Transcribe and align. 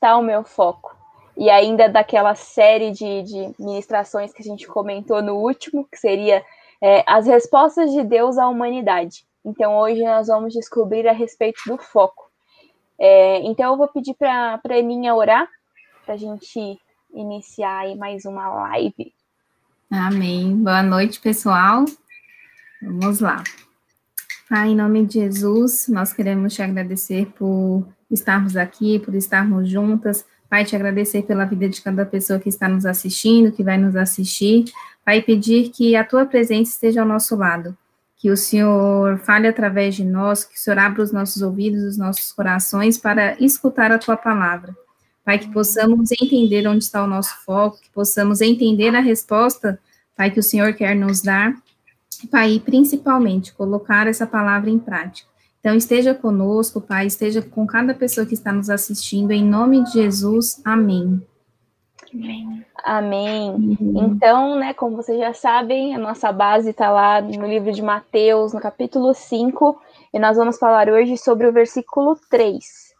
está 0.00 0.16
o 0.16 0.22
meu 0.22 0.42
foco? 0.42 0.96
E 1.36 1.50
ainda 1.50 1.88
daquela 1.88 2.34
série 2.34 2.90
de, 2.90 3.22
de 3.22 3.54
ministrações 3.58 4.32
que 4.32 4.42
a 4.42 4.44
gente 4.44 4.66
comentou 4.66 5.22
no 5.22 5.36
último, 5.36 5.86
que 5.90 5.98
seria 5.98 6.42
é, 6.82 7.04
as 7.06 7.26
respostas 7.26 7.92
de 7.92 8.02
Deus 8.02 8.38
à 8.38 8.48
humanidade. 8.48 9.24
Então, 9.44 9.76
hoje 9.78 10.02
nós 10.02 10.26
vamos 10.26 10.52
descobrir 10.52 11.06
a 11.06 11.12
respeito 11.12 11.60
do 11.66 11.78
foco. 11.78 12.30
É, 12.98 13.38
então, 13.42 13.72
eu 13.72 13.78
vou 13.78 13.88
pedir 13.88 14.14
para 14.14 14.60
a 14.62 14.78
Eninha 14.78 15.14
orar, 15.14 15.48
para 16.04 16.14
a 16.14 16.18
gente 16.18 16.78
iniciar 17.14 17.80
aí 17.80 17.96
mais 17.96 18.24
uma 18.24 18.48
live. 18.48 19.14
Amém. 19.90 20.56
Boa 20.56 20.82
noite, 20.82 21.20
pessoal. 21.20 21.84
Vamos 22.82 23.20
lá. 23.20 23.42
Pai, 24.48 24.68
em 24.68 24.76
nome 24.76 25.06
de 25.06 25.14
Jesus, 25.14 25.88
nós 25.88 26.12
queremos 26.12 26.54
te 26.54 26.62
agradecer 26.62 27.26
por 27.32 27.86
estarmos 28.14 28.56
aqui, 28.56 28.98
por 28.98 29.14
estarmos 29.14 29.68
juntas. 29.68 30.24
Pai, 30.48 30.64
te 30.64 30.74
agradecer 30.74 31.22
pela 31.22 31.44
vida 31.44 31.68
de 31.68 31.80
cada 31.80 32.04
pessoa 32.04 32.40
que 32.40 32.48
está 32.48 32.68
nos 32.68 32.84
assistindo, 32.84 33.52
que 33.52 33.62
vai 33.62 33.78
nos 33.78 33.94
assistir. 33.96 34.64
Pai, 35.04 35.22
pedir 35.22 35.70
que 35.70 35.94
a 35.96 36.04
tua 36.04 36.26
presença 36.26 36.72
esteja 36.72 37.02
ao 37.02 37.06
nosso 37.06 37.36
lado 37.36 37.76
que 38.20 38.30
o 38.30 38.36
Senhor 38.36 39.18
fale 39.20 39.48
através 39.48 39.94
de 39.94 40.04
nós, 40.04 40.44
que 40.44 40.54
o 40.54 40.58
Senhor 40.58 40.78
abra 40.78 41.02
os 41.02 41.10
nossos 41.10 41.40
ouvidos, 41.40 41.82
os 41.82 41.96
nossos 41.96 42.30
corações 42.32 42.98
para 42.98 43.34
escutar 43.42 43.90
a 43.90 43.98
tua 43.98 44.14
palavra. 44.14 44.76
Pai, 45.24 45.38
que 45.38 45.50
possamos 45.50 46.10
entender 46.12 46.68
onde 46.68 46.84
está 46.84 47.02
o 47.02 47.06
nosso 47.06 47.34
foco, 47.46 47.80
que 47.80 47.88
possamos 47.90 48.42
entender 48.42 48.94
a 48.94 49.00
resposta, 49.00 49.80
Pai, 50.14 50.30
que 50.30 50.38
o 50.38 50.42
Senhor 50.42 50.74
quer 50.74 50.94
nos 50.94 51.22
dar, 51.22 51.54
Pai, 52.30 52.52
e 52.52 52.60
principalmente 52.60 53.54
colocar 53.54 54.06
essa 54.06 54.26
palavra 54.26 54.68
em 54.68 54.78
prática. 54.78 55.26
Então, 55.60 55.74
esteja 55.74 56.14
conosco, 56.14 56.80
Pai, 56.80 57.06
esteja 57.06 57.42
com 57.42 57.66
cada 57.66 57.94
pessoa 57.94 58.26
que 58.26 58.34
está 58.34 58.50
nos 58.50 58.70
assistindo, 58.70 59.30
em 59.30 59.44
nome 59.44 59.84
de 59.84 59.92
Jesus, 59.92 60.60
amém. 60.64 61.22
Amém. 62.12 62.66
Amém. 62.82 63.50
Uhum. 63.50 64.14
Então, 64.14 64.58
né, 64.58 64.72
como 64.72 64.96
vocês 64.96 65.18
já 65.18 65.34
sabem, 65.34 65.94
a 65.94 65.98
nossa 65.98 66.32
base 66.32 66.70
está 66.70 66.90
lá 66.90 67.20
no 67.20 67.46
livro 67.46 67.72
de 67.72 67.82
Mateus, 67.82 68.52
no 68.54 68.60
capítulo 68.60 69.12
5, 69.12 69.80
e 70.12 70.18
nós 70.18 70.36
vamos 70.36 70.58
falar 70.58 70.88
hoje 70.88 71.16
sobre 71.18 71.46
o 71.46 71.52
versículo 71.52 72.18
3. 72.30 72.94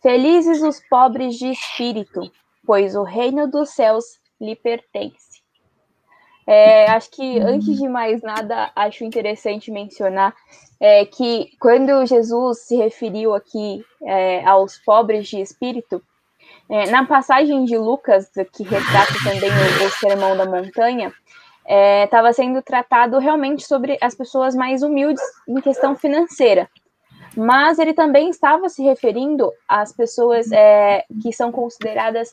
Felizes 0.00 0.62
os 0.62 0.80
pobres 0.88 1.34
de 1.36 1.50
espírito, 1.50 2.30
pois 2.64 2.94
o 2.94 3.02
reino 3.02 3.48
dos 3.48 3.70
céus 3.70 4.04
lhe 4.40 4.54
pertence. 4.54 5.27
É, 6.50 6.90
acho 6.92 7.10
que, 7.10 7.38
antes 7.40 7.76
de 7.76 7.86
mais 7.86 8.22
nada, 8.22 8.72
acho 8.74 9.04
interessante 9.04 9.70
mencionar 9.70 10.34
é, 10.80 11.04
que 11.04 11.50
quando 11.60 12.06
Jesus 12.06 12.60
se 12.60 12.74
referiu 12.74 13.34
aqui 13.34 13.84
é, 14.02 14.42
aos 14.46 14.78
pobres 14.78 15.28
de 15.28 15.42
espírito, 15.42 16.02
é, 16.70 16.90
na 16.90 17.04
passagem 17.04 17.66
de 17.66 17.76
Lucas, 17.76 18.30
que 18.54 18.62
retrata 18.62 19.12
também 19.22 19.50
o, 19.50 19.86
o 19.86 19.90
Sermão 19.90 20.34
da 20.38 20.46
Montanha, 20.46 21.12
estava 22.02 22.30
é, 22.30 22.32
sendo 22.32 22.62
tratado 22.62 23.18
realmente 23.18 23.66
sobre 23.66 23.98
as 24.00 24.14
pessoas 24.14 24.54
mais 24.54 24.82
humildes 24.82 25.22
em 25.46 25.60
questão 25.60 25.94
financeira. 25.94 26.66
Mas 27.36 27.78
ele 27.78 27.92
também 27.92 28.30
estava 28.30 28.70
se 28.70 28.82
referindo 28.82 29.52
às 29.68 29.92
pessoas 29.92 30.50
é, 30.50 31.04
que 31.22 31.30
são 31.30 31.52
consideradas 31.52 32.32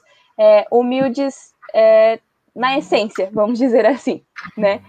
humildes 0.71 1.53
na 2.55 2.77
essência, 2.77 3.29
vamos 3.33 3.59
dizer 3.59 3.85
assim, 3.85 4.23
né? 4.57 4.81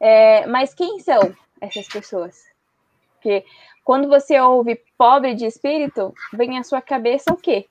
É, 0.00 0.46
mas 0.46 0.74
quem 0.74 0.98
são 0.98 1.34
essas 1.60 1.86
pessoas? 1.86 2.42
Porque 3.14 3.44
quando 3.84 4.08
você 4.08 4.40
ouve 4.40 4.80
pobre 4.96 5.34
de 5.34 5.44
espírito, 5.46 6.14
vem 6.32 6.58
à 6.58 6.64
sua 6.64 6.80
cabeça 6.80 7.32
o 7.32 7.36
quê? 7.36 7.66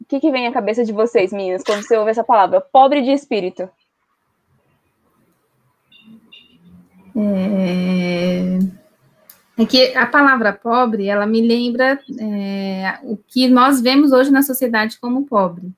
o 0.00 0.04
que, 0.08 0.20
que 0.20 0.30
vem 0.30 0.46
à 0.46 0.52
cabeça 0.52 0.84
de 0.84 0.92
vocês, 0.92 1.32
meninas, 1.32 1.64
quando 1.64 1.82
você 1.82 1.96
ouve 1.96 2.12
essa 2.12 2.22
palavra? 2.22 2.60
Pobre 2.60 3.02
de 3.02 3.10
espírito. 3.10 3.68
É... 7.16 8.58
é 9.58 9.66
que 9.66 9.96
a 9.96 10.06
palavra 10.06 10.52
pobre, 10.52 11.08
ela 11.08 11.26
me 11.26 11.40
lembra 11.40 11.98
é, 12.20 13.00
o 13.02 13.16
que 13.16 13.48
nós 13.48 13.80
vemos 13.80 14.12
hoje 14.12 14.30
na 14.30 14.42
sociedade 14.42 14.98
como 15.00 15.26
pobre. 15.26 15.72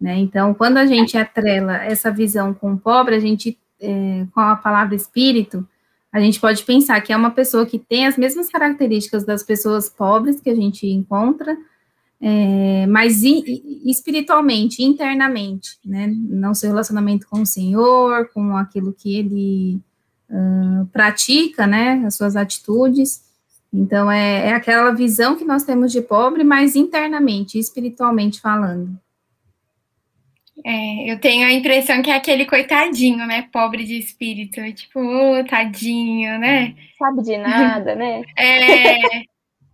Né? 0.00 0.18
Então, 0.18 0.52
quando 0.52 0.76
a 0.76 0.86
gente 0.86 1.16
atrela 1.16 1.76
essa 1.76 2.10
visão 2.10 2.52
com 2.52 2.76
pobre, 2.76 3.14
a 3.14 3.20
gente, 3.20 3.58
é, 3.80 4.26
com 4.34 4.40
a 4.40 4.56
palavra 4.56 4.94
espírito, 4.94 5.66
a 6.12 6.20
gente 6.20 6.40
pode 6.40 6.62
pensar 6.64 7.00
que 7.00 7.12
é 7.12 7.16
uma 7.16 7.30
pessoa 7.30 7.66
que 7.66 7.78
tem 7.78 8.06
as 8.06 8.16
mesmas 8.16 8.48
características 8.48 9.24
das 9.24 9.42
pessoas 9.42 9.88
pobres 9.88 10.40
que 10.40 10.50
a 10.50 10.54
gente 10.54 10.86
encontra, 10.86 11.56
é, 12.20 12.86
mas 12.86 13.22
espiritualmente, 13.22 14.82
internamente, 14.82 15.78
né? 15.84 16.06
Não 16.06 16.54
seu 16.54 16.70
relacionamento 16.70 17.26
com 17.28 17.42
o 17.42 17.46
Senhor, 17.46 18.30
com 18.32 18.56
aquilo 18.56 18.94
que 18.94 19.14
ele 19.14 19.78
uh, 20.30 20.86
pratica, 20.86 21.66
né? 21.66 22.02
As 22.06 22.14
suas 22.14 22.34
atitudes. 22.34 23.22
Então, 23.70 24.10
é, 24.10 24.48
é 24.48 24.54
aquela 24.54 24.92
visão 24.92 25.36
que 25.36 25.44
nós 25.44 25.64
temos 25.64 25.92
de 25.92 26.00
pobre, 26.00 26.42
mas 26.42 26.76
internamente, 26.76 27.58
espiritualmente 27.58 28.40
falando. 28.40 28.98
É, 30.64 31.12
eu 31.12 31.20
tenho 31.20 31.46
a 31.46 31.52
impressão 31.52 32.02
que 32.02 32.10
é 32.10 32.14
aquele 32.14 32.46
coitadinho, 32.46 33.26
né? 33.26 33.48
Pobre 33.52 33.84
de 33.84 33.98
espírito. 33.98 34.60
Tipo, 34.72 35.00
oh, 35.00 35.44
tadinho, 35.44 36.38
né? 36.38 36.74
Sabe 36.98 37.22
de 37.22 37.36
nada, 37.36 37.94
né? 37.94 38.22
É. 38.36 38.96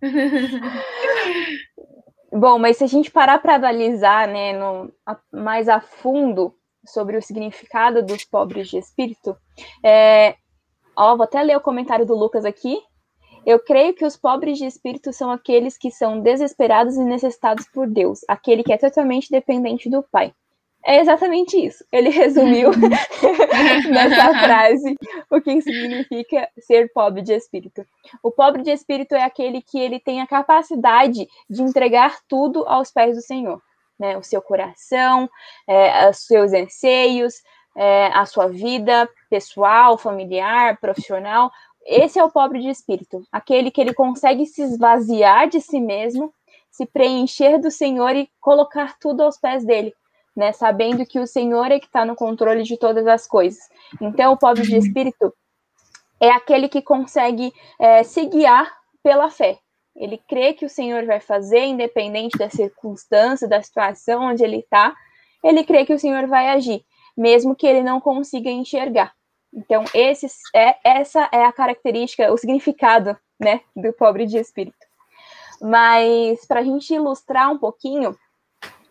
Bom, 2.32 2.58
mas 2.58 2.78
se 2.78 2.84
a 2.84 2.86
gente 2.86 3.10
parar 3.10 3.38
para 3.38 3.54
analisar 3.54 4.26
né, 4.26 4.52
no, 4.54 4.90
a, 5.06 5.16
mais 5.30 5.68
a 5.68 5.80
fundo 5.80 6.54
sobre 6.84 7.16
o 7.16 7.22
significado 7.22 8.02
dos 8.02 8.24
pobres 8.24 8.68
de 8.68 8.78
espírito, 8.78 9.36
é, 9.84 10.34
ó, 10.96 11.14
vou 11.14 11.24
até 11.24 11.42
ler 11.42 11.56
o 11.56 11.60
comentário 11.60 12.06
do 12.06 12.16
Lucas 12.16 12.44
aqui. 12.44 12.80
Eu 13.44 13.60
creio 13.60 13.94
que 13.94 14.04
os 14.04 14.16
pobres 14.16 14.58
de 14.58 14.64
espírito 14.64 15.12
são 15.12 15.30
aqueles 15.30 15.76
que 15.76 15.90
são 15.90 16.20
desesperados 16.20 16.96
e 16.96 17.04
necessitados 17.04 17.66
por 17.68 17.86
Deus, 17.86 18.20
aquele 18.26 18.64
que 18.64 18.72
é 18.72 18.78
totalmente 18.78 19.30
dependente 19.30 19.90
do 19.90 20.02
Pai. 20.02 20.32
É 20.84 21.00
exatamente 21.00 21.56
isso. 21.56 21.84
Ele 21.92 22.08
resumiu 22.08 22.70
nessa 23.88 24.34
frase 24.42 24.96
o 25.30 25.40
que 25.40 25.60
significa 25.60 26.48
ser 26.58 26.92
pobre 26.92 27.22
de 27.22 27.32
espírito. 27.32 27.86
O 28.22 28.30
pobre 28.32 28.62
de 28.62 28.70
espírito 28.70 29.14
é 29.14 29.22
aquele 29.22 29.62
que 29.62 29.78
ele 29.78 30.00
tem 30.00 30.20
a 30.20 30.26
capacidade 30.26 31.28
de 31.48 31.62
entregar 31.62 32.18
tudo 32.28 32.66
aos 32.66 32.90
pés 32.90 33.16
do 33.16 33.22
Senhor, 33.22 33.62
né? 33.98 34.16
O 34.16 34.22
seu 34.24 34.42
coração, 34.42 35.30
é, 35.68 36.08
os 36.10 36.26
seus 36.26 36.52
anseios, 36.52 37.34
é, 37.76 38.06
a 38.06 38.26
sua 38.26 38.48
vida 38.48 39.08
pessoal, 39.30 39.96
familiar, 39.96 40.78
profissional. 40.80 41.50
Esse 41.86 42.18
é 42.18 42.24
o 42.24 42.30
pobre 42.30 42.60
de 42.60 42.68
espírito, 42.68 43.24
aquele 43.30 43.70
que 43.70 43.80
ele 43.80 43.94
consegue 43.94 44.46
se 44.46 44.62
esvaziar 44.62 45.48
de 45.48 45.60
si 45.60 45.80
mesmo, 45.80 46.32
se 46.70 46.86
preencher 46.86 47.58
do 47.58 47.70
Senhor 47.70 48.14
e 48.16 48.28
colocar 48.40 48.96
tudo 48.98 49.22
aos 49.22 49.36
pés 49.36 49.64
dele 49.64 49.94
né? 50.36 50.52
Sabendo 50.52 51.04
que 51.06 51.18
o 51.18 51.26
Senhor 51.26 51.70
é 51.70 51.78
que 51.78 51.86
está 51.86 52.04
no 52.04 52.16
controle 52.16 52.62
de 52.62 52.76
todas 52.76 53.06
as 53.06 53.26
coisas. 53.26 53.62
Então, 54.00 54.32
o 54.32 54.38
pobre 54.38 54.62
de 54.62 54.76
espírito 54.76 55.32
é 56.20 56.30
aquele 56.30 56.68
que 56.68 56.80
consegue 56.80 57.52
é, 57.78 58.02
se 58.02 58.24
guiar 58.26 58.72
pela 59.02 59.28
fé. 59.30 59.58
Ele 59.94 60.16
crê 60.16 60.54
que 60.54 60.64
o 60.64 60.70
Senhor 60.70 61.04
vai 61.04 61.20
fazer, 61.20 61.64
independente 61.64 62.38
da 62.38 62.48
circunstância, 62.48 63.46
da 63.46 63.60
situação 63.60 64.22
onde 64.22 64.42
ele 64.42 64.58
está. 64.60 64.94
Ele 65.44 65.64
crê 65.64 65.84
que 65.84 65.92
o 65.92 65.98
Senhor 65.98 66.26
vai 66.26 66.48
agir, 66.48 66.84
mesmo 67.16 67.54
que 67.54 67.66
ele 67.66 67.82
não 67.82 68.00
consiga 68.00 68.48
enxergar. 68.48 69.12
Então, 69.52 69.84
esse 69.92 70.26
é, 70.54 70.76
essa 70.82 71.28
é 71.30 71.44
a 71.44 71.52
característica, 71.52 72.32
o 72.32 72.38
significado, 72.38 73.16
né, 73.38 73.60
do 73.76 73.92
pobre 73.92 74.24
de 74.24 74.38
espírito. 74.38 74.86
Mas, 75.60 76.46
para 76.46 76.60
a 76.60 76.64
gente 76.64 76.94
ilustrar 76.94 77.50
um 77.52 77.58
pouquinho, 77.58 78.16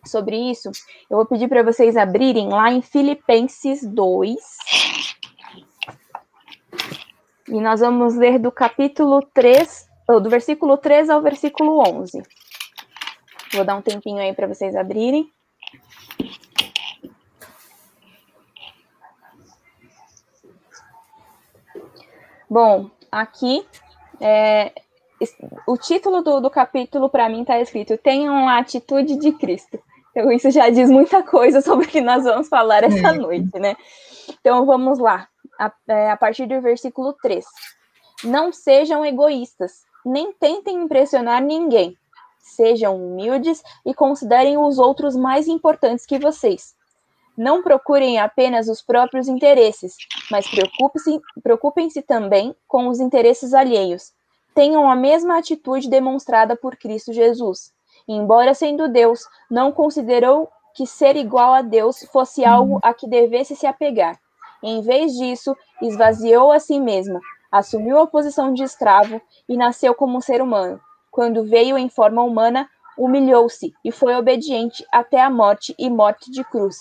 sobre 0.05 0.35
isso, 0.35 0.71
eu 1.09 1.17
vou 1.17 1.25
pedir 1.25 1.47
para 1.47 1.63
vocês 1.63 1.95
abrirem 1.95 2.49
lá 2.49 2.71
em 2.71 2.81
Filipenses 2.81 3.83
2. 3.83 4.39
E 7.49 7.59
nós 7.59 7.79
vamos 7.79 8.15
ler 8.15 8.39
do 8.39 8.51
capítulo 8.51 9.21
3, 9.33 9.87
do 10.07 10.29
versículo 10.29 10.77
3 10.77 11.09
ao 11.09 11.21
versículo 11.21 11.79
11. 11.79 12.23
Vou 13.53 13.65
dar 13.65 13.75
um 13.75 13.81
tempinho 13.81 14.19
aí 14.19 14.33
para 14.33 14.47
vocês 14.47 14.75
abrirem. 14.75 15.29
Bom, 22.49 22.89
aqui 23.11 23.65
é, 24.19 24.73
o 25.67 25.77
título 25.77 26.21
do, 26.21 26.41
do 26.41 26.49
capítulo 26.49 27.09
para 27.09 27.29
mim 27.29 27.41
está 27.41 27.59
escrito: 27.59 27.97
Tenham 27.97 28.47
a 28.47 28.57
atitude 28.57 29.17
de 29.17 29.31
Cristo. 29.33 29.79
Então, 30.11 30.31
isso 30.31 30.51
já 30.51 30.69
diz 30.69 30.89
muita 30.89 31.23
coisa 31.23 31.61
sobre 31.61 31.85
o 31.85 31.89
que 31.89 32.01
nós 32.01 32.23
vamos 32.23 32.47
falar 32.47 32.83
essa 32.83 33.09
é. 33.09 33.13
noite, 33.13 33.57
né? 33.57 33.75
Então, 34.39 34.65
vamos 34.65 34.99
lá, 34.99 35.27
a, 35.57 35.71
é, 35.87 36.11
a 36.11 36.17
partir 36.17 36.45
do 36.45 36.61
versículo 36.61 37.13
3. 37.21 37.45
Não 38.23 38.51
sejam 38.51 39.05
egoístas, 39.05 39.83
nem 40.05 40.33
tentem 40.33 40.83
impressionar 40.83 41.41
ninguém. 41.41 41.97
Sejam 42.39 42.95
humildes 42.95 43.63
e 43.85 43.93
considerem 43.93 44.57
os 44.57 44.77
outros 44.77 45.15
mais 45.15 45.47
importantes 45.47 46.05
que 46.05 46.19
vocês. 46.19 46.75
Não 47.37 47.63
procurem 47.63 48.19
apenas 48.19 48.67
os 48.67 48.81
próprios 48.81 49.27
interesses, 49.27 49.95
mas 50.29 50.47
preocupem-se 50.49 51.19
preocupem 51.41 51.87
também 52.05 52.53
com 52.67 52.87
os 52.87 52.99
interesses 52.99 53.53
alheios. 53.53 54.11
Tenham 54.53 54.89
a 54.89 54.95
mesma 54.95 55.37
atitude 55.37 55.89
demonstrada 55.89 56.55
por 56.55 56.75
Cristo 56.75 57.13
Jesus. 57.13 57.71
Embora 58.13 58.53
sendo 58.53 58.89
Deus, 58.89 59.25
não 59.49 59.71
considerou 59.71 60.49
que 60.73 60.85
ser 60.85 61.15
igual 61.15 61.53
a 61.53 61.61
Deus 61.61 62.03
fosse 62.11 62.43
algo 62.43 62.77
a 62.83 62.93
que 62.93 63.07
devesse 63.07 63.55
se 63.55 63.65
apegar. 63.65 64.19
Em 64.61 64.81
vez 64.81 65.13
disso, 65.13 65.55
esvaziou 65.81 66.51
a 66.51 66.59
si 66.59 66.77
mesmo, 66.77 67.21
assumiu 67.49 67.99
a 67.99 68.07
posição 68.07 68.53
de 68.53 68.63
escravo 68.63 69.21
e 69.47 69.55
nasceu 69.55 69.95
como 69.95 70.21
ser 70.21 70.41
humano. 70.41 70.77
Quando 71.09 71.45
veio 71.45 71.77
em 71.77 71.87
forma 71.87 72.21
humana, 72.21 72.69
humilhou-se 72.97 73.73
e 73.81 73.93
foi 73.93 74.13
obediente 74.13 74.85
até 74.91 75.21
a 75.21 75.29
morte 75.29 75.73
e 75.79 75.89
morte 75.89 76.29
de 76.29 76.43
cruz. 76.43 76.79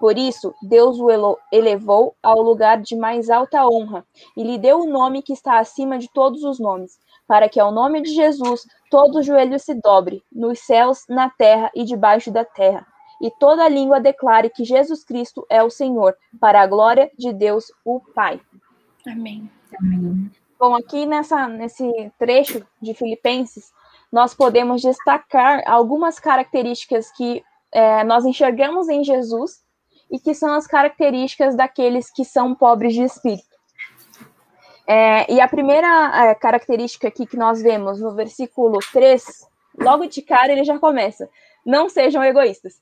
Por 0.00 0.18
isso, 0.18 0.52
Deus 0.60 0.98
o 0.98 1.38
elevou 1.52 2.16
ao 2.20 2.42
lugar 2.42 2.80
de 2.80 2.96
mais 2.96 3.30
alta 3.30 3.64
honra 3.68 4.04
e 4.36 4.42
lhe 4.42 4.58
deu 4.58 4.80
o 4.80 4.90
nome 4.90 5.22
que 5.22 5.32
está 5.32 5.60
acima 5.60 5.96
de 5.96 6.08
todos 6.08 6.42
os 6.42 6.58
nomes, 6.58 6.98
para 7.32 7.48
que 7.48 7.58
ao 7.58 7.72
nome 7.72 8.02
de 8.02 8.10
Jesus 8.10 8.66
todo 8.90 9.20
o 9.20 9.22
joelho 9.22 9.58
se 9.58 9.72
dobre, 9.72 10.22
nos 10.30 10.58
céus, 10.58 11.06
na 11.08 11.30
terra 11.30 11.70
e 11.74 11.82
debaixo 11.82 12.30
da 12.30 12.44
terra, 12.44 12.86
e 13.22 13.30
toda 13.30 13.66
língua 13.70 13.98
declare 13.98 14.50
que 14.50 14.66
Jesus 14.66 15.02
Cristo 15.02 15.46
é 15.48 15.62
o 15.62 15.70
Senhor, 15.70 16.14
para 16.38 16.60
a 16.60 16.66
glória 16.66 17.10
de 17.18 17.32
Deus, 17.32 17.72
o 17.86 18.00
Pai. 18.14 18.38
Amém. 19.06 19.50
Amém. 19.80 20.30
Bom, 20.60 20.74
aqui 20.74 21.06
nessa, 21.06 21.48
nesse 21.48 21.90
trecho 22.18 22.66
de 22.82 22.92
Filipenses, 22.92 23.72
nós 24.12 24.34
podemos 24.34 24.82
destacar 24.82 25.62
algumas 25.66 26.20
características 26.20 27.10
que 27.12 27.42
é, 27.72 28.04
nós 28.04 28.26
enxergamos 28.26 28.90
em 28.90 29.02
Jesus 29.02 29.62
e 30.10 30.18
que 30.18 30.34
são 30.34 30.52
as 30.52 30.66
características 30.66 31.56
daqueles 31.56 32.10
que 32.10 32.26
são 32.26 32.54
pobres 32.54 32.92
de 32.92 33.04
espírito. 33.04 33.51
É, 34.86 35.32
e 35.32 35.40
a 35.40 35.48
primeira 35.48 36.30
é, 36.30 36.34
característica 36.34 37.08
aqui 37.08 37.26
que 37.26 37.36
nós 37.36 37.62
vemos 37.62 38.00
no 38.00 38.14
versículo 38.14 38.78
3, 38.92 39.24
logo 39.78 40.06
de 40.06 40.22
cara 40.22 40.52
ele 40.52 40.64
já 40.64 40.78
começa: 40.78 41.28
não 41.64 41.88
sejam 41.88 42.22
egoístas. 42.24 42.80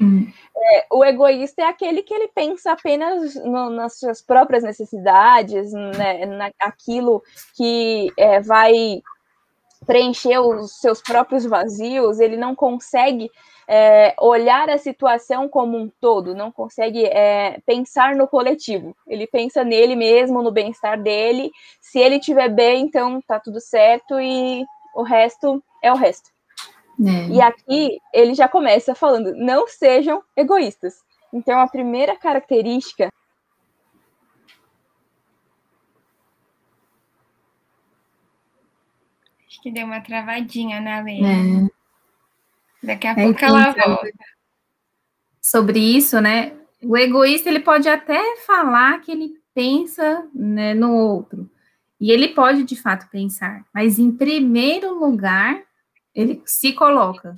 Hum. 0.00 0.26
É, 0.56 0.86
o 0.90 1.04
egoísta 1.04 1.62
é 1.62 1.66
aquele 1.66 2.02
que 2.02 2.12
ele 2.12 2.28
pensa 2.34 2.72
apenas 2.72 3.34
no, 3.36 3.70
nas 3.70 3.98
suas 3.98 4.20
próprias 4.20 4.64
necessidades, 4.64 5.72
né, 5.72 6.26
naquilo 6.60 7.22
que 7.56 8.12
é, 8.16 8.40
vai 8.40 9.00
preencher 9.86 10.38
os 10.38 10.80
seus 10.80 11.00
próprios 11.00 11.44
vazios, 11.44 12.20
ele 12.20 12.36
não 12.36 12.54
consegue 12.54 13.30
é, 13.66 14.14
olhar 14.20 14.68
a 14.68 14.78
situação 14.78 15.48
como 15.48 15.76
um 15.76 15.90
todo, 16.00 16.34
não 16.34 16.52
consegue 16.52 17.04
é, 17.06 17.58
pensar 17.66 18.14
no 18.14 18.28
coletivo. 18.28 18.96
Ele 19.06 19.26
pensa 19.26 19.64
nele 19.64 19.96
mesmo, 19.96 20.42
no 20.42 20.52
bem-estar 20.52 21.00
dele. 21.00 21.50
Se 21.80 21.98
ele 21.98 22.16
estiver 22.16 22.48
bem, 22.48 22.84
então 22.84 23.20
tá 23.26 23.40
tudo 23.40 23.60
certo 23.60 24.20
e 24.20 24.64
o 24.94 25.02
resto 25.02 25.62
é 25.82 25.92
o 25.92 25.96
resto. 25.96 26.30
É. 27.00 27.34
E 27.34 27.40
aqui 27.40 27.98
ele 28.12 28.34
já 28.34 28.48
começa 28.48 28.94
falando: 28.94 29.34
não 29.34 29.66
sejam 29.66 30.22
egoístas. 30.36 30.94
Então 31.32 31.58
a 31.58 31.66
primeira 31.66 32.14
característica 32.16 33.08
Acho 39.54 39.62
que 39.62 39.70
deu 39.70 39.86
uma 39.86 40.00
travadinha 40.00 40.80
na 40.80 41.00
lei. 41.00 41.20
É. 41.24 41.68
Daqui 42.82 43.06
a 43.06 43.12
é 43.12 43.14
pouco 43.14 43.44
ela 43.44 43.70
volta. 43.70 44.10
Sobre 45.40 45.78
isso, 45.78 46.20
né? 46.20 46.54
O 46.82 46.96
egoísta 46.96 47.48
ele 47.48 47.60
pode 47.60 47.88
até 47.88 48.36
falar 48.38 49.00
que 49.00 49.12
ele 49.12 49.34
pensa 49.54 50.28
né, 50.34 50.74
no 50.74 50.92
outro. 50.92 51.48
E 52.00 52.10
ele 52.10 52.28
pode 52.28 52.64
de 52.64 52.74
fato 52.74 53.08
pensar, 53.10 53.64
mas 53.72 54.00
em 54.00 54.10
primeiro 54.10 54.98
lugar 54.98 55.62
ele 56.12 56.42
se 56.44 56.72
coloca. 56.72 57.36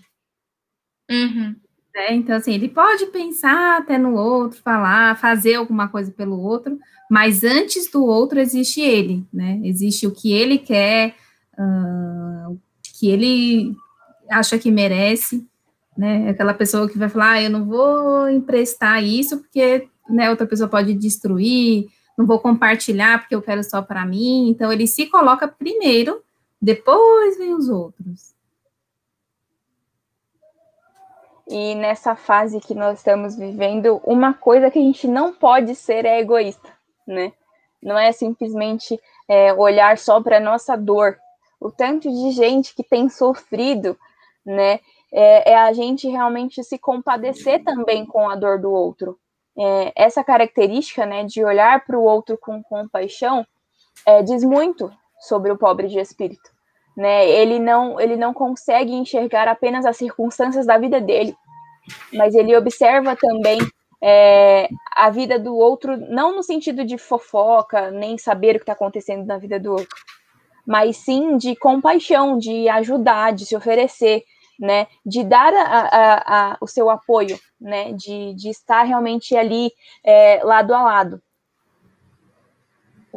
Uhum. 1.11 1.55
Né? 1.95 2.15
Então, 2.15 2.35
assim, 2.35 2.55
ele 2.55 2.69
pode 2.69 3.07
pensar 3.07 3.77
até 3.77 3.99
no 3.99 4.15
outro, 4.15 4.63
falar, 4.63 5.19
fazer 5.19 5.57
alguma 5.57 5.87
coisa 5.89 6.11
pelo 6.11 6.41
outro, 6.41 6.79
mas 7.11 7.45
antes 7.45 7.91
do 7.91 8.03
outro 8.05 8.41
existe 8.41 8.81
ele, 8.81 9.23
né? 9.33 9.61
Existe 9.63 10.07
o 10.07 10.15
que 10.15 10.33
ele 10.33 10.59
quer, 10.59 11.15
uh, 11.59 12.59
que 12.99 13.11
ele 13.11 13.77
acha 14.31 14.59
que 14.59 14.71
merece, 14.71 15.47
né? 15.97 16.31
Aquela 16.31 16.55
pessoa 16.55 16.89
que 16.89 16.99
vai 16.99 17.09
falar, 17.09 17.33
ah, 17.33 17.43
eu 17.43 17.51
não 17.51 17.65
vou 17.65 18.29
emprestar 18.29 19.03
isso 19.03 19.39
porque 19.39 19.89
né, 20.09 20.31
outra 20.31 20.47
pessoa 20.47 20.69
pode 20.69 20.95
destruir, 20.95 21.89
não 22.17 22.27
vou 22.27 22.39
compartilhar 22.39 23.21
porque 23.21 23.35
eu 23.35 23.43
quero 23.43 23.63
só 23.65 23.83
para 23.83 24.05
mim. 24.05 24.49
Então 24.49 24.73
ele 24.73 24.87
se 24.87 25.07
coloca 25.07 25.49
primeiro, 25.49 26.23
depois 26.61 27.39
vem 27.39 27.55
os 27.55 27.69
outros. 27.69 28.35
E 31.49 31.77
nessa 31.77 32.17
fase 32.17 32.61
que 32.61 32.75
nós 32.75 32.99
estamos 32.99 33.37
vivendo, 33.37 34.01
uma 34.05 34.35
coisa 34.35 34.71
que 34.71 34.79
a 34.79 34.83
gente 34.83 35.07
não 35.07 35.33
pode 35.33 35.77
ser 35.77 36.05
é 36.05 36.19
egoísta, 36.19 36.69
né? 37.07 37.33
Não 37.81 37.97
é 37.97 38.11
simplesmente 38.11 39.01
é, 39.29 39.55
olhar 39.55 39.97
só 39.97 40.21
para 40.21 40.41
nossa 40.41 40.77
dor. 40.77 41.17
O 41.61 41.71
tanto 41.71 42.11
de 42.11 42.31
gente 42.33 42.75
que 42.75 42.83
tem 42.83 43.09
sofrido 43.09 43.97
né? 44.47 44.79
É, 45.13 45.53
é, 45.53 45.59
a 45.59 45.73
gente 45.73 46.09
realmente 46.09 46.63
se 46.63 46.79
compadecer 46.79 47.65
também 47.65 48.07
com 48.07 48.31
a 48.31 48.37
dor 48.37 48.61
do 48.61 48.71
outro. 48.71 49.19
É, 49.59 49.93
essa 49.97 50.23
característica, 50.23 51.05
né, 51.05 51.25
de 51.25 51.43
olhar 51.45 51.85
para 51.85 51.99
o 51.99 52.03
outro 52.03 52.39
com 52.39 52.63
compaixão, 52.63 53.45
é, 54.07 54.23
diz 54.23 54.45
muito 54.45 54.93
sobre 55.19 55.51
o 55.51 55.57
pobre 55.57 55.89
de 55.89 55.99
espírito, 55.99 56.51
né? 56.95 57.27
Ele 57.29 57.59
não, 57.59 57.99
ele 57.99 58.17
não 58.17 58.35
consegue 58.35 58.93
enxergar 58.93 59.49
apenas 59.49 59.87
as 59.87 59.97
circunstâncias 59.97 60.67
da 60.67 60.77
vida 60.77 61.01
dele, 61.01 61.35
mas 62.13 62.35
ele 62.35 62.55
observa 62.55 63.17
também 63.17 63.59
é, 64.03 64.69
a 64.95 65.09
vida 65.09 65.39
do 65.39 65.57
outro, 65.57 65.97
não 65.97 66.37
no 66.37 66.43
sentido 66.43 66.85
de 66.85 66.99
fofoca, 66.99 67.91
nem 67.91 68.19
saber 68.19 68.57
o 68.57 68.59
que 68.59 68.65
está 68.65 68.75
acontecendo 68.75 69.25
na 69.25 69.39
vida 69.39 69.59
do 69.59 69.73
outro, 69.73 69.97
mas 70.67 70.97
sim 70.97 71.37
de 71.37 71.55
compaixão, 71.55 72.37
de 72.37 72.69
ajudar, 72.69 73.33
de 73.33 73.47
se 73.47 73.57
oferecer, 73.57 74.25
né, 74.59 74.87
de 75.05 75.23
dar 75.23 75.53
a, 75.53 75.63
a, 75.63 76.53
a, 76.53 76.59
o 76.61 76.67
seu 76.67 76.91
apoio, 76.91 77.39
né, 77.61 77.93
de, 77.93 78.35
de 78.35 78.49
estar 78.49 78.83
realmente 78.83 79.37
ali 79.37 79.71
é, 80.03 80.43
lado 80.43 80.75
a 80.75 80.83
lado. 80.83 81.23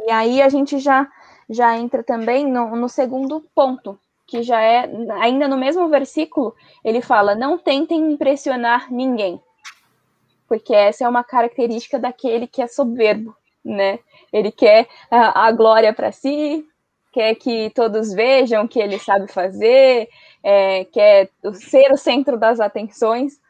E 0.06 0.10
aí 0.10 0.40
a 0.40 0.48
gente 0.48 0.78
já, 0.78 1.08
já 1.48 1.76
entra 1.76 2.02
também 2.02 2.46
no, 2.46 2.76
no 2.76 2.88
segundo 2.88 3.42
ponto, 3.54 3.98
que 4.26 4.42
já 4.42 4.60
é, 4.62 4.88
ainda 5.20 5.48
no 5.48 5.58
mesmo 5.58 5.88
versículo, 5.88 6.54
ele 6.84 7.02
fala: 7.02 7.34
não 7.34 7.58
tentem 7.58 8.12
impressionar 8.12 8.90
ninguém, 8.92 9.40
porque 10.48 10.74
essa 10.74 11.04
é 11.04 11.08
uma 11.08 11.24
característica 11.24 11.98
daquele 11.98 12.46
que 12.46 12.62
é 12.62 12.66
soberbo, 12.66 13.34
né? 13.64 13.98
Ele 14.32 14.52
quer 14.52 14.88
a, 15.10 15.46
a 15.46 15.52
glória 15.52 15.92
para 15.92 16.12
si, 16.12 16.64
quer 17.12 17.34
que 17.34 17.70
todos 17.70 18.12
vejam 18.12 18.68
que 18.68 18.78
ele 18.78 18.98
sabe 18.98 19.30
fazer, 19.30 20.08
é, 20.42 20.84
quer 20.84 21.30
ser 21.54 21.92
o 21.92 21.96
centro 21.96 22.38
das 22.38 22.60
atenções. 22.60 23.40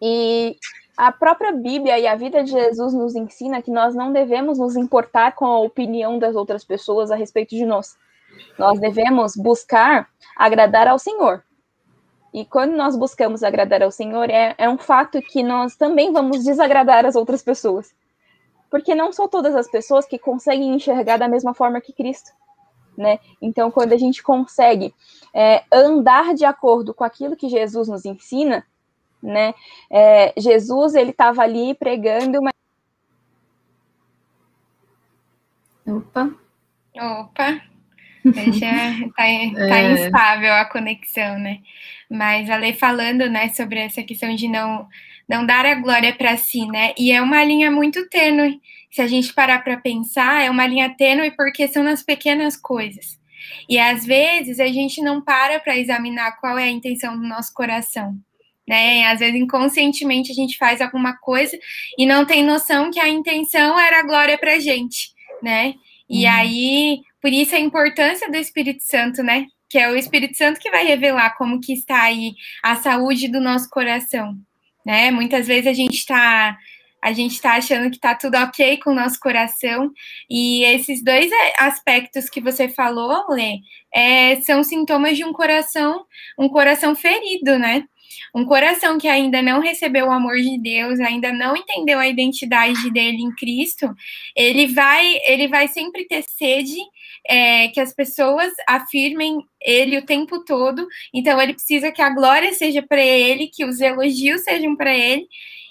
E 0.00 0.56
a 0.96 1.10
própria 1.10 1.52
Bíblia 1.52 1.98
e 1.98 2.06
a 2.06 2.14
vida 2.14 2.44
de 2.44 2.50
Jesus 2.50 2.92
nos 2.92 3.14
ensina 3.14 3.62
que 3.62 3.70
nós 3.70 3.94
não 3.94 4.12
devemos 4.12 4.58
nos 4.58 4.76
importar 4.76 5.32
com 5.32 5.46
a 5.46 5.60
opinião 5.60 6.18
das 6.18 6.36
outras 6.36 6.64
pessoas 6.64 7.10
a 7.10 7.16
respeito 7.16 7.54
de 7.54 7.64
nós. 7.64 7.96
Nós 8.58 8.78
devemos 8.78 9.34
buscar 9.36 10.08
agradar 10.36 10.88
ao 10.88 10.98
Senhor. 10.98 11.42
E 12.32 12.44
quando 12.46 12.72
nós 12.72 12.96
buscamos 12.96 13.42
agradar 13.42 13.82
ao 13.82 13.90
Senhor, 13.90 14.30
é, 14.30 14.54
é 14.56 14.68
um 14.68 14.78
fato 14.78 15.20
que 15.20 15.42
nós 15.42 15.76
também 15.76 16.12
vamos 16.12 16.44
desagradar 16.44 17.04
as 17.04 17.14
outras 17.14 17.42
pessoas. 17.42 17.94
Porque 18.72 18.92
não 18.92 19.12
são 19.12 19.28
todas 19.28 19.54
as 19.54 19.70
pessoas 19.70 20.04
que 20.04 20.18
conseguem 20.18 20.74
enxergar 20.74 21.16
da 21.16 21.28
mesma 21.28 21.54
forma 21.54 21.80
que 21.80 21.92
Cristo 21.92 22.32
né? 22.96 23.18
Então, 23.40 23.70
quando 23.70 23.92
a 23.92 23.96
gente 23.96 24.22
consegue 24.22 24.94
é, 25.34 25.64
andar 25.72 26.34
de 26.34 26.44
acordo 26.44 26.92
com 26.92 27.04
aquilo 27.04 27.36
que 27.36 27.48
Jesus 27.48 27.88
nos 27.88 28.04
ensina, 28.04 28.66
né? 29.22 29.54
É, 29.90 30.32
Jesus 30.36 30.94
ele 30.94 31.10
estava 31.10 31.42
ali 31.42 31.74
pregando 31.74 32.40
uma 32.40 32.50
Opa. 35.86 36.32
Opa. 36.94 37.60
Já 38.52 38.70
tá, 39.16 39.16
tá 39.16 39.26
é. 39.26 39.92
instável 39.92 40.52
a 40.52 40.64
conexão, 40.64 41.38
né? 41.38 41.60
Mas 42.08 42.48
a 42.48 42.56
Lei 42.56 42.72
falando, 42.72 43.28
né, 43.28 43.48
sobre 43.48 43.80
essa 43.80 44.02
questão 44.02 44.32
de 44.34 44.46
não 44.46 44.88
não 45.32 45.46
dar 45.46 45.64
a 45.64 45.74
glória 45.74 46.14
para 46.14 46.36
si, 46.36 46.66
né? 46.66 46.92
E 46.98 47.10
é 47.10 47.22
uma 47.22 47.42
linha 47.42 47.70
muito 47.70 48.06
tênue. 48.10 48.60
Se 48.90 49.00
a 49.00 49.06
gente 49.06 49.32
parar 49.32 49.64
para 49.64 49.78
pensar, 49.78 50.44
é 50.44 50.50
uma 50.50 50.66
linha 50.66 50.94
tênue 50.94 51.30
porque 51.30 51.66
são 51.66 51.82
nas 51.82 52.02
pequenas 52.02 52.54
coisas. 52.54 53.18
E 53.66 53.78
às 53.78 54.04
vezes 54.04 54.60
a 54.60 54.66
gente 54.66 55.00
não 55.00 55.22
para 55.22 55.58
para 55.58 55.78
examinar 55.78 56.38
qual 56.38 56.58
é 56.58 56.64
a 56.64 56.70
intenção 56.70 57.18
do 57.18 57.26
nosso 57.26 57.54
coração. 57.54 58.14
Né? 58.68 59.06
Às 59.06 59.20
vezes 59.20 59.40
inconscientemente 59.40 60.30
a 60.30 60.34
gente 60.34 60.58
faz 60.58 60.82
alguma 60.82 61.16
coisa 61.16 61.58
e 61.98 62.04
não 62.04 62.26
tem 62.26 62.44
noção 62.44 62.90
que 62.90 63.00
a 63.00 63.08
intenção 63.08 63.80
era 63.80 64.00
a 64.00 64.06
glória 64.06 64.36
para 64.36 64.60
gente, 64.60 65.12
né? 65.42 65.74
E 66.08 66.26
uhum. 66.26 66.30
aí, 66.30 67.00
por 67.22 67.32
isso 67.32 67.54
a 67.56 67.58
importância 67.58 68.30
do 68.30 68.36
Espírito 68.36 68.82
Santo, 68.82 69.22
né? 69.22 69.46
Que 69.68 69.78
é 69.78 69.90
o 69.90 69.96
Espírito 69.96 70.36
Santo 70.36 70.60
que 70.60 70.70
vai 70.70 70.84
revelar 70.84 71.36
como 71.38 71.58
que 71.58 71.72
está 71.72 72.02
aí 72.02 72.34
a 72.62 72.76
saúde 72.76 73.28
do 73.28 73.40
nosso 73.40 73.68
coração, 73.70 74.36
né? 74.84 75.10
Muitas 75.10 75.46
vezes 75.46 75.66
a 75.66 75.72
gente 75.72 75.94
está 75.94 76.56
a 77.02 77.12
gente 77.12 77.32
está 77.32 77.56
achando 77.56 77.90
que 77.90 77.96
está 77.96 78.14
tudo 78.14 78.36
ok 78.36 78.76
com 78.76 78.92
o 78.92 78.94
nosso 78.94 79.18
coração. 79.18 79.90
E 80.30 80.62
esses 80.62 81.02
dois 81.02 81.28
aspectos 81.58 82.30
que 82.30 82.40
você 82.40 82.68
falou, 82.68 83.26
Lê, 83.30 83.58
é, 83.92 84.40
são 84.42 84.62
sintomas 84.62 85.16
de 85.16 85.24
um 85.24 85.32
coração, 85.32 86.06
um 86.38 86.48
coração 86.48 86.94
ferido, 86.94 87.58
né? 87.58 87.84
Um 88.32 88.44
coração 88.44 88.98
que 88.98 89.08
ainda 89.08 89.42
não 89.42 89.60
recebeu 89.60 90.06
o 90.06 90.12
amor 90.12 90.36
de 90.36 90.56
Deus, 90.60 91.00
ainda 91.00 91.32
não 91.32 91.56
entendeu 91.56 91.98
a 91.98 92.06
identidade 92.06 92.88
dele 92.92 93.20
em 93.20 93.34
Cristo, 93.34 93.92
ele 94.36 94.68
vai, 94.68 95.18
ele 95.26 95.48
vai 95.48 95.66
sempre 95.68 96.06
ter 96.06 96.22
sede 96.22 96.78
é, 97.26 97.68
que 97.68 97.80
as 97.80 97.92
pessoas 97.94 98.52
afirmem 98.68 99.38
ele 99.60 99.98
o 99.98 100.06
tempo 100.06 100.44
todo. 100.44 100.86
Então 101.14 101.40
ele 101.40 101.54
precisa 101.54 101.92
que 101.92 102.02
a 102.02 102.10
glória 102.10 102.52
seja 102.52 102.82
para 102.82 103.00
ele, 103.00 103.48
que 103.48 103.64
os 103.64 103.80
elogios 103.80 104.42
sejam 104.42 104.76
para 104.76 104.94
ele. 104.94 105.26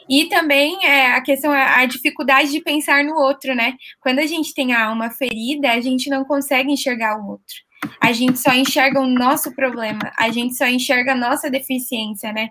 E 0.10 0.26
também 0.26 0.84
é, 0.86 1.14
a 1.14 1.22
questão, 1.22 1.52
a 1.52 1.86
dificuldade 1.86 2.52
de 2.52 2.60
pensar 2.60 3.04
no 3.04 3.16
outro, 3.16 3.56
né? 3.56 3.76
Quando 4.02 4.20
a 4.20 4.26
gente 4.26 4.54
tem 4.54 4.74
a 4.74 4.86
alma 4.88 5.10
ferida, 5.12 5.72
a 5.72 5.80
gente 5.80 6.10
não 6.10 6.26
consegue 6.26 6.72
enxergar 6.72 7.18
o 7.18 7.30
outro. 7.30 7.56
A 8.00 8.12
gente 8.12 8.40
só 8.40 8.54
enxerga 8.54 9.00
o 9.00 9.08
nosso 9.08 9.56
problema, 9.56 10.12
a 10.18 10.30
gente 10.30 10.56
só 10.56 10.68
enxerga 10.68 11.14
a 11.14 11.16
nossa 11.16 11.50
deficiência, 11.50 12.32
né? 12.32 12.50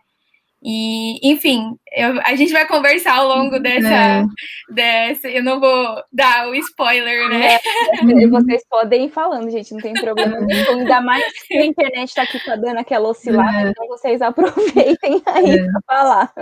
E, 0.63 1.33
enfim, 1.33 1.75
eu, 1.91 2.21
a 2.23 2.37
gente 2.37 2.53
vai 2.53 2.67
conversar 2.67 3.15
ao 3.15 3.29
longo 3.29 3.59
dessa, 3.59 3.89
é. 3.89 4.25
dessa. 4.69 5.29
Eu 5.29 5.43
não 5.43 5.59
vou 5.59 6.03
dar 6.13 6.49
o 6.49 6.55
spoiler, 6.55 7.31
né? 7.31 7.55
É, 7.55 8.27
vocês 8.29 8.63
podem 8.69 9.07
ir 9.07 9.11
falando, 9.11 9.51
gente, 9.51 9.73
não 9.73 9.81
tem 9.81 9.95
problema 9.95 10.39
nenhum. 10.41 10.81
Ainda 10.81 11.01
mais 11.01 11.25
que 11.47 11.57
a 11.57 11.65
internet 11.65 12.09
está 12.09 12.23
aqui 12.23 12.45
tá 12.45 12.57
dando 12.57 12.77
aquela 12.77 13.09
oscilada, 13.09 13.69
é. 13.69 13.71
então 13.71 13.87
vocês 13.89 14.21
aproveitem 14.21 15.23
aí 15.27 15.51
é. 15.51 15.65
para 15.65 15.81
falar. 15.87 16.33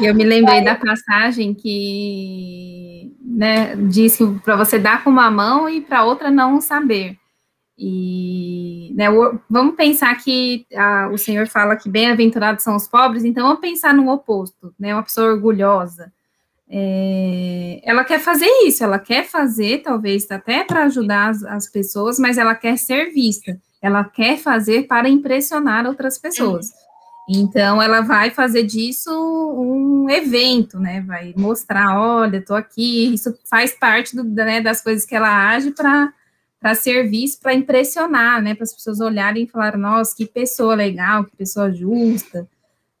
E 0.00 0.04
eu 0.04 0.14
me 0.14 0.24
lembrei 0.24 0.62
da 0.62 0.74
passagem 0.74 1.54
que 1.54 3.12
né, 3.24 3.76
diz 3.76 4.16
que 4.16 4.26
para 4.40 4.56
você 4.56 4.78
dar 4.78 5.02
com 5.02 5.08
uma 5.08 5.30
mão 5.30 5.68
e 5.68 5.80
para 5.80 6.04
outra 6.04 6.30
não 6.30 6.60
saber. 6.60 7.16
E 7.80 8.92
né, 8.96 9.06
vamos 9.48 9.76
pensar 9.76 10.12
que 10.16 10.66
a, 10.74 11.08
o 11.12 11.16
Senhor 11.16 11.46
fala 11.46 11.76
que 11.76 11.88
bem-aventurados 11.88 12.64
são 12.64 12.74
os 12.74 12.88
pobres, 12.88 13.24
então 13.24 13.46
vamos 13.46 13.60
pensar 13.60 13.94
no 13.94 14.10
oposto, 14.10 14.74
né? 14.76 14.92
Uma 14.92 15.04
pessoa 15.04 15.28
orgulhosa. 15.28 16.12
É, 16.68 17.80
ela 17.84 18.04
quer 18.04 18.18
fazer 18.18 18.48
isso, 18.64 18.82
ela 18.82 18.98
quer 18.98 19.24
fazer, 19.24 19.78
talvez 19.78 20.28
até 20.28 20.64
para 20.64 20.84
ajudar 20.84 21.30
as, 21.30 21.44
as, 21.44 21.70
pessoas, 21.70 22.18
mas 22.18 22.36
ela 22.36 22.54
quer 22.54 22.76
ser 22.76 23.12
vista, 23.12 23.58
ela 23.80 24.04
quer 24.04 24.36
fazer 24.38 24.88
para 24.88 25.08
impressionar 25.08 25.86
outras 25.86 26.18
pessoas. 26.18 26.72
Então, 27.30 27.80
ela 27.80 28.00
vai 28.00 28.30
fazer 28.30 28.64
disso 28.64 29.10
um 29.12 30.10
evento, 30.10 30.80
né? 30.80 31.02
Vai 31.02 31.32
mostrar, 31.36 32.00
olha, 32.00 32.38
estou 32.38 32.56
aqui. 32.56 33.12
Isso 33.12 33.38
faz 33.44 33.70
parte 33.70 34.16
do, 34.16 34.24
né, 34.24 34.62
das 34.62 34.80
coisas 34.80 35.04
que 35.04 35.14
ela 35.14 35.50
age 35.50 35.70
para 35.72 36.10
para 36.60 36.74
serviço, 36.74 37.40
para 37.40 37.54
impressionar, 37.54 38.42
né? 38.42 38.54
Para 38.54 38.64
as 38.64 38.74
pessoas 38.74 39.00
olharem 39.00 39.44
e 39.44 39.48
falar, 39.48 39.76
nossa, 39.76 40.14
que 40.16 40.26
pessoa 40.26 40.74
legal, 40.74 41.24
que 41.24 41.36
pessoa 41.36 41.72
justa. 41.72 42.48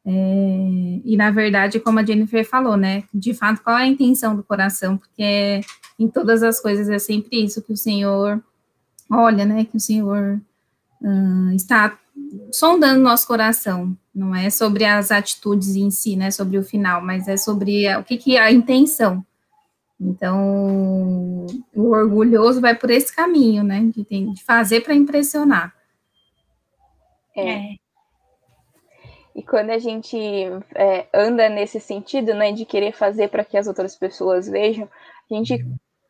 É, 0.06 1.00
e 1.04 1.16
na 1.16 1.30
verdade, 1.30 1.80
como 1.80 1.98
a 1.98 2.04
Jennifer 2.04 2.44
falou, 2.48 2.76
né? 2.76 3.04
De 3.12 3.34
fato, 3.34 3.60
qual 3.62 3.76
é 3.76 3.82
a 3.82 3.86
intenção 3.86 4.36
do 4.36 4.42
coração? 4.42 4.96
Porque 4.96 5.60
em 5.98 6.08
todas 6.08 6.42
as 6.42 6.60
coisas 6.60 6.88
é 6.88 6.98
sempre 6.98 7.44
isso 7.44 7.62
que 7.62 7.72
o 7.72 7.76
Senhor 7.76 8.42
olha, 9.10 9.44
né? 9.44 9.64
Que 9.64 9.76
o 9.76 9.80
Senhor 9.80 10.40
uh, 11.02 11.50
está 11.54 11.98
sondando 12.52 13.02
nosso 13.02 13.26
coração. 13.26 13.96
Não 14.14 14.34
é 14.34 14.50
sobre 14.50 14.84
as 14.84 15.10
atitudes 15.10 15.76
em 15.76 15.90
si, 15.90 16.16
né? 16.16 16.30
Sobre 16.30 16.58
o 16.58 16.62
final, 16.62 17.02
mas 17.04 17.26
é 17.28 17.36
sobre 17.36 17.86
a, 17.88 17.98
o 17.98 18.04
que, 18.04 18.16
que 18.16 18.36
é 18.36 18.40
a 18.40 18.52
intenção. 18.52 19.24
Então, 20.00 21.46
o 21.74 21.90
orgulhoso 21.90 22.60
vai 22.60 22.74
por 22.74 22.90
esse 22.90 23.14
caminho, 23.14 23.64
né? 23.64 23.90
De, 23.92 24.04
tem, 24.04 24.32
de 24.32 24.44
fazer 24.44 24.82
para 24.82 24.94
impressionar. 24.94 25.74
É. 27.36 27.50
é. 27.50 27.74
E 29.34 29.42
quando 29.42 29.70
a 29.70 29.78
gente 29.78 30.16
é, 30.74 31.06
anda 31.14 31.48
nesse 31.48 31.78
sentido, 31.78 32.34
né, 32.34 32.50
de 32.50 32.64
querer 32.64 32.92
fazer 32.92 33.28
para 33.28 33.44
que 33.44 33.56
as 33.56 33.68
outras 33.68 33.96
pessoas 33.96 34.48
vejam, 34.48 34.88
a 35.30 35.34
gente 35.34 35.64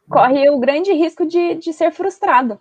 corre 0.08 0.48
o 0.48 0.58
grande 0.58 0.92
risco 0.92 1.26
de, 1.26 1.56
de 1.56 1.72
ser 1.72 1.92
frustrado 1.92 2.58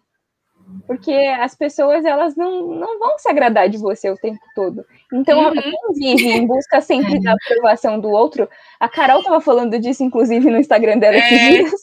porque 0.86 1.12
as 1.12 1.56
pessoas 1.56 2.04
elas 2.06 2.36
não, 2.36 2.68
não 2.68 3.00
vão 3.00 3.18
se 3.18 3.30
agradar 3.30 3.70
de 3.70 3.78
você 3.78 4.10
o 4.10 4.18
tempo 4.18 4.40
todo. 4.54 4.86
Então, 5.14 5.42
uhum. 5.42 5.54
quem 5.54 5.74
vive 5.94 6.30
em 6.30 6.46
busca 6.46 6.82
sempre 6.82 7.22
da 7.22 7.34
aprovação 7.34 8.00
do 8.00 8.10
outro, 8.10 8.50
a 8.80 8.90
Carol 8.90 9.20
estava 9.20 9.40
falando 9.40 9.80
disso, 9.80 10.04
inclusive, 10.04 10.50
no 10.50 10.58
Instagram 10.58 11.00
dela 11.00 11.16
esses 11.16 11.32
é. 11.32 11.50
dias. 11.50 11.82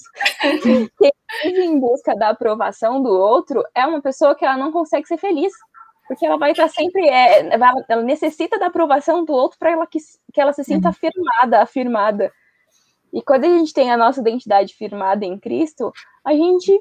quem 0.98 1.12
vive 1.42 1.64
em 1.64 1.80
busca 1.80 2.14
da 2.14 2.30
aprovação 2.30 3.02
do 3.02 3.10
outro 3.10 3.64
é 3.74 3.86
uma 3.86 4.02
pessoa 4.02 4.34
que 4.34 4.44
ela 4.44 4.58
não 4.58 4.70
consegue 4.70 5.08
ser 5.08 5.16
feliz. 5.16 5.52
Porque 6.06 6.26
ela 6.26 6.36
vai 6.36 6.50
estar 6.50 6.68
sempre. 6.68 7.08
É, 7.08 7.48
ela 7.88 8.02
necessita 8.02 8.58
da 8.58 8.66
aprovação 8.66 9.24
do 9.24 9.32
outro 9.32 9.58
para 9.58 9.70
ela 9.70 9.86
que, 9.86 9.98
que 10.34 10.40
ela 10.40 10.52
se 10.52 10.62
sinta 10.62 10.90
afirmada, 10.90 11.62
afirmada. 11.62 12.30
E 13.10 13.22
quando 13.22 13.44
a 13.44 13.48
gente 13.48 13.72
tem 13.72 13.90
a 13.90 13.96
nossa 13.96 14.20
identidade 14.20 14.74
firmada 14.74 15.24
em 15.24 15.38
Cristo, 15.38 15.90
a 16.22 16.34
gente 16.34 16.78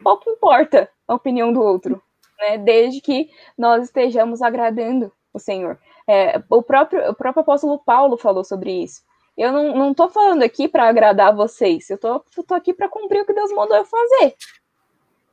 pouco 0.00 0.30
importa 0.30 0.88
a 1.08 1.14
opinião 1.14 1.52
do 1.52 1.60
outro, 1.60 2.00
né? 2.38 2.56
Desde 2.58 3.00
que 3.00 3.30
nós 3.58 3.84
estejamos 3.84 4.42
agradando 4.42 5.10
o 5.36 5.40
Senhor. 5.40 5.78
É, 6.06 6.40
o, 6.48 6.62
próprio, 6.62 7.10
o 7.10 7.14
próprio 7.14 7.42
apóstolo 7.42 7.78
Paulo 7.78 8.16
falou 8.16 8.44
sobre 8.44 8.82
isso. 8.82 9.02
Eu 9.36 9.52
não 9.52 9.90
estou 9.90 10.08
falando 10.08 10.42
aqui 10.42 10.66
para 10.66 10.88
agradar 10.88 11.34
vocês, 11.34 11.90
eu 11.90 11.98
tô, 11.98 12.20
tô 12.20 12.54
aqui 12.54 12.72
para 12.72 12.88
cumprir 12.88 13.20
o 13.20 13.26
que 13.26 13.34
Deus 13.34 13.52
mandou 13.52 13.76
eu 13.76 13.84
fazer. 13.84 14.34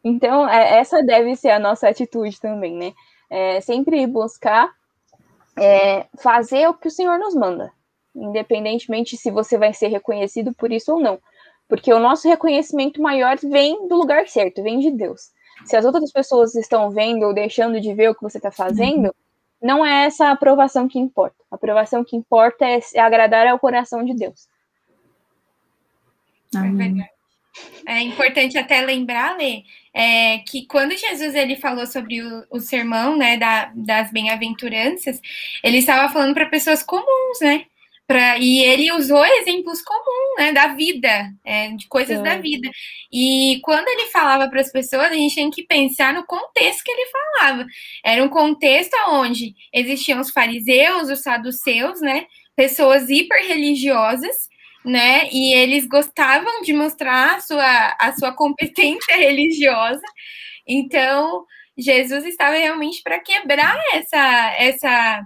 Então, 0.03 0.47
é, 0.49 0.79
essa 0.79 1.01
deve 1.01 1.35
ser 1.37 1.51
a 1.51 1.59
nossa 1.59 1.87
atitude 1.87 2.39
também, 2.39 2.75
né? 2.75 2.93
É, 3.29 3.61
sempre 3.61 4.05
buscar 4.05 4.69
é, 5.57 6.05
fazer 6.17 6.67
o 6.67 6.73
que 6.73 6.89
o 6.89 6.91
Senhor 6.91 7.17
nos 7.17 7.33
manda, 7.33 7.71
independentemente 8.13 9.15
se 9.15 9.31
você 9.31 9.57
vai 9.57 9.73
ser 9.73 9.87
reconhecido 9.87 10.53
por 10.53 10.71
isso 10.71 10.93
ou 10.93 10.99
não. 10.99 11.17
Porque 11.69 11.93
o 11.93 11.99
nosso 11.99 12.27
reconhecimento 12.27 13.01
maior 13.01 13.37
vem 13.37 13.87
do 13.87 13.95
lugar 13.95 14.27
certo, 14.27 14.61
vem 14.61 14.79
de 14.79 14.91
Deus. 14.91 15.31
Se 15.65 15.77
as 15.77 15.85
outras 15.85 16.11
pessoas 16.11 16.55
estão 16.55 16.91
vendo 16.91 17.25
ou 17.25 17.33
deixando 17.33 17.79
de 17.79 17.93
ver 17.93 18.09
o 18.09 18.15
que 18.15 18.21
você 18.21 18.37
está 18.37 18.51
fazendo. 18.51 19.15
Não 19.63 19.85
é 19.85 20.05
essa 20.05 20.29
aprovação 20.29 20.87
que 20.89 20.99
importa. 20.99 21.37
A 21.49 21.55
aprovação 21.55 22.03
que 22.03 22.17
importa 22.17 22.65
é, 22.65 22.79
é 22.93 22.99
agradar 22.99 23.47
ao 23.47 23.57
coração 23.57 24.03
de 24.03 24.13
Deus. 24.13 24.47
É 26.55 26.59
É 27.87 28.01
importante 28.01 28.57
até 28.57 28.81
lembrar, 28.81 29.37
Lê, 29.37 29.63
é, 29.93 30.39
que 30.39 30.65
quando 30.65 30.97
Jesus 30.97 31.35
ele 31.35 31.55
falou 31.55 31.85
sobre 31.85 32.21
o, 32.21 32.45
o 32.49 32.59
sermão 32.59 33.15
né, 33.15 33.37
da, 33.37 33.71
das 33.75 34.11
bem-aventuranças, 34.11 35.21
ele 35.63 35.77
estava 35.77 36.11
falando 36.11 36.33
para 36.33 36.47
pessoas 36.47 36.83
comuns, 36.83 37.39
né? 37.41 37.65
Pra, 38.05 38.37
e 38.37 38.59
ele 38.59 38.91
usou 38.91 39.25
exemplos 39.25 39.81
comuns, 39.81 40.37
né, 40.37 40.51
da 40.51 40.67
vida, 40.73 41.31
é, 41.45 41.69
de 41.69 41.87
coisas 41.87 42.19
é. 42.19 42.21
da 42.21 42.37
vida. 42.37 42.69
E 43.11 43.59
quando 43.63 43.87
ele 43.87 44.09
falava 44.11 44.49
para 44.49 44.59
as 44.59 44.71
pessoas, 44.71 45.07
a 45.07 45.13
gente 45.13 45.35
tem 45.35 45.49
que 45.49 45.63
pensar 45.63 46.13
no 46.13 46.25
contexto 46.25 46.83
que 46.83 46.91
ele 46.91 47.09
falava. 47.09 47.65
Era 48.03 48.23
um 48.23 48.29
contexto 48.29 48.95
onde 49.07 49.55
existiam 49.73 50.19
os 50.19 50.31
fariseus, 50.31 51.09
os 51.09 51.21
saduceus, 51.21 52.01
né, 52.01 52.25
pessoas 52.55 53.09
hiper 53.09 53.47
religiosas, 53.47 54.49
né, 54.85 55.29
e 55.31 55.53
eles 55.53 55.87
gostavam 55.87 56.61
de 56.61 56.73
mostrar 56.73 57.35
a 57.35 57.39
sua, 57.39 57.95
a 57.99 58.13
sua 58.13 58.33
competência 58.33 59.15
religiosa. 59.17 60.03
Então, 60.67 61.45
Jesus 61.77 62.25
estava 62.25 62.55
realmente 62.55 63.01
para 63.01 63.19
quebrar 63.19 63.77
essa, 63.93 64.55
essa, 64.57 65.21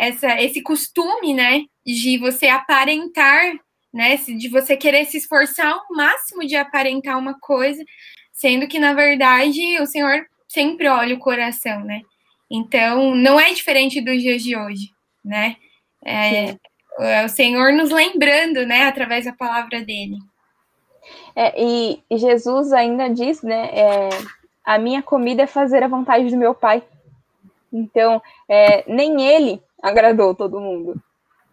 essa, 0.00 0.40
esse 0.40 0.62
costume, 0.62 1.34
né, 1.34 1.64
de 1.84 2.16
você 2.16 2.48
aparentar, 2.48 3.52
né? 3.92 4.16
De 4.16 4.48
você 4.48 4.74
querer 4.74 5.04
se 5.04 5.18
esforçar 5.18 5.66
ao 5.66 5.82
máximo 5.90 6.46
de 6.46 6.56
aparentar 6.56 7.18
uma 7.18 7.38
coisa, 7.38 7.84
sendo 8.32 8.66
que, 8.66 8.78
na 8.78 8.94
verdade, 8.94 9.78
o 9.78 9.86
Senhor 9.86 10.26
sempre 10.48 10.88
olha 10.88 11.14
o 11.14 11.18
coração, 11.18 11.84
né? 11.84 12.00
Então, 12.50 13.14
não 13.14 13.38
é 13.38 13.52
diferente 13.52 14.00
dos 14.00 14.22
dias 14.22 14.42
de 14.42 14.56
hoje, 14.56 14.90
né? 15.22 15.56
É, 16.02 16.56
é 16.98 17.24
o 17.24 17.28
Senhor 17.28 17.72
nos 17.74 17.90
lembrando, 17.90 18.64
né, 18.64 18.84
através 18.84 19.26
da 19.26 19.34
palavra 19.34 19.82
dele. 19.82 20.16
É, 21.36 21.62
e, 21.62 22.02
Jesus 22.10 22.72
ainda 22.72 23.08
diz, 23.08 23.42
né, 23.42 23.68
é, 23.72 24.08
A 24.64 24.78
minha 24.78 25.02
comida 25.02 25.42
é 25.42 25.46
fazer 25.46 25.82
a 25.82 25.88
vontade 25.88 26.30
do 26.30 26.36
meu 26.38 26.54
pai. 26.54 26.82
Então, 27.72 28.20
é, 28.48 28.84
nem 28.90 29.22
ele 29.22 29.60
agradou 29.82 30.34
todo 30.34 30.60
mundo. 30.60 31.00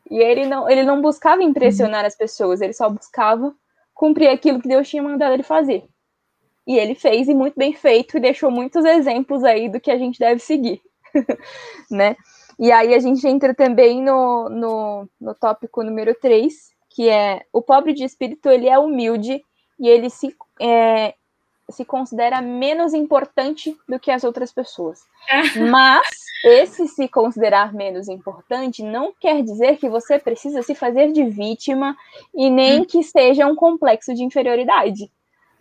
E 0.09 0.17
ele 0.19 0.45
não, 0.45 0.69
ele 0.69 0.83
não 0.83 1.01
buscava 1.01 1.43
impressionar 1.43 2.05
as 2.05 2.15
pessoas, 2.15 2.61
ele 2.61 2.73
só 2.73 2.89
buscava 2.89 3.53
cumprir 3.93 4.29
aquilo 4.29 4.61
que 4.61 4.67
Deus 4.67 4.87
tinha 4.87 5.03
mandado 5.03 5.33
ele 5.33 5.43
fazer. 5.43 5.83
E 6.65 6.77
ele 6.77 6.95
fez, 6.95 7.27
e 7.27 7.33
muito 7.33 7.55
bem 7.57 7.73
feito, 7.73 8.17
e 8.17 8.21
deixou 8.21 8.51
muitos 8.51 8.85
exemplos 8.85 9.43
aí 9.43 9.69
do 9.69 9.79
que 9.79 9.89
a 9.89 9.97
gente 9.97 10.19
deve 10.19 10.39
seguir, 10.39 10.81
né? 11.89 12.15
E 12.59 12.71
aí 12.71 12.93
a 12.93 12.99
gente 12.99 13.25
entra 13.27 13.53
também 13.53 14.01
no, 14.01 14.49
no, 14.49 15.09
no 15.19 15.35
tópico 15.35 15.83
número 15.83 16.15
3, 16.19 16.53
que 16.89 17.09
é 17.09 17.41
o 17.53 17.61
pobre 17.61 17.93
de 17.93 18.03
espírito, 18.03 18.49
ele 18.49 18.67
é 18.67 18.77
humilde 18.77 19.41
e 19.79 19.87
ele 19.87 20.09
se, 20.09 20.35
é, 20.59 21.13
se 21.69 21.83
considera 21.83 22.41
menos 22.41 22.93
importante 22.93 23.77
do 23.87 23.99
que 23.99 24.09
as 24.09 24.23
outras 24.23 24.51
pessoas. 24.51 25.01
Mas 25.69 26.07
esse 26.45 26.87
se 26.87 27.07
considerar 27.07 27.73
menos 27.73 28.07
importante 28.07 28.83
não 28.83 29.13
quer 29.19 29.43
dizer 29.43 29.77
que 29.77 29.89
você 29.89 30.17
precisa 30.17 30.61
se 30.61 30.73
fazer 30.73 31.11
de 31.11 31.23
vítima 31.25 31.95
e 32.33 32.49
nem 32.49 32.85
que 32.85 33.03
seja 33.03 33.45
um 33.45 33.55
complexo 33.55 34.13
de 34.13 34.23
inferioridade, 34.23 35.11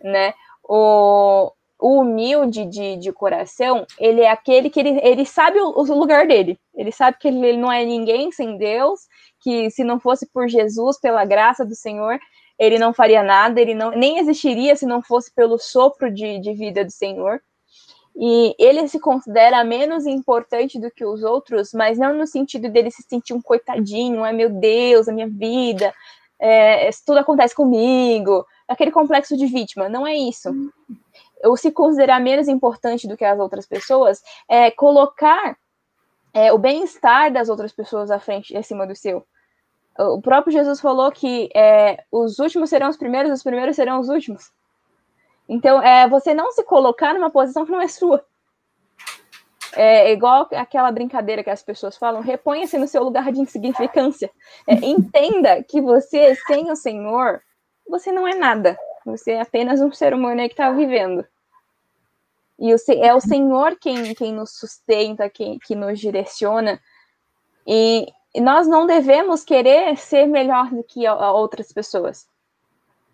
né? 0.01 0.33
O, 0.63 1.51
o 1.79 2.01
humilde 2.01 2.65
de, 2.65 2.97
de 2.97 3.11
coração, 3.11 3.85
ele 3.99 4.21
é 4.21 4.29
aquele 4.29 4.69
que 4.69 4.79
ele, 4.79 4.99
ele 5.03 5.25
sabe 5.25 5.59
o, 5.59 5.73
o 5.77 5.99
lugar 5.99 6.27
dele. 6.27 6.57
Ele 6.73 6.91
sabe 6.91 7.17
que 7.19 7.27
ele, 7.27 7.45
ele 7.45 7.57
não 7.57 7.71
é 7.71 7.83
ninguém 7.83 8.31
sem 8.31 8.57
Deus, 8.57 9.01
que 9.41 9.69
se 9.71 9.83
não 9.83 9.99
fosse 9.99 10.25
por 10.31 10.47
Jesus, 10.47 10.99
pela 10.99 11.25
graça 11.25 11.65
do 11.65 11.75
Senhor, 11.75 12.19
ele 12.57 12.79
não 12.79 12.93
faria 12.93 13.23
nada, 13.23 13.61
ele 13.61 13.75
não 13.75 13.91
nem 13.91 14.19
existiria 14.19 14.75
se 14.75 14.85
não 14.85 15.01
fosse 15.01 15.31
pelo 15.33 15.57
sopro 15.57 16.11
de, 16.11 16.39
de 16.39 16.53
vida 16.53 16.83
do 16.83 16.91
Senhor. 16.91 17.41
E 18.19 18.55
ele 18.57 18.87
se 18.87 18.99
considera 18.99 19.63
menos 19.63 20.07
importante 20.07 20.79
do 20.79 20.89
que 20.89 21.05
os 21.05 21.21
outros, 21.21 21.71
mas 21.71 21.99
não 21.99 22.15
no 22.15 22.25
sentido 22.25 22.67
dele 22.67 22.89
se 22.89 23.03
sentir 23.03 23.33
um 23.33 23.41
coitadinho, 23.41 24.23
ai 24.23 24.33
meu 24.33 24.49
Deus, 24.49 25.07
a 25.07 25.13
minha 25.13 25.27
vida, 25.27 25.93
é, 26.39 26.89
tudo 27.05 27.19
acontece 27.19 27.53
comigo, 27.53 28.43
aquele 28.67 28.91
complexo 28.91 29.37
de 29.37 29.45
vítima, 29.45 29.87
não 29.87 30.05
é 30.05 30.15
isso. 30.15 30.49
Eu 31.43 31.55
se 31.55 31.71
considerar 31.71 32.19
menos 32.19 32.47
importante 32.47 33.07
do 33.07 33.15
que 33.15 33.23
as 33.23 33.39
outras 33.39 33.67
pessoas 33.67 34.23
é 34.49 34.71
colocar 34.71 35.55
é, 36.33 36.51
o 36.51 36.57
bem-estar 36.57 37.31
das 37.31 37.49
outras 37.49 37.71
pessoas 37.71 38.09
à 38.09 38.19
frente, 38.19 38.57
acima 38.57 38.87
do 38.87 38.95
seu. 38.95 39.25
O 39.99 40.21
próprio 40.21 40.53
Jesus 40.53 40.79
falou 40.79 41.11
que 41.11 41.49
é, 41.55 42.03
os 42.11 42.39
últimos 42.39 42.69
serão 42.69 42.89
os 42.89 42.97
primeiros, 42.97 43.31
os 43.31 43.43
primeiros 43.43 43.75
serão 43.75 43.99
os 43.99 44.09
últimos. 44.09 44.51
Então, 45.49 45.81
é 45.81 46.07
você 46.07 46.33
não 46.33 46.51
se 46.51 46.63
colocar 46.63 47.13
numa 47.13 47.31
posição 47.31 47.65
que 47.65 47.71
não 47.71 47.81
é 47.81 47.87
sua. 47.87 48.23
É 49.73 50.11
igual 50.11 50.47
aquela 50.53 50.91
brincadeira 50.91 51.43
que 51.43 51.49
as 51.49 51.61
pessoas 51.61 51.95
falam, 51.97 52.21
reponha-se 52.21 52.77
no 52.77 52.87
seu 52.87 53.03
lugar 53.03 53.31
de 53.31 53.39
insignificância. 53.39 54.29
É, 54.67 54.73
entenda 54.73 55.63
que 55.63 55.79
você, 55.79 56.35
sem 56.47 56.69
o 56.71 56.75
Senhor, 56.75 57.41
você 57.87 58.11
não 58.11 58.27
é 58.27 58.35
nada. 58.35 58.77
Você 59.05 59.31
é 59.31 59.41
apenas 59.41 59.79
um 59.79 59.91
ser 59.91 60.13
humano 60.13 60.41
que 60.41 60.47
está 60.47 60.69
vivendo. 60.71 61.25
E 62.59 62.73
é 62.99 63.13
o 63.13 63.19
Senhor 63.19 63.77
quem, 63.79 64.13
quem 64.15 64.33
nos 64.33 64.57
sustenta, 64.57 65.29
quem, 65.29 65.59
que 65.59 65.75
nos 65.75 65.99
direciona. 65.99 66.81
E 67.65 68.07
nós 68.39 68.67
não 68.67 68.85
devemos 68.85 69.43
querer 69.43 69.97
ser 69.97 70.25
melhor 70.27 70.69
do 70.69 70.83
que 70.83 71.07
outras 71.07 71.71
pessoas. 71.71 72.27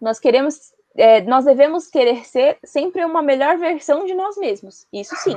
Nós 0.02 0.20
queremos 0.20 0.74
é, 0.96 1.22
nós 1.22 1.46
devemos 1.46 1.88
querer 1.88 2.26
ser 2.26 2.58
sempre 2.64 3.04
uma 3.04 3.22
melhor 3.22 3.58
versão 3.58 4.06
de 4.06 4.14
nós 4.14 4.38
mesmos. 4.38 4.86
Isso 4.94 5.16
sim. 5.18 5.36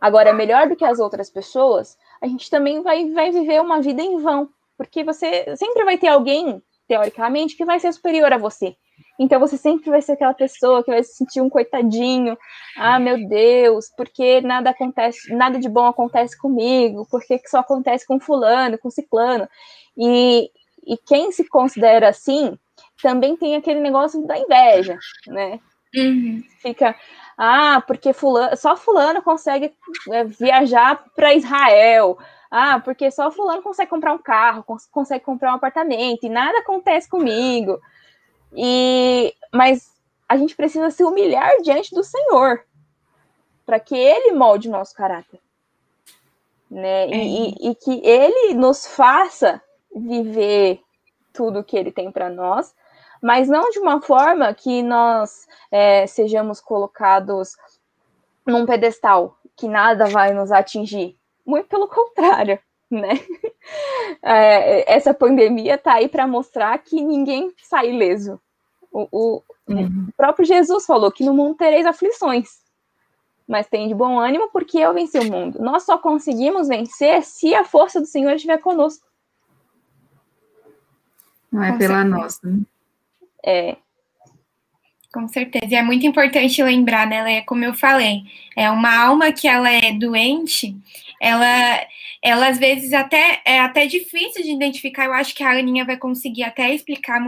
Agora, 0.00 0.32
melhor 0.32 0.68
do 0.68 0.76
que 0.76 0.84
as 0.84 0.98
outras 0.98 1.30
pessoas, 1.30 1.96
a 2.20 2.26
gente 2.26 2.50
também 2.50 2.82
vai, 2.82 3.10
vai 3.10 3.30
viver 3.30 3.60
uma 3.60 3.80
vida 3.80 4.02
em 4.02 4.18
vão. 4.18 4.48
Porque 4.76 5.04
você 5.04 5.56
sempre 5.56 5.84
vai 5.84 5.98
ter 5.98 6.08
alguém, 6.08 6.62
teoricamente, 6.86 7.56
que 7.56 7.64
vai 7.64 7.78
ser 7.78 7.92
superior 7.92 8.32
a 8.32 8.38
você. 8.38 8.76
Então 9.20 9.38
você 9.38 9.58
sempre 9.58 9.90
vai 9.90 10.00
ser 10.00 10.12
aquela 10.12 10.32
pessoa 10.32 10.82
que 10.82 10.90
vai 10.90 11.04
se 11.04 11.14
sentir 11.14 11.42
um 11.42 11.50
coitadinho. 11.50 12.38
Ah, 12.74 12.98
meu 12.98 13.28
Deus, 13.28 13.92
porque 13.94 14.40
nada 14.40 14.70
acontece, 14.70 15.34
nada 15.34 15.58
de 15.58 15.68
bom 15.68 15.84
acontece 15.84 16.38
comigo, 16.38 17.06
porque 17.10 17.38
só 17.46 17.58
acontece 17.58 18.06
com 18.06 18.18
fulano, 18.18 18.78
com 18.78 18.88
ciclano. 18.88 19.46
E, 19.94 20.50
e 20.86 20.96
quem 20.96 21.30
se 21.32 21.46
considera 21.46 22.08
assim, 22.08 22.58
também 23.02 23.36
tem 23.36 23.56
aquele 23.56 23.80
negócio 23.80 24.26
da 24.26 24.38
inveja, 24.38 24.98
né? 25.26 25.60
Uhum. 25.94 26.42
Fica, 26.62 26.96
ah, 27.36 27.82
porque 27.86 28.14
fulano, 28.14 28.56
só 28.56 28.74
fulano 28.74 29.20
consegue 29.20 29.74
é, 30.12 30.24
viajar 30.24 31.04
para 31.14 31.34
Israel. 31.34 32.16
Ah, 32.50 32.80
porque 32.80 33.10
só 33.10 33.30
fulano 33.30 33.60
consegue 33.60 33.90
comprar 33.90 34.14
um 34.14 34.18
carro, 34.18 34.64
cons 34.64 34.86
consegue 34.90 35.22
comprar 35.24 35.52
um 35.52 35.56
apartamento 35.56 36.24
e 36.24 36.30
nada 36.30 36.60
acontece 36.60 37.06
comigo. 37.06 37.78
E 38.54 39.34
mas 39.52 39.90
a 40.28 40.36
gente 40.36 40.54
precisa 40.54 40.90
se 40.90 41.04
humilhar 41.04 41.60
diante 41.62 41.94
do 41.94 42.04
Senhor 42.04 42.64
para 43.66 43.80
que 43.80 43.96
Ele 43.96 44.32
molde 44.32 44.68
o 44.68 44.72
nosso 44.72 44.94
caráter, 44.94 45.40
né? 46.70 47.08
E, 47.08 47.50
e, 47.50 47.70
e 47.70 47.74
que 47.74 48.00
Ele 48.04 48.54
nos 48.54 48.86
faça 48.86 49.62
viver 49.94 50.80
tudo 51.32 51.64
que 51.64 51.76
Ele 51.76 51.92
tem 51.92 52.10
para 52.10 52.28
nós 52.28 52.74
mas 53.20 53.48
não 53.48 53.70
de 53.70 53.78
uma 53.78 54.00
forma 54.00 54.52
que 54.54 54.82
nós 54.82 55.46
é, 55.70 56.06
sejamos 56.06 56.60
colocados 56.60 57.56
num 58.46 58.64
pedestal, 58.64 59.36
que 59.56 59.68
nada 59.68 60.06
vai 60.06 60.32
nos 60.32 60.50
atingir. 60.50 61.16
Muito 61.44 61.68
pelo 61.68 61.86
contrário, 61.86 62.58
né? 62.90 63.10
É, 64.22 64.92
essa 64.92 65.14
pandemia 65.14 65.76
está 65.76 65.94
aí 65.94 66.08
para 66.08 66.26
mostrar 66.26 66.76
que 66.78 67.00
ninguém 67.00 67.52
sai 67.62 67.90
ileso. 67.90 68.40
O, 68.90 69.06
o, 69.10 69.42
uhum. 69.68 70.08
o, 70.08 70.12
próprio 70.16 70.44
Jesus 70.44 70.84
falou 70.84 71.12
que 71.12 71.24
no 71.24 71.32
mundo 71.32 71.54
tereis 71.54 71.86
aflições, 71.86 72.48
mas 73.46 73.68
tem 73.68 73.86
de 73.86 73.94
bom 73.94 74.18
ânimo 74.18 74.50
porque 74.50 74.78
eu 74.78 74.92
venci 74.92 75.18
o 75.18 75.30
mundo. 75.30 75.62
Nós 75.62 75.84
só 75.84 75.96
conseguimos 75.96 76.68
vencer 76.68 77.22
se 77.22 77.54
a 77.54 77.64
força 77.64 78.00
do 78.00 78.06
Senhor 78.06 78.32
estiver 78.32 78.58
conosco. 78.58 79.06
Não 81.50 81.62
é 81.62 81.72
Com 81.72 81.78
pela 81.78 81.94
certeza. 81.94 82.16
nossa. 82.16 82.40
Né? 82.48 82.62
É. 83.44 83.76
Com 85.12 85.26
certeza. 85.26 85.66
E 85.68 85.74
é 85.74 85.82
muito 85.82 86.06
importante 86.06 86.62
lembrar, 86.62 87.06
né, 87.06 87.22
Leia, 87.22 87.44
como 87.44 87.64
eu 87.64 87.74
falei, 87.74 88.22
é 88.56 88.70
uma 88.70 88.96
alma 88.96 89.32
que 89.32 89.48
ela 89.48 89.70
é 89.70 89.92
doente, 89.92 90.76
ela, 91.20 91.86
ela 92.22 92.48
às 92.48 92.58
vezes 92.58 92.94
até 92.94 93.42
é 93.44 93.60
até 93.60 93.86
difícil 93.86 94.42
de 94.42 94.52
identificar. 94.52 95.04
Eu 95.04 95.12
acho 95.12 95.34
que 95.34 95.44
a 95.44 95.50
Aninha 95.50 95.84
vai 95.84 95.98
conseguir 95.98 96.44
até 96.44 96.74
explicar 96.74 97.20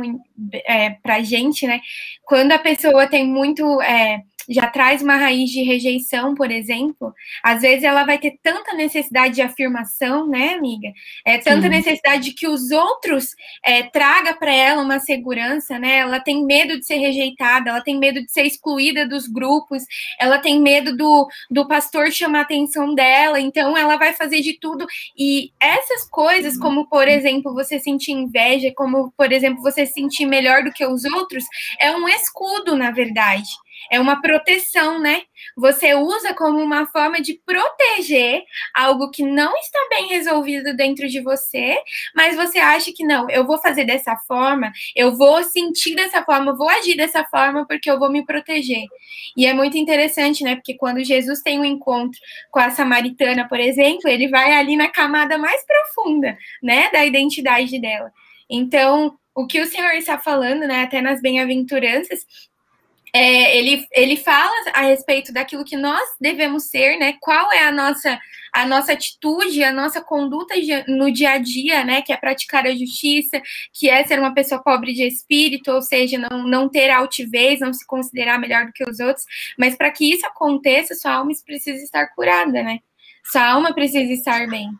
é, 0.64 0.90
pra 1.02 1.22
gente, 1.22 1.66
né? 1.66 1.80
Quando 2.24 2.52
a 2.52 2.58
pessoa 2.58 3.06
tem 3.06 3.26
muito. 3.26 3.80
É, 3.82 4.22
já 4.48 4.66
traz 4.66 5.02
uma 5.02 5.16
raiz 5.16 5.50
de 5.50 5.62
rejeição, 5.62 6.34
por 6.34 6.50
exemplo, 6.50 7.14
às 7.42 7.62
vezes 7.62 7.84
ela 7.84 8.04
vai 8.04 8.18
ter 8.18 8.38
tanta 8.42 8.74
necessidade 8.74 9.34
de 9.34 9.42
afirmação, 9.42 10.26
né, 10.26 10.54
amiga? 10.54 10.92
É 11.24 11.38
tanta 11.38 11.62
Sim. 11.62 11.68
necessidade 11.68 12.24
de 12.24 12.32
que 12.32 12.48
os 12.48 12.70
outros 12.70 13.34
é, 13.64 13.82
traga 13.82 14.34
para 14.34 14.52
ela 14.52 14.82
uma 14.82 14.98
segurança, 14.98 15.78
né? 15.78 15.98
Ela 15.98 16.20
tem 16.20 16.44
medo 16.44 16.78
de 16.78 16.86
ser 16.86 16.96
rejeitada, 16.96 17.70
ela 17.70 17.80
tem 17.80 17.98
medo 17.98 18.20
de 18.20 18.30
ser 18.30 18.42
excluída 18.42 19.06
dos 19.06 19.26
grupos, 19.26 19.84
ela 20.18 20.38
tem 20.38 20.60
medo 20.60 20.96
do, 20.96 21.28
do 21.50 21.66
pastor 21.66 22.10
chamar 22.10 22.40
a 22.40 22.42
atenção 22.42 22.94
dela, 22.94 23.40
então 23.40 23.76
ela 23.76 23.96
vai 23.96 24.12
fazer 24.12 24.40
de 24.40 24.58
tudo. 24.58 24.86
E 25.16 25.52
essas 25.60 26.08
coisas, 26.08 26.56
como 26.58 26.88
por 26.88 27.08
exemplo, 27.08 27.54
você 27.54 27.78
sentir 27.78 28.12
inveja, 28.12 28.72
como 28.74 29.12
por 29.16 29.32
exemplo, 29.32 29.62
você 29.62 29.86
sentir 29.86 30.26
melhor 30.26 30.64
do 30.64 30.72
que 30.72 30.84
os 30.84 31.04
outros, 31.04 31.44
é 31.80 31.94
um 31.94 32.08
escudo, 32.08 32.76
na 32.76 32.90
verdade 32.90 33.48
é 33.90 34.00
uma 34.00 34.20
proteção, 34.20 35.00
né? 35.00 35.22
Você 35.56 35.94
usa 35.94 36.34
como 36.34 36.58
uma 36.58 36.86
forma 36.86 37.20
de 37.20 37.40
proteger 37.44 38.42
algo 38.74 39.10
que 39.10 39.22
não 39.22 39.56
está 39.56 39.78
bem 39.90 40.08
resolvido 40.08 40.74
dentro 40.76 41.08
de 41.08 41.20
você, 41.20 41.76
mas 42.14 42.36
você 42.36 42.58
acha 42.58 42.92
que 42.94 43.04
não, 43.04 43.28
eu 43.30 43.46
vou 43.46 43.58
fazer 43.58 43.84
dessa 43.84 44.16
forma, 44.26 44.72
eu 44.94 45.16
vou 45.16 45.42
sentir 45.44 45.94
dessa 45.94 46.22
forma, 46.22 46.56
vou 46.56 46.68
agir 46.68 46.96
dessa 46.96 47.24
forma 47.24 47.66
porque 47.66 47.90
eu 47.90 47.98
vou 47.98 48.10
me 48.10 48.24
proteger. 48.24 48.84
E 49.36 49.46
é 49.46 49.54
muito 49.54 49.76
interessante, 49.76 50.44
né? 50.44 50.56
Porque 50.56 50.74
quando 50.74 51.04
Jesus 51.04 51.40
tem 51.42 51.58
um 51.58 51.64
encontro 51.64 52.18
com 52.50 52.60
a 52.60 52.70
samaritana, 52.70 53.48
por 53.48 53.60
exemplo, 53.60 54.08
ele 54.08 54.28
vai 54.28 54.52
ali 54.52 54.76
na 54.76 54.88
camada 54.88 55.38
mais 55.38 55.64
profunda, 55.64 56.36
né, 56.62 56.90
da 56.90 57.04
identidade 57.04 57.80
dela. 57.80 58.12
Então, 58.48 59.16
o 59.34 59.46
que 59.46 59.60
o 59.60 59.66
Senhor 59.66 59.92
está 59.92 60.18
falando, 60.18 60.66
né, 60.66 60.82
até 60.82 61.00
nas 61.00 61.20
bem-aventuranças, 61.20 62.26
é, 63.14 63.56
ele, 63.58 63.86
ele 63.92 64.16
fala 64.16 64.52
a 64.72 64.82
respeito 64.82 65.32
daquilo 65.32 65.64
que 65.64 65.76
nós 65.76 66.02
devemos 66.18 66.64
ser, 66.64 66.98
né? 66.98 67.14
Qual 67.20 67.52
é 67.52 67.62
a 67.64 67.72
nossa 67.72 68.18
a 68.52 68.66
nossa 68.66 68.92
atitude, 68.92 69.64
a 69.64 69.72
nossa 69.72 70.02
conduta 70.02 70.54
no 70.86 71.10
dia 71.10 71.30
a 71.32 71.38
dia, 71.38 71.84
né? 71.84 72.02
Que 72.02 72.12
é 72.12 72.16
praticar 72.16 72.66
a 72.66 72.74
justiça, 72.74 73.40
que 73.72 73.88
é 73.88 74.04
ser 74.04 74.18
uma 74.18 74.34
pessoa 74.34 74.62
pobre 74.62 74.92
de 74.92 75.04
espírito, 75.06 75.72
ou 75.72 75.80
seja, 75.80 76.18
não, 76.18 76.46
não 76.46 76.68
ter 76.68 76.90
altivez, 76.90 77.60
não 77.60 77.72
se 77.72 77.86
considerar 77.86 78.38
melhor 78.38 78.66
do 78.66 78.72
que 78.72 78.84
os 78.84 79.00
outros. 79.00 79.24
Mas 79.58 79.74
para 79.74 79.90
que 79.90 80.12
isso 80.12 80.26
aconteça, 80.26 80.94
sua 80.94 81.14
alma 81.14 81.32
precisa 81.46 81.82
estar 81.82 82.08
curada, 82.08 82.62
né? 82.62 82.80
Sua 83.24 83.46
alma 83.48 83.74
precisa 83.74 84.12
estar 84.12 84.46
bem. 84.48 84.70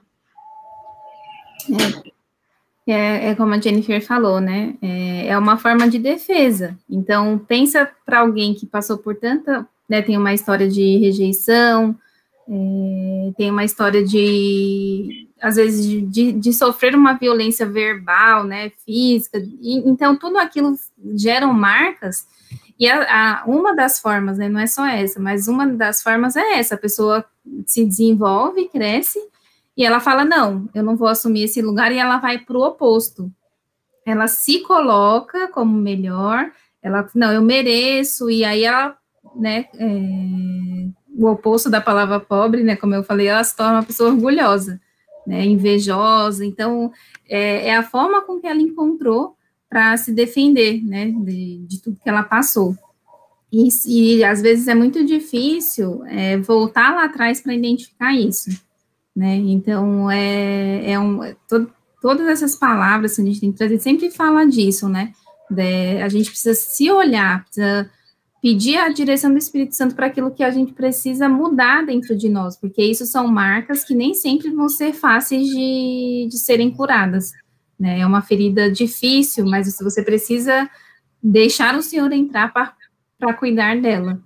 É, 2.87 3.31
é, 3.31 3.35
como 3.35 3.55
a 3.55 3.61
Jennifer 3.61 4.05
falou, 4.05 4.41
né? 4.41 4.75
É, 4.83 5.29
é 5.29 5.39
uma 5.39 5.57
forma 5.57 5.89
de 5.89 5.99
defesa. 5.99 6.77
Então, 6.91 7.39
pensa 7.39 7.89
para 8.05 8.21
alguém 8.21 8.55
que 8.55 8.67
passou 8.67 8.99
por 8.99 9.15
tanta, 9.15 9.67
né? 9.89 10.03
Tem 10.03 10.19
uma 10.19 10.35
história 10.35 10.69
de 10.69 10.99
rejeição, 10.99 11.97
é, 12.49 13.33
tem 13.37 13.51
uma 13.51 13.65
história 13.65 14.05
de, 14.05 15.29
às 15.41 15.57
vezes, 15.57 15.87
de, 16.11 16.33
de, 16.33 16.53
sofrer 16.53 16.95
uma 16.95 17.15
violência 17.15 17.65
verbal, 17.65 18.45
né, 18.45 18.71
física, 18.85 19.39
e, 19.39 19.79
então 19.89 20.17
tudo 20.17 20.39
aquilo 20.39 20.75
geram 21.15 21.53
marcas, 21.53 22.27
e 22.79 22.89
a, 22.89 23.43
a, 23.43 23.45
uma 23.47 23.75
das 23.75 24.01
formas, 24.01 24.39
né, 24.39 24.49
não 24.49 24.59
é 24.59 24.67
só 24.67 24.85
essa, 24.85 25.21
mas 25.21 25.47
uma 25.47 25.67
das 25.67 26.03
formas 26.03 26.35
é 26.37 26.59
essa, 26.59 26.75
a 26.75 26.79
pessoa 26.79 27.25
se 27.65 27.85
desenvolve, 27.85 28.69
cresce, 28.69 29.21
e 29.83 29.85
ela 29.85 29.99
fala, 29.99 30.25
não, 30.25 30.69
eu 30.73 30.83
não 30.85 30.97
vou 30.97 31.09
assumir 31.09 31.43
esse 31.43 31.61
lugar, 31.61 31.91
e 31.91 31.99
ela 31.99 32.19
vai 32.19 32.39
para 32.39 32.57
o 32.57 32.63
oposto, 32.63 33.29
ela 34.07 34.29
se 34.29 34.61
coloca 34.61 35.49
como 35.49 35.77
melhor, 35.77 36.53
ela, 36.81 37.05
não, 37.17 37.33
eu 37.33 37.43
mereço, 37.43 38.31
e 38.31 38.45
aí 38.45 38.63
ela, 38.63 38.97
né, 39.35 39.67
é, 39.75 40.89
o 41.17 41.27
oposto 41.27 41.69
da 41.69 41.81
palavra 41.81 42.21
pobre, 42.21 42.63
né? 42.63 42.77
Como 42.77 42.95
eu 42.95 43.03
falei, 43.03 43.27
ela 43.27 43.43
se 43.43 43.57
torna 43.57 43.75
uma 43.75 43.83
pessoa 43.83 44.11
orgulhosa, 44.11 44.81
né? 45.27 45.45
Invejosa. 45.45 46.45
Então, 46.47 46.93
é, 47.29 47.69
é 47.69 47.77
a 47.77 47.83
forma 47.83 48.23
com 48.23 48.41
que 48.41 48.47
ela 48.47 48.61
encontrou 48.61 49.37
para 49.69 49.97
se 49.97 50.13
defender, 50.13 50.81
né? 50.85 51.11
De, 51.11 51.59
de, 51.67 51.83
tudo 51.83 51.99
que 52.01 52.09
ela 52.09 52.23
passou. 52.23 52.77
E, 53.53 53.69
e 53.87 54.25
às 54.25 54.41
vezes 54.41 54.69
é 54.69 54.75
muito 54.75 55.05
difícil 55.05 56.05
é, 56.07 56.39
voltar 56.39 56.95
lá 56.95 57.05
atrás 57.05 57.41
para 57.41 57.53
identificar 57.53 58.15
isso, 58.15 58.51
né? 59.15 59.37
Então, 59.37 60.11
é, 60.11 60.93
é 60.93 60.99
um, 60.99 61.23
é, 61.23 61.37
to, 61.49 61.71
todas 62.01 62.27
essas 62.27 62.57
palavras 62.57 63.17
que 63.17 63.23
a 63.23 63.25
gente 63.25 63.41
tem 63.41 63.53
que 63.53 63.59
trazer 63.59 63.79
sempre 63.79 64.11
fala 64.11 64.45
disso, 64.45 64.89
né? 64.89 65.13
De, 65.51 66.03
a 66.03 66.09
gente 66.09 66.31
precisa 66.31 66.55
se 66.55 66.91
olhar, 66.91 67.45
precisa 67.45 67.91
pedir 68.43 68.77
a 68.77 68.89
direção 68.89 69.31
do 69.31 69.39
Espírito 69.39 69.77
Santo 69.77 69.95
para 69.95 70.07
aquilo 70.07 70.33
que 70.33 70.43
a 70.43 70.51
gente 70.51 70.73
precisa 70.73 71.29
mudar 71.29 71.87
dentro 71.87 72.17
de 72.17 72.29
nós, 72.29 72.57
porque 72.57 72.83
isso 72.83 73.07
são 73.07 73.29
marcas 73.29 73.85
que 73.85 73.95
nem 73.95 74.15
sempre 74.15 74.51
vão 74.51 74.69
ser 74.69 74.93
fáceis 74.93 75.47
de, 75.47 76.27
de 76.29 76.39
serem 76.39 76.71
curadas. 76.71 77.31
Né? 77.79 78.01
É 78.01 78.07
uma 78.07 78.21
ferida 78.21 78.69
difícil, 78.71 79.47
mas 79.47 79.77
você 79.81 80.03
precisa 80.03 80.69
deixar 81.23 81.77
o 81.77 81.83
Senhor 81.83 82.11
entrar 82.11 82.53
para 82.53 83.35
cuidar 83.35 83.81
dela. 83.81 84.21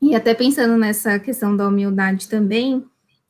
E 0.00 0.14
até 0.14 0.34
pensando 0.34 0.76
nessa 0.76 1.18
questão 1.18 1.56
da 1.56 1.66
humildade 1.66 2.28
também, 2.28 2.84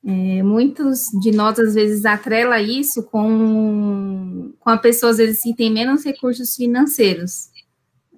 é, 0.07 0.43
muitos 0.43 1.11
de 1.21 1.33
nós 1.33 1.59
às 1.59 1.75
vezes 1.75 2.05
atrela 2.05 2.61
isso 2.61 3.03
com, 3.03 4.53
com 4.59 4.71
a 4.71 4.79
pessoa 4.79 5.11
às 5.11 5.19
vezes 5.19 5.43
que 5.43 5.55
tem 5.55 5.71
menos 5.71 6.05
recursos 6.05 6.55
financeiros 6.55 7.51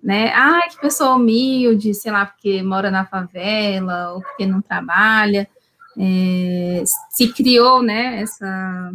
né? 0.02 0.32
Ah, 0.34 0.68
que 0.70 0.80
pessoa 0.80 1.14
humilde, 1.14 1.94
sei 1.94 2.12
lá, 2.12 2.26
porque 2.26 2.62
mora 2.62 2.90
na 2.90 3.04
favela 3.04 4.12
ou 4.12 4.22
porque 4.22 4.46
não 4.46 4.60
trabalha. 4.60 5.48
É, 5.96 6.84
se 7.10 7.32
criou, 7.32 7.82
né, 7.82 8.20
essa, 8.22 8.92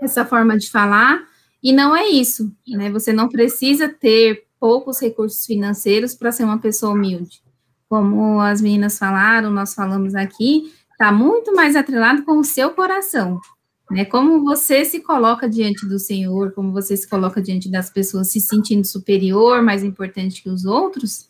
essa 0.00 0.26
forma 0.26 0.58
de 0.58 0.70
falar, 0.70 1.22
e 1.62 1.72
não 1.72 1.96
é 1.96 2.06
isso, 2.06 2.54
né? 2.66 2.90
Você 2.90 3.12
não 3.12 3.28
precisa 3.28 3.88
ter 3.88 4.46
poucos 4.60 5.00
recursos 5.00 5.46
financeiros 5.46 6.14
para 6.14 6.32
ser 6.32 6.44
uma 6.44 6.58
pessoa 6.58 6.92
humilde. 6.92 7.42
Como 7.88 8.40
as 8.40 8.60
meninas 8.60 8.98
falaram, 8.98 9.50
nós 9.50 9.74
falamos 9.74 10.14
aqui, 10.14 10.72
está 10.98 11.12
muito 11.12 11.54
mais 11.54 11.76
atrelado 11.76 12.24
com 12.24 12.38
o 12.38 12.44
seu 12.44 12.70
coração, 12.70 13.40
né? 13.88 14.04
Como 14.04 14.42
você 14.42 14.84
se 14.84 15.00
coloca 15.00 15.48
diante 15.48 15.86
do 15.86 15.98
Senhor, 15.98 16.50
como 16.52 16.72
você 16.72 16.96
se 16.96 17.08
coloca 17.08 17.40
diante 17.40 17.70
das 17.70 17.88
pessoas, 17.88 18.32
se 18.32 18.40
sentindo 18.40 18.84
superior, 18.84 19.62
mais 19.62 19.84
importante 19.84 20.42
que 20.42 20.50
os 20.50 20.64
outros, 20.64 21.28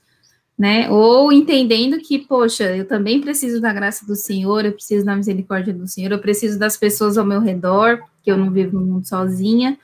né? 0.58 0.90
Ou 0.90 1.30
entendendo 1.30 1.98
que, 1.98 2.18
poxa, 2.18 2.74
eu 2.74 2.86
também 2.86 3.20
preciso 3.20 3.60
da 3.60 3.72
graça 3.72 4.06
do 4.06 4.16
Senhor, 4.16 4.64
eu 4.64 4.72
preciso 4.72 5.04
da 5.04 5.14
misericórdia 5.14 5.72
do 5.74 5.86
Senhor, 5.86 6.10
eu 6.10 6.18
preciso 6.18 6.58
das 6.58 6.76
pessoas 6.76 7.18
ao 7.18 7.26
meu 7.26 7.40
redor, 7.40 8.00
que 8.22 8.30
eu 8.30 8.36
não 8.36 8.50
vivo 8.50 8.80
no 8.80 8.86
mundo 8.86 9.06
sozinha. 9.06 9.78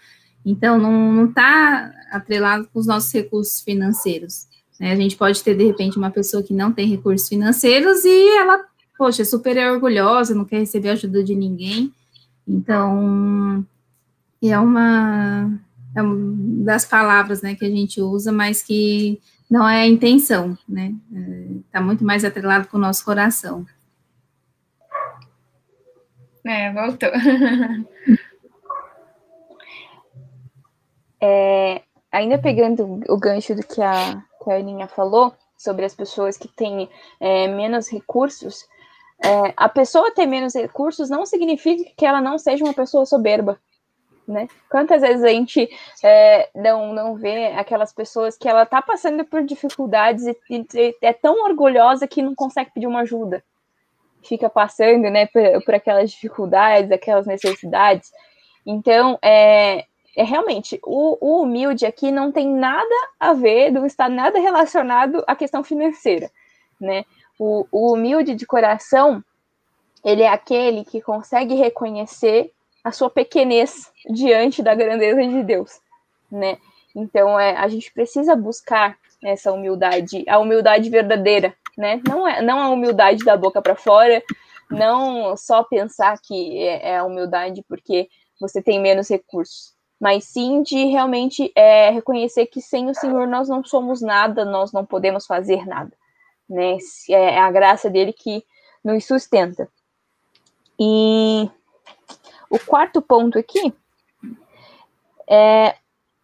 Então, 0.45 0.79
não 0.79 1.27
está 1.27 1.93
atrelado 2.11 2.69
com 2.73 2.79
os 2.79 2.87
nossos 2.87 3.13
recursos 3.13 3.61
financeiros. 3.61 4.47
Né? 4.81 4.93
A 4.93 4.97
gente 4.97 5.17
pode 5.17 5.43
ter, 5.43 5.55
de 5.57 5.65
repente, 5.65 5.97
uma 5.97 6.11
pessoa 6.11 6.43
que 6.43 6.53
não 6.53 6.73
tem 6.73 6.89
recursos 6.89 7.29
financeiros 7.29 8.05
e 8.05 8.29
ela, 8.37 8.65
poxa, 9.05 9.21
é 9.21 9.25
super 9.27 9.59
orgulhosa, 9.71 10.35
não 10.35 10.47
quer 10.47 10.61
receber 10.61 10.89
ajuda 10.89 11.23
de 11.23 11.35
ninguém. 11.35 11.93
Então, 12.49 13.63
é 14.43 14.59
uma, 14.59 15.61
é 15.95 16.01
uma 16.01 16.65
das 16.65 16.87
palavras 16.87 17.43
né, 17.43 17.55
que 17.55 17.67
a 17.67 17.69
gente 17.69 18.01
usa, 18.01 18.33
mas 18.33 18.63
que 18.63 19.21
não 19.51 19.69
é 19.69 19.83
a 19.83 19.87
intenção, 19.87 20.57
né? 20.67 20.95
Está 21.67 21.81
é, 21.81 21.83
muito 21.83 22.03
mais 22.03 22.25
atrelado 22.25 22.67
com 22.69 22.79
o 22.79 22.81
nosso 22.81 23.05
coração. 23.05 23.67
É, 26.43 26.73
voltou. 26.73 27.11
é, 31.21 31.83
ainda 32.11 32.39
pegando 32.39 33.03
o 33.07 33.19
gancho 33.19 33.55
do 33.55 33.63
que 33.63 33.83
a, 33.83 34.25
que 34.43 34.51
a 34.51 34.57
Aninha 34.57 34.89
falou, 34.89 35.37
sobre 35.59 35.85
as 35.85 35.95
pessoas 35.95 36.39
que 36.39 36.49
têm 36.49 36.89
é, 37.21 37.49
menos 37.49 37.91
recursos, 37.91 38.67
é, 39.25 39.55
a 39.57 39.69
pessoa 39.69 40.13
ter 40.13 40.27
menos 40.27 40.55
recursos 40.55 41.09
não 41.09 41.25
significa 41.25 41.91
que 41.97 42.05
ela 42.05 42.21
não 42.21 42.37
seja 42.37 42.63
uma 42.63 42.75
pessoa 42.75 43.07
soberba, 43.07 43.59
né? 44.29 44.49
Quantas 44.71 45.01
vezes 45.01 45.25
a 45.25 45.29
gente 45.29 45.69
é, 46.03 46.51
não, 46.55 46.93
não 46.93 47.15
vê 47.15 47.47
aquelas 47.49 47.93
pessoas 47.93 48.37
que 48.37 48.49
ela 48.49 48.67
tá 48.67 48.83
passando 48.83 49.25
por 49.25 49.43
dificuldades 49.43 50.27
e, 50.27 50.37
e, 50.51 50.97
é 51.01 51.13
tão 51.13 51.45
orgulhosa 51.45 52.07
que 52.07 52.23
não 52.23 52.35
consegue 52.35 52.71
pedir 52.73 52.87
uma 52.87 53.01
ajuda, 53.01 53.43
fica 54.23 54.51
passando, 54.51 55.09
né, 55.11 55.27
por, 55.27 55.65
por 55.65 55.75
aquelas 55.75 56.11
dificuldades, 56.11 56.91
aquelas 56.91 57.27
necessidades. 57.27 58.11
Então, 58.67 59.19
é, 59.23 59.85
é 60.17 60.23
realmente 60.23 60.79
o, 60.83 61.19
o 61.21 61.43
humilde 61.43 61.87
aqui 61.87 62.11
não 62.11 62.31
tem 62.31 62.49
nada 62.49 62.95
a 63.19 63.33
ver, 63.33 63.71
não 63.71 63.87
está 63.87 64.09
nada 64.09 64.39
relacionado 64.39 65.25
à 65.27 65.35
questão 65.35 65.65
financeira, 65.65 66.31
né? 66.81 67.05
O, 67.39 67.67
o 67.71 67.93
humilde 67.93 68.35
de 68.35 68.47
coração, 68.47 69.23
ele 70.05 70.23
é 70.23 70.29
aquele 70.29 70.85
que 70.85 71.01
consegue 71.01 71.55
reconhecer 71.55 72.53
a 72.83 72.93
sua 72.93 73.11
pequenez 73.11 73.91
diante 74.09 74.63
da 74.63 74.75
grandeza 74.75 75.27
de 75.27 75.43
Deus, 75.43 75.81
né? 76.31 76.59
Então, 76.95 77.41
é, 77.41 77.57
a 77.57 77.67
gente 77.67 77.93
precisa 77.93 78.37
buscar 78.37 78.97
essa 79.23 79.51
humildade, 79.51 80.25
a 80.29 80.39
humildade 80.39 80.91
verdadeira, 80.91 81.55
né? 81.77 82.01
Não 82.07 82.29
é 82.29 82.43
não 82.43 82.61
a 82.61 82.69
humildade 82.69 83.25
da 83.25 83.37
boca 83.37 83.61
para 83.61 83.75
fora, 83.75 84.23
não 84.71 85.37
só 85.37 85.65
pensar 85.65 86.19
que 86.23 86.59
é, 86.59 86.91
é, 86.91 86.99
a 86.99 87.05
humildade 87.05 87.65
porque 87.69 88.09
você 88.39 88.63
tem 88.63 88.81
menos 88.81 89.09
recursos, 89.09 89.73
mas 89.99 90.25
sim 90.25 90.63
de 90.63 90.85
realmente 90.85 91.51
é, 91.57 91.91
reconhecer 91.91 92.47
que 92.47 92.61
sem 92.61 92.91
o 92.91 92.95
Senhor 92.95 93.27
nós 93.27 93.49
não 93.49 93.65
somos 93.65 94.03
nada, 94.03 94.45
nós 94.45 94.73
não 94.73 94.85
podemos 94.85 95.27
fazer 95.27 95.67
nada 95.67 95.93
né? 96.49 96.77
É 97.09 97.39
a 97.39 97.51
graça 97.51 97.89
dele 97.91 98.13
que 98.13 98.45
nos 98.85 99.05
sustenta. 99.05 99.69
E 100.79 101.49
o 102.51 102.59
quarto 102.59 103.01
ponto 103.01 103.39
aqui 103.39 103.73
é 105.29 105.77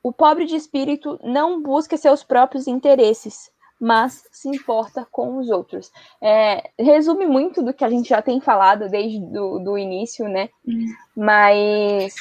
o 0.02 0.12
pobre 0.12 0.46
de 0.46 0.56
espírito 0.56 1.18
não 1.22 1.62
busca 1.62 1.96
seus 1.96 2.24
próprios 2.24 2.66
interesses, 2.66 3.50
mas 3.78 4.24
se 4.30 4.48
importa 4.48 5.06
com 5.10 5.38
os 5.38 5.50
outros. 5.50 5.90
É, 6.20 6.70
resume 6.78 7.26
muito 7.26 7.62
do 7.62 7.72
que 7.72 7.84
a 7.84 7.90
gente 7.90 8.08
já 8.08 8.22
tem 8.22 8.40
falado 8.40 8.88
desde 8.88 9.18
do, 9.18 9.58
do 9.58 9.78
início, 9.78 10.26
né? 10.28 10.48
Mas 11.16 12.14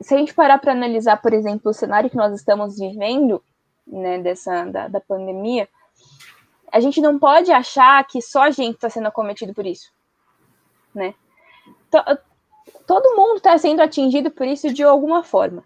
se 0.00 0.14
a 0.14 0.18
gente 0.18 0.34
parar 0.34 0.58
para 0.58 0.72
analisar, 0.72 1.20
por 1.20 1.32
exemplo, 1.32 1.70
o 1.70 1.74
cenário 1.74 2.10
que 2.10 2.16
nós 2.16 2.34
estamos 2.34 2.78
vivendo, 2.78 3.42
né, 3.86 4.18
dessa 4.18 4.64
da, 4.64 4.88
da 4.88 5.00
pandemia, 5.00 5.68
a 6.72 6.80
gente 6.80 7.00
não 7.00 7.18
pode 7.18 7.50
achar 7.52 8.04
que 8.06 8.20
só 8.20 8.42
a 8.42 8.50
gente 8.50 8.76
está 8.76 8.88
sendo 8.88 9.08
acometido 9.08 9.54
por 9.54 9.66
isso, 9.66 9.90
né? 10.94 11.14
Todo 12.86 13.16
mundo 13.16 13.36
está 13.36 13.56
sendo 13.58 13.80
atingido 13.80 14.30
por 14.30 14.46
isso 14.46 14.72
de 14.72 14.82
alguma 14.82 15.22
forma. 15.22 15.64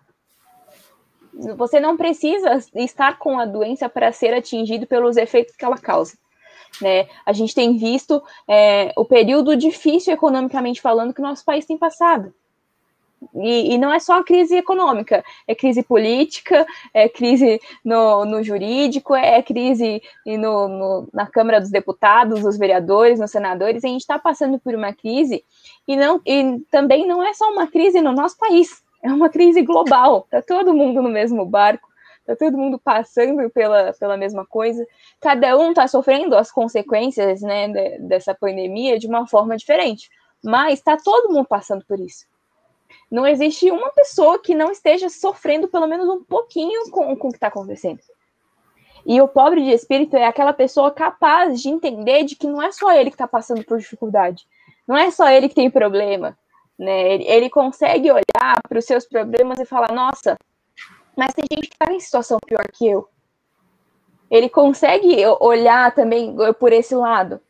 Você 1.56 1.80
não 1.80 1.96
precisa 1.96 2.62
estar 2.74 3.18
com 3.18 3.38
a 3.38 3.44
doença 3.44 3.88
para 3.88 4.12
ser 4.12 4.32
atingido 4.32 4.86
pelos 4.86 5.16
efeitos 5.16 5.56
que 5.56 5.64
ela 5.64 5.76
causa. 5.76 6.16
Né? 6.80 7.08
A 7.26 7.32
gente 7.32 7.54
tem 7.54 7.76
visto 7.76 8.22
é, 8.48 8.92
o 8.96 9.04
período 9.04 9.56
difícil 9.56 10.12
economicamente 10.12 10.80
falando 10.80 11.12
que 11.12 11.20
o 11.20 11.24
nosso 11.24 11.44
país 11.44 11.66
tem 11.66 11.76
passado. 11.76 12.32
E, 13.34 13.74
e, 13.74 13.78
não 13.78 13.92
é 13.92 13.98
só 13.98 14.18
a 14.18 14.24
crise 14.24 14.56
econômica, 14.56 15.24
é 15.46 15.54
crise 15.54 15.82
política, 15.82 16.66
é 16.92 17.08
crise 17.08 17.60
no, 17.84 18.24
no 18.24 18.42
jurídico, 18.42 19.14
é 19.14 19.42
crise 19.42 20.02
no, 20.26 20.68
no, 20.68 21.08
na 21.12 21.26
Câmara 21.26 21.60
dos 21.60 21.70
Deputados, 21.70 22.42
dos 22.42 22.58
vereadores, 22.58 23.20
nos 23.20 23.30
senadores. 23.30 23.84
A 23.84 23.88
gente 23.88 24.00
está 24.00 24.18
passando 24.18 24.58
por 24.58 24.74
uma 24.74 24.92
crise 24.92 25.44
e, 25.86 25.96
não, 25.96 26.20
e 26.26 26.60
também 26.70 27.06
não 27.06 27.22
é 27.22 27.32
só 27.34 27.50
uma 27.50 27.66
crise 27.66 28.00
no 28.00 28.12
nosso 28.12 28.36
país, 28.38 28.82
é 29.02 29.12
uma 29.12 29.28
crise 29.28 29.62
global. 29.62 30.24
Está 30.24 30.42
todo 30.42 30.74
mundo 30.74 31.02
no 31.02 31.10
mesmo 31.10 31.44
barco, 31.44 31.88
está 32.20 32.36
todo 32.36 32.58
mundo 32.58 32.78
passando 32.78 33.48
pela, 33.50 33.92
pela 33.92 34.16
mesma 34.16 34.46
coisa. 34.46 34.86
Cada 35.20 35.56
um 35.58 35.70
está 35.70 35.86
sofrendo 35.86 36.36
as 36.36 36.50
consequências 36.50 37.42
né, 37.42 37.68
de, 37.68 37.98
dessa 37.98 38.34
pandemia 38.34 38.98
de 38.98 39.06
uma 39.06 39.26
forma 39.26 39.56
diferente, 39.56 40.10
mas 40.42 40.78
está 40.78 40.96
todo 40.96 41.32
mundo 41.32 41.46
passando 41.46 41.84
por 41.86 42.00
isso 42.00 42.24
não 43.14 43.24
existe 43.24 43.70
uma 43.70 43.90
pessoa 43.90 44.40
que 44.40 44.56
não 44.56 44.72
esteja 44.72 45.08
sofrendo 45.08 45.68
pelo 45.68 45.86
menos 45.86 46.08
um 46.08 46.24
pouquinho 46.24 46.90
com, 46.90 47.16
com 47.16 47.28
o 47.28 47.30
que 47.30 47.36
está 47.36 47.46
acontecendo. 47.46 48.00
E 49.06 49.22
o 49.22 49.28
pobre 49.28 49.62
de 49.62 49.70
espírito 49.70 50.16
é 50.16 50.26
aquela 50.26 50.52
pessoa 50.52 50.90
capaz 50.90 51.62
de 51.62 51.68
entender 51.68 52.24
de 52.24 52.34
que 52.34 52.48
não 52.48 52.60
é 52.60 52.72
só 52.72 52.90
ele 52.92 53.10
que 53.10 53.14
está 53.14 53.28
passando 53.28 53.64
por 53.64 53.78
dificuldade, 53.78 54.44
não 54.84 54.96
é 54.96 55.12
só 55.12 55.28
ele 55.28 55.48
que 55.48 55.54
tem 55.54 55.70
problema, 55.70 56.36
né? 56.76 57.14
Ele, 57.14 57.24
ele 57.28 57.50
consegue 57.50 58.10
olhar 58.10 58.60
para 58.68 58.78
os 58.80 58.84
seus 58.84 59.06
problemas 59.06 59.60
e 59.60 59.64
falar: 59.64 59.92
nossa, 59.92 60.36
mas 61.16 61.32
tem 61.34 61.44
gente 61.48 61.68
que 61.68 61.76
está 61.80 61.92
em 61.92 62.00
situação 62.00 62.38
pior 62.44 62.66
que 62.72 62.84
eu. 62.84 63.08
Ele 64.28 64.48
consegue 64.48 65.24
olhar 65.38 65.94
também 65.94 66.34
por 66.58 66.72
esse 66.72 66.96
lado. 66.96 67.40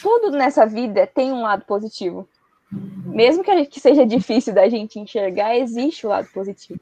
Tudo 0.00 0.30
nessa 0.30 0.64
vida 0.64 1.08
tem 1.08 1.32
um 1.32 1.42
lado 1.42 1.64
positivo 1.64 2.28
mesmo 2.70 3.44
que, 3.44 3.52
gente, 3.52 3.70
que 3.70 3.80
seja 3.80 4.04
difícil 4.04 4.52
da 4.52 4.68
gente 4.68 4.98
enxergar, 4.98 5.56
existe 5.56 6.06
o 6.06 6.10
lado 6.10 6.28
positivo. 6.32 6.80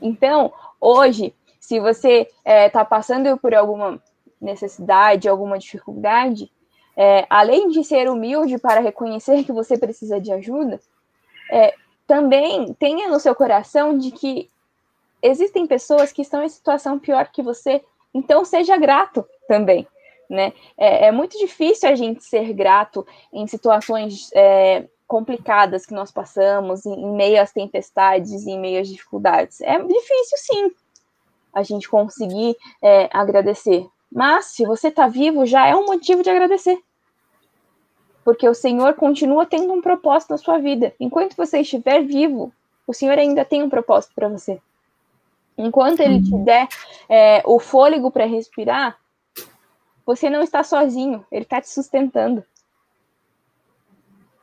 Então, 0.00 0.52
hoje, 0.80 1.34
se 1.60 1.80
você 1.80 2.20
está 2.20 2.32
é, 2.44 2.68
tá 2.68 2.84
passando 2.84 3.36
por 3.38 3.54
alguma 3.54 4.00
necessidade, 4.40 5.28
alguma 5.28 5.58
dificuldade, 5.58 6.50
é, 6.96 7.26
além 7.28 7.68
de 7.68 7.82
ser 7.84 8.08
humilde 8.08 8.58
para 8.58 8.80
reconhecer 8.80 9.44
que 9.44 9.52
você 9.52 9.76
precisa 9.76 10.20
de 10.20 10.32
ajuda, 10.32 10.80
é, 11.50 11.74
também 12.06 12.72
tenha 12.74 13.08
no 13.08 13.18
seu 13.18 13.34
coração 13.34 13.98
de 13.98 14.10
que 14.12 14.50
existem 15.20 15.66
pessoas 15.66 16.12
que 16.12 16.22
estão 16.22 16.42
em 16.42 16.48
situação 16.48 16.98
pior 16.98 17.28
que 17.32 17.42
você, 17.42 17.82
então 18.14 18.44
seja 18.44 18.76
grato 18.76 19.26
também. 19.48 19.86
Né? 20.30 20.52
É, 20.76 21.06
é 21.06 21.12
muito 21.12 21.38
difícil 21.38 21.88
a 21.88 21.94
gente 21.94 22.24
ser 22.24 22.52
grato 22.52 23.06
em 23.32 23.46
situações 23.46 24.30
é, 24.34 24.88
complicadas 25.06 25.86
que 25.86 25.94
nós 25.94 26.10
passamos, 26.10 26.84
em, 26.84 27.14
meio 27.14 27.40
às 27.40 27.52
tempestades, 27.52 28.46
em 28.46 28.58
meio 28.58 28.80
às 28.80 28.88
dificuldades. 28.88 29.60
É 29.60 29.78
difícil, 29.78 30.38
sim, 30.38 30.70
a 31.52 31.62
gente 31.62 31.88
conseguir 31.88 32.56
é, 32.82 33.08
agradecer. 33.12 33.86
Mas, 34.12 34.46
se 34.46 34.64
você 34.64 34.88
está 34.88 35.08
vivo, 35.08 35.46
já 35.46 35.66
é 35.66 35.74
um 35.74 35.86
motivo 35.86 36.22
de 36.22 36.30
agradecer. 36.30 36.78
Porque 38.24 38.48
o 38.48 38.54
Senhor 38.54 38.94
continua 38.94 39.46
tendo 39.46 39.72
um 39.72 39.80
propósito 39.80 40.30
na 40.30 40.38
sua 40.38 40.58
vida. 40.58 40.92
Enquanto 40.98 41.36
você 41.36 41.60
estiver 41.60 42.02
vivo, 42.02 42.52
o 42.86 42.92
Senhor 42.92 43.18
ainda 43.18 43.44
tem 43.44 43.62
um 43.62 43.70
propósito 43.70 44.14
para 44.14 44.28
você. 44.28 44.60
Enquanto 45.56 46.00
Ele 46.00 46.22
te 46.22 46.36
der 46.38 46.68
é, 47.08 47.42
o 47.46 47.58
fôlego 47.58 48.10
para 48.10 48.26
respirar, 48.26 48.98
você 50.04 50.28
não 50.28 50.42
está 50.42 50.62
sozinho, 50.62 51.24
Ele 51.32 51.42
está 51.42 51.60
te 51.60 51.70
sustentando. 51.70 52.44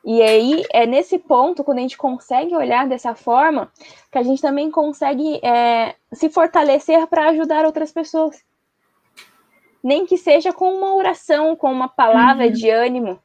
E 0.06 0.22
aí 0.22 0.64
é 0.74 0.86
nesse 0.86 1.18
ponto, 1.18 1.64
quando 1.64 1.78
a 1.78 1.82
gente 1.82 1.98
consegue 1.98 2.56
olhar 2.56 2.88
dessa 2.88 3.16
forma, 3.16 3.72
que 4.12 4.18
a 4.18 4.24
gente 4.24 4.42
também 4.42 4.70
consegue 4.70 5.40
é, 5.42 5.96
se 6.12 6.30
fortalecer 6.30 7.08
para 7.08 7.30
ajudar 7.30 7.66
outras 7.66 7.92
pessoas. 7.92 8.44
Nem 9.82 10.06
que 10.06 10.18
seja 10.18 10.52
com 10.52 10.74
uma 10.74 10.94
oração, 10.96 11.56
com 11.56 11.72
uma 11.72 11.88
palavra 11.88 12.46
uhum. 12.46 12.52
de 12.52 12.70
ânimo. 12.70 13.20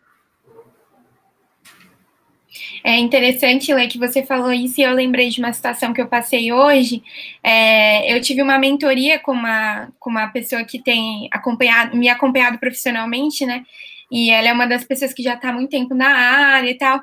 É 2.85 2.97
interessante, 2.97 3.73
Lê, 3.75 3.87
que 3.89 3.99
você 3.99 4.25
falou 4.25 4.53
isso 4.53 4.81
e 4.81 4.85
eu 4.85 4.93
lembrei 4.93 5.29
de 5.31 5.41
uma 5.41 5.53
situação 5.53 5.93
que 5.93 6.01
eu 6.01 6.07
passei 6.07 6.53
hoje. 6.53 7.03
É, 7.43 8.15
eu 8.15 8.21
tive 8.21 8.41
uma 8.41 8.59
mentoria 8.59 9.19
com 9.19 9.33
uma, 9.33 9.93
com 9.99 10.11
uma 10.11 10.29
pessoa 10.29 10.65
que 10.65 10.79
tem 10.79 11.29
acompanhado, 11.33 11.97
me 11.97 12.09
acompanhado 12.09 12.59
profissionalmente, 12.59 13.45
né? 13.45 13.65
E 14.11 14.31
ela 14.31 14.49
é 14.49 14.53
uma 14.53 14.67
das 14.67 14.85
pessoas 14.85 15.13
que 15.13 15.23
já 15.23 15.35
está 15.35 15.51
há 15.51 15.53
muito 15.53 15.71
tempo 15.71 15.95
na 15.95 16.09
área 16.09 16.71
e 16.71 16.79
tal. 16.79 17.01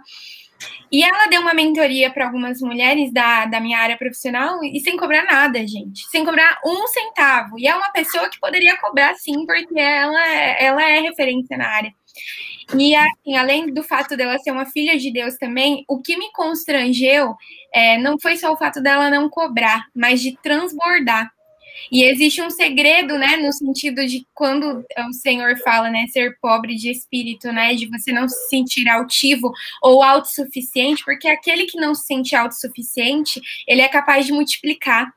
E 0.92 1.04
ela 1.04 1.28
deu 1.28 1.42
uma 1.42 1.54
mentoria 1.54 2.10
para 2.12 2.26
algumas 2.26 2.62
mulheres 2.62 3.12
da, 3.12 3.46
da 3.46 3.60
minha 3.60 3.80
área 3.80 3.98
profissional 3.98 4.64
e 4.64 4.80
sem 4.80 4.96
cobrar 4.96 5.24
nada, 5.24 5.60
gente. 5.68 6.06
Sem 6.10 6.24
cobrar 6.24 6.60
um 6.66 6.88
centavo. 6.88 7.60
E 7.60 7.68
é 7.68 7.76
uma 7.76 7.92
pessoa 7.92 8.30
que 8.30 8.40
poderia 8.40 8.78
cobrar 8.78 9.16
sim, 9.16 9.46
porque 9.46 9.80
ela, 9.80 10.28
é, 10.28 10.66
ela 10.66 10.84
é 10.84 11.00
referência 11.02 11.58
na 11.58 11.68
área. 11.68 11.94
E 12.74 12.96
assim, 12.96 13.36
além 13.36 13.74
do 13.74 13.84
fato 13.84 14.16
dela 14.18 14.40
ser 14.40 14.52
uma 14.52 14.66
filha 14.66 14.98
de 14.98 15.12
Deus 15.12 15.36
também, 15.36 15.84
o 15.88 16.02
que 16.02 16.18
me 16.18 16.32
constrangeu 16.32 17.36
é, 17.74 17.98
não 17.98 18.18
foi 18.20 18.38
só 18.38 18.52
o 18.52 18.58
fato 18.58 18.82
dela 18.82 19.10
não 19.10 19.30
cobrar, 19.30 19.86
mas 19.94 20.22
de 20.22 20.38
transbordar. 20.42 21.30
E 21.92 22.04
existe 22.04 22.42
um 22.42 22.50
segredo, 22.50 23.18
né, 23.18 23.38
no 23.38 23.52
sentido 23.52 24.06
de 24.06 24.26
quando 24.34 24.86
o 25.10 25.14
Senhor 25.14 25.58
fala, 25.60 25.90
né, 25.90 26.06
ser 26.08 26.38
pobre 26.42 26.76
de 26.76 26.90
espírito, 26.90 27.52
né, 27.52 27.74
de 27.76 27.88
você 27.88 28.12
não 28.12 28.28
se 28.28 28.50
sentir 28.50 28.88
altivo 28.88 29.52
ou 29.82 30.02
autossuficiente, 30.02 31.04
porque 31.04 31.28
aquele 31.28 31.66
que 31.66 31.80
não 31.80 31.94
se 31.94 32.06
sente 32.06 32.36
autossuficiente, 32.36 33.42
ele 33.68 33.82
é 33.82 33.88
capaz 33.88 34.26
de 34.26 34.32
multiplicar. 34.32 35.14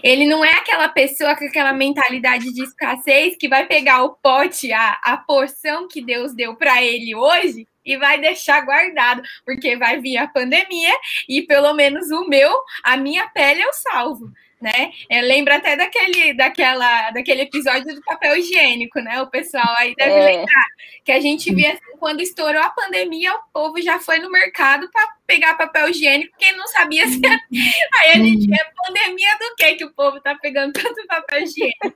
Ele 0.00 0.26
não 0.26 0.44
é 0.44 0.52
aquela 0.52 0.88
pessoa 0.88 1.34
com 1.34 1.44
aquela 1.44 1.72
mentalidade 1.72 2.52
de 2.52 2.62
escassez 2.62 3.36
que 3.36 3.48
vai 3.48 3.66
pegar 3.66 4.04
o 4.04 4.10
pote, 4.10 4.72
a, 4.72 4.92
a 5.02 5.16
porção 5.16 5.88
que 5.88 6.00
Deus 6.00 6.32
deu 6.34 6.54
para 6.54 6.82
ele 6.84 7.14
hoje 7.16 7.66
e 7.84 7.96
vai 7.96 8.20
deixar 8.20 8.60
guardado, 8.60 9.22
porque 9.44 9.76
vai 9.76 10.00
vir 10.00 10.18
a 10.18 10.28
pandemia 10.28 10.94
e 11.28 11.42
pelo 11.42 11.74
menos 11.74 12.12
o 12.12 12.28
meu, 12.28 12.52
a 12.84 12.96
minha 12.96 13.26
pele 13.28 13.60
eu 13.60 13.72
salvo 13.72 14.30
né? 14.62 14.92
É, 15.08 15.20
lembra 15.20 15.56
até 15.56 15.76
daquele, 15.76 16.32
daquela, 16.34 17.10
daquele 17.10 17.42
episódio 17.42 17.94
do 17.94 18.00
papel 18.02 18.36
higiênico, 18.36 19.00
né? 19.00 19.20
O 19.20 19.26
pessoal 19.26 19.74
aí 19.76 19.94
deve 19.96 20.12
é. 20.12 20.24
lembrar 20.24 20.64
que 21.04 21.12
a 21.12 21.20
gente 21.20 21.52
via 21.52 21.72
assim, 21.72 21.98
quando 21.98 22.20
estourou 22.20 22.62
a 22.62 22.70
pandemia, 22.70 23.34
o 23.34 23.42
povo 23.52 23.82
já 23.82 23.98
foi 23.98 24.20
no 24.20 24.30
mercado 24.30 24.88
para 24.90 25.08
pegar 25.26 25.54
papel 25.54 25.88
higiênico, 25.88 26.30
porque 26.30 26.52
não 26.52 26.66
sabia 26.68 27.06
se. 27.08 27.20
Aí 27.94 28.10
a 28.10 28.18
gente 28.18 28.48
é 28.52 28.70
pandemia 28.86 29.38
do 29.38 29.54
que 29.56 29.74
que 29.76 29.84
o 29.84 29.92
povo 29.92 30.20
tá 30.20 30.34
pegando 30.36 30.72
tanto 30.72 31.06
papel 31.06 31.42
higiênico. 31.42 31.94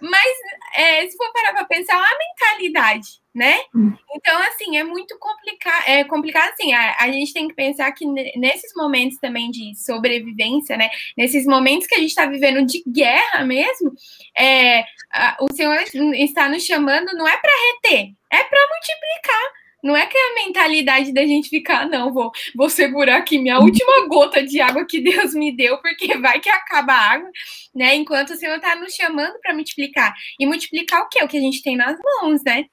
Mas 0.00 0.32
é, 0.76 1.06
se 1.06 1.16
for 1.16 1.32
parar 1.32 1.52
para 1.52 1.64
pensar, 1.64 1.94
é 1.94 1.96
uma 1.96 2.18
mentalidade 2.18 3.25
né? 3.36 3.58
Hum. 3.74 3.92
Então, 4.14 4.34
assim, 4.44 4.78
é 4.78 4.82
muito 4.82 5.18
complicado, 5.18 5.84
é 5.86 6.02
complicado, 6.04 6.50
assim, 6.54 6.72
a, 6.72 6.96
a, 7.00 7.12
gente 7.12 7.34
tem 7.34 7.46
que 7.46 7.54
pensar 7.54 7.92
que 7.92 8.06
nesses 8.06 8.72
momentos 8.74 9.18
também 9.18 9.50
de 9.50 9.74
sobrevivência, 9.74 10.74
né, 10.74 10.88
nesses 11.14 11.44
momentos 11.44 11.86
que 11.86 11.94
a 11.94 11.98
gente 11.98 12.08
está 12.08 12.24
vivendo 12.24 12.64
de 12.64 12.82
guerra 12.88 13.44
mesmo, 13.44 13.92
é, 14.36 14.84
a, 15.12 15.36
o 15.42 15.54
Senhor 15.54 15.76
está 16.14 16.48
nos 16.48 16.64
chamando 16.64 17.12
não 17.12 17.28
é 17.28 17.36
para 17.36 17.52
reter, 17.74 18.14
é 18.32 18.42
para 18.42 18.68
multiplicar, 18.70 19.52
não 19.84 19.94
é 19.94 20.06
que 20.06 20.16
é 20.16 20.20
a 20.20 20.46
mentalidade 20.46 21.12
da 21.12 21.26
gente 21.26 21.50
ficar, 21.50 21.86
não, 21.86 22.14
vou, 22.14 22.32
vou 22.54 22.70
segurar 22.70 23.18
aqui 23.18 23.38
minha 23.38 23.58
última 23.60 24.08
gota 24.08 24.42
de 24.42 24.62
água 24.62 24.86
que 24.86 24.98
Deus 24.98 25.34
me 25.34 25.54
deu, 25.54 25.76
porque 25.82 26.16
vai 26.16 26.40
que 26.40 26.48
acaba 26.48 26.94
a 26.94 27.10
água, 27.12 27.30
né? 27.74 27.94
Enquanto 27.94 28.30
o 28.30 28.36
Senhor 28.36 28.56
está 28.56 28.74
nos 28.76 28.94
chamando 28.94 29.38
para 29.40 29.54
multiplicar. 29.54 30.14
E 30.40 30.46
multiplicar 30.46 31.02
o 31.02 31.08
quê? 31.08 31.22
O 31.22 31.28
que 31.28 31.36
a 31.36 31.40
gente 31.40 31.62
tem 31.62 31.76
nas 31.76 31.98
mãos, 32.02 32.42
né? 32.42 32.64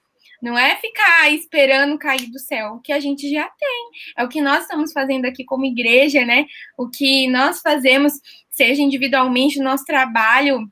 Não 0.43 0.57
é 0.57 0.75
ficar 0.75 1.31
esperando 1.31 1.97
cair 1.97 2.29
do 2.29 2.37
céu, 2.37 2.73
o 2.73 2.81
que 2.81 2.91
a 2.91 2.99
gente 2.99 3.31
já 3.31 3.47
tem. 3.47 3.89
É 4.17 4.25
o 4.25 4.27
que 4.27 4.41
nós 4.41 4.63
estamos 4.63 4.91
fazendo 4.91 5.23
aqui 5.23 5.45
como 5.45 5.63
igreja, 5.63 6.25
né? 6.25 6.45
O 6.77 6.89
que 6.89 7.29
nós 7.29 7.61
fazemos, 7.61 8.11
seja 8.49 8.81
individualmente 8.81 9.57
no 9.57 9.63
nosso 9.63 9.85
trabalho, 9.85 10.69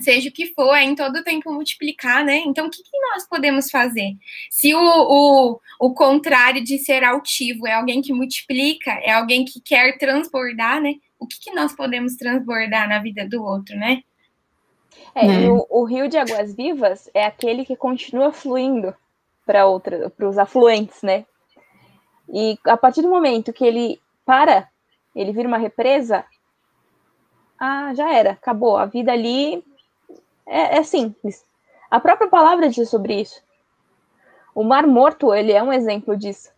seja 0.00 0.28
o 0.28 0.32
que 0.32 0.52
for, 0.54 0.74
é 0.74 0.82
em 0.82 0.96
todo 0.96 1.22
tempo 1.22 1.52
multiplicar, 1.52 2.24
né? 2.24 2.42
Então, 2.46 2.66
o 2.66 2.70
que, 2.70 2.82
que 2.82 3.00
nós 3.12 3.28
podemos 3.28 3.70
fazer? 3.70 4.16
Se 4.50 4.74
o, 4.74 4.80
o, 4.80 5.60
o 5.78 5.94
contrário 5.94 6.64
de 6.64 6.76
ser 6.76 7.04
altivo 7.04 7.64
é 7.64 7.74
alguém 7.74 8.02
que 8.02 8.12
multiplica, 8.12 8.90
é 8.90 9.12
alguém 9.12 9.44
que 9.44 9.60
quer 9.60 9.98
transbordar, 9.98 10.82
né? 10.82 10.94
O 11.16 11.28
que, 11.28 11.38
que 11.38 11.52
nós 11.52 11.72
podemos 11.76 12.16
transbordar 12.16 12.88
na 12.88 12.98
vida 12.98 13.24
do 13.24 13.40
outro, 13.44 13.76
né? 13.76 14.02
É, 15.18 15.26
né? 15.26 15.48
o, 15.48 15.66
o, 15.70 15.84
rio 15.84 16.10
de 16.10 16.18
águas 16.18 16.54
vivas 16.54 17.08
é 17.14 17.24
aquele 17.24 17.64
que 17.64 17.74
continua 17.74 18.32
fluindo 18.32 18.94
para 19.46 19.64
outra, 19.64 20.10
para 20.10 20.28
os 20.28 20.36
afluentes, 20.36 21.00
né? 21.02 21.24
E 22.28 22.58
a 22.66 22.76
partir 22.76 23.00
do 23.00 23.08
momento 23.08 23.50
que 23.50 23.64
ele 23.64 23.98
para, 24.26 24.68
ele 25.14 25.32
vira 25.32 25.48
uma 25.48 25.56
represa, 25.56 26.22
ah, 27.58 27.94
já 27.94 28.12
era, 28.12 28.32
acabou. 28.32 28.76
A 28.76 28.84
vida 28.84 29.10
ali 29.10 29.64
é, 30.44 30.76
é 30.76 30.82
simples. 30.82 31.46
A 31.90 31.98
própria 31.98 32.28
palavra 32.28 32.68
diz 32.68 32.90
sobre 32.90 33.18
isso. 33.18 33.42
O 34.54 34.62
Mar 34.62 34.86
Morto, 34.86 35.32
ele 35.32 35.52
é 35.52 35.62
um 35.62 35.72
exemplo 35.72 36.14
disso, 36.14 36.50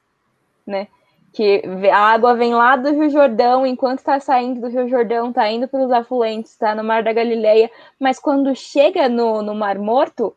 né? 0.67 0.89
Que 1.33 1.63
a 1.93 1.99
água 1.99 2.35
vem 2.35 2.55
lá 2.55 2.77
do 2.77 2.91
Rio 2.91 3.11
Jordão, 3.11 3.67
enquanto 3.67 3.99
está 3.99 4.19
saindo 4.19 4.61
do 4.61 4.69
Rio 4.69 4.89
Jordão, 4.89 5.29
está 5.29 5.51
indo 5.51 5.69
para 5.69 5.85
os 5.85 5.93
afluentes, 5.93 6.53
está 6.53 6.75
no 6.75 6.83
Mar 6.83 7.03
da 7.03 7.13
Galileia, 7.13 7.71
mas 8.01 8.19
quando 8.19 8.55
chega 8.57 9.09
no, 9.09 9.43
no 9.43 9.55
Mar 9.55 9.79
Morto, 9.79 10.35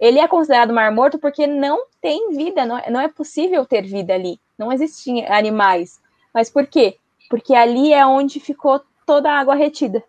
ele 0.00 0.18
é 0.18 0.26
considerado 0.26 0.72
Mar 0.72 0.90
Morto 0.92 1.18
porque 1.18 1.46
não 1.46 1.86
tem 2.00 2.30
vida, 2.30 2.66
não 2.66 2.78
é, 2.78 2.90
não 2.90 3.00
é 3.00 3.08
possível 3.08 3.64
ter 3.64 3.82
vida 3.82 4.14
ali, 4.14 4.40
não 4.58 4.72
existem 4.72 5.26
animais. 5.26 6.00
Mas 6.32 6.50
por 6.50 6.66
quê? 6.66 6.96
Porque 7.30 7.54
ali 7.54 7.92
é 7.92 8.04
onde 8.04 8.40
ficou 8.40 8.80
toda 9.06 9.30
a 9.30 9.38
água 9.38 9.54
retida. 9.54 10.02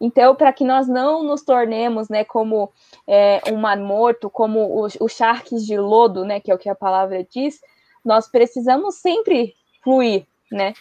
Então, 0.00 0.34
para 0.34 0.52
que 0.52 0.64
nós 0.64 0.88
não 0.88 1.22
nos 1.22 1.42
tornemos, 1.42 2.08
né, 2.08 2.24
como 2.24 2.72
é, 3.06 3.40
um 3.52 3.56
mar 3.56 3.78
morto, 3.78 4.28
como 4.28 4.82
os, 4.82 4.96
os 5.00 5.12
charques 5.12 5.64
de 5.64 5.78
lodo, 5.78 6.24
né, 6.24 6.40
que 6.40 6.50
é 6.50 6.54
o 6.54 6.58
que 6.58 6.68
a 6.68 6.74
palavra 6.74 7.22
diz, 7.22 7.60
nós 8.04 8.28
precisamos 8.30 8.96
sempre 8.96 9.54
fluir, 9.82 10.26
né? 10.50 10.74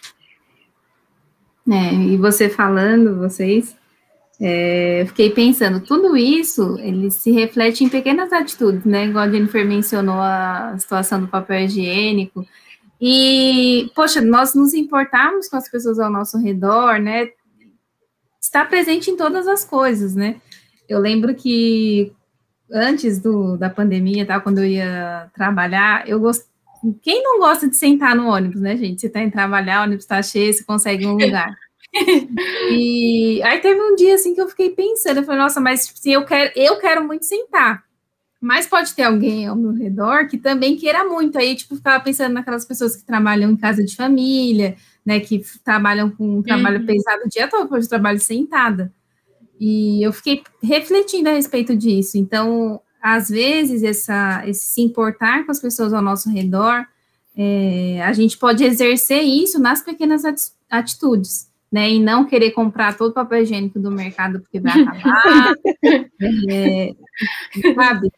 É, 1.69 1.93
e 1.93 2.17
você 2.17 2.49
falando, 2.49 3.17
vocês, 3.17 3.75
é, 4.39 5.03
fiquei 5.07 5.29
pensando, 5.29 5.79
tudo 5.81 6.17
isso, 6.17 6.77
ele 6.79 7.11
se 7.11 7.31
reflete 7.31 7.83
em 7.83 7.89
pequenas 7.89 8.33
atitudes, 8.33 8.83
né? 8.83 9.05
Igual 9.05 9.25
a 9.25 9.29
Jennifer 9.29 9.65
mencionou 9.65 10.19
a 10.19 10.75
situação 10.79 11.21
do 11.21 11.27
papel 11.27 11.61
higiênico. 11.61 12.45
E, 12.99 13.91
poxa, 13.95 14.21
nós 14.21 14.53
nos 14.53 14.73
importarmos 14.73 15.47
com 15.47 15.57
as 15.57 15.69
pessoas 15.69 15.99
ao 15.99 16.11
nosso 16.11 16.37
redor, 16.39 16.99
né? 16.99 17.29
Está 18.39 18.65
presente 18.65 19.11
em 19.11 19.15
todas 19.15 19.47
as 19.47 19.63
coisas, 19.63 20.15
né? 20.15 20.41
Eu 20.89 20.99
lembro 20.99 21.33
que 21.35 22.11
antes 22.71 23.19
do, 23.19 23.57
da 23.57 23.69
pandemia, 23.69 24.25
tá, 24.25 24.39
quando 24.39 24.59
eu 24.59 24.65
ia 24.65 25.29
trabalhar, 25.35 26.07
eu 26.07 26.19
gost... 26.19 26.45
Quem 27.01 27.21
não 27.23 27.39
gosta 27.39 27.69
de 27.69 27.75
sentar 27.75 28.15
no 28.15 28.27
ônibus, 28.27 28.61
né, 28.61 28.75
gente? 28.75 29.01
Você 29.01 29.07
está 29.07 29.21
indo 29.21 29.31
trabalhar, 29.31 29.81
o 29.81 29.83
ônibus 29.83 30.03
está 30.03 30.21
cheio, 30.21 30.53
você 30.53 30.63
consegue 30.63 31.05
um 31.05 31.13
lugar. 31.13 31.53
e 32.71 33.41
aí 33.43 33.59
teve 33.59 33.79
um 33.81 33.95
dia 33.95 34.15
assim 34.15 34.33
que 34.33 34.41
eu 34.41 34.47
fiquei 34.47 34.69
pensando, 34.69 35.17
eu 35.17 35.23
falei, 35.23 35.41
nossa, 35.41 35.59
mas 35.59 35.87
tipo 35.87 35.99
assim, 35.99 36.13
eu 36.13 36.25
quero, 36.25 36.51
eu 36.55 36.79
quero 36.79 37.05
muito 37.05 37.25
sentar. 37.25 37.83
Mas 38.41 38.65
pode 38.65 38.95
ter 38.95 39.03
alguém 39.03 39.45
ao 39.45 39.55
meu 39.55 39.71
redor 39.71 40.27
que 40.27 40.35
também 40.35 40.75
queira 40.75 41.03
muito. 41.03 41.37
Aí, 41.37 41.55
tipo, 41.55 41.75
ficava 41.75 42.03
pensando 42.03 42.33
naquelas 42.33 42.65
pessoas 42.65 42.95
que 42.95 43.05
trabalham 43.05 43.51
em 43.51 43.55
casa 43.55 43.83
de 43.85 43.95
família, 43.95 44.75
né? 45.05 45.19
Que 45.19 45.43
trabalham 45.63 46.09
com 46.09 46.39
um 46.39 46.41
trabalho 46.41 46.79
uhum. 46.79 46.85
pesado 46.87 47.21
o 47.23 47.29
dia 47.29 47.47
todo, 47.47 47.63
depois 47.63 47.83
de 47.83 47.89
trabalho 47.89 48.19
sentada. 48.19 48.91
E 49.59 50.03
eu 50.03 50.11
fiquei 50.11 50.41
refletindo 50.63 51.29
a 51.29 51.33
respeito 51.33 51.77
disso. 51.77 52.17
Então, 52.17 52.81
às 53.01 53.29
vezes, 53.29 53.83
essa, 53.83 54.43
esse 54.47 54.65
se 54.67 54.81
importar 54.81 55.45
com 55.45 55.51
as 55.51 55.59
pessoas 55.59 55.93
ao 55.93 56.01
nosso 56.01 56.29
redor, 56.29 56.85
é, 57.35 58.01
a 58.03 58.13
gente 58.13 58.37
pode 58.37 58.63
exercer 58.63 59.21
isso 59.23 59.59
nas 59.59 59.81
pequenas 59.81 60.23
atitudes 60.69 61.49
né, 61.71 61.89
e 61.89 61.99
não 61.99 62.25
querer 62.25 62.51
comprar 62.51 62.97
todo 62.97 63.11
o 63.11 63.13
papel 63.13 63.43
higiênico 63.43 63.79
do 63.79 63.89
mercado 63.89 64.41
porque 64.41 64.59
vai 64.59 64.73
acabar, 64.83 65.53
é, 66.49 66.93
sabe? 67.73 68.11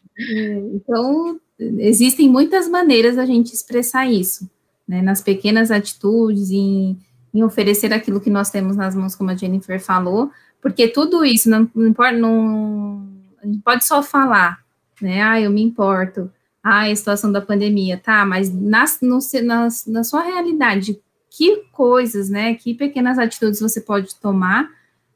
Então, 0.74 1.40
existem 1.58 2.28
muitas 2.28 2.68
maneiras 2.68 3.14
da 3.14 3.24
gente 3.24 3.54
expressar 3.54 4.10
isso, 4.10 4.50
né, 4.86 5.00
nas 5.00 5.22
pequenas 5.22 5.70
atitudes, 5.70 6.50
em, 6.50 6.98
em 7.32 7.42
oferecer 7.44 7.92
aquilo 7.92 8.20
que 8.20 8.30
nós 8.30 8.50
temos 8.50 8.76
nas 8.76 8.94
mãos, 8.96 9.14
como 9.14 9.30
a 9.30 9.36
Jennifer 9.36 9.80
falou, 9.80 10.30
porque 10.60 10.88
tudo 10.88 11.24
isso 11.24 11.48
não, 11.48 11.70
não 11.74 11.86
importa, 11.86 12.18
não, 12.18 13.06
a 13.40 13.46
gente 13.46 13.60
pode 13.62 13.84
só 13.84 14.02
falar, 14.02 14.63
né, 15.04 15.22
ah, 15.22 15.40
eu 15.40 15.50
me 15.50 15.62
importo, 15.62 16.30
ah, 16.62 16.90
a 16.90 16.96
situação 16.96 17.30
da 17.30 17.40
pandemia, 17.40 17.96
tá, 17.96 18.24
mas 18.24 18.52
na, 18.52 18.84
no, 19.02 19.18
na, 19.44 19.68
na 19.86 20.04
sua 20.04 20.22
realidade, 20.22 21.00
que 21.30 21.64
coisas, 21.72 22.30
né, 22.30 22.54
que 22.54 22.74
pequenas 22.74 23.18
atitudes 23.18 23.60
você 23.60 23.80
pode 23.80 24.14
tomar 24.16 24.68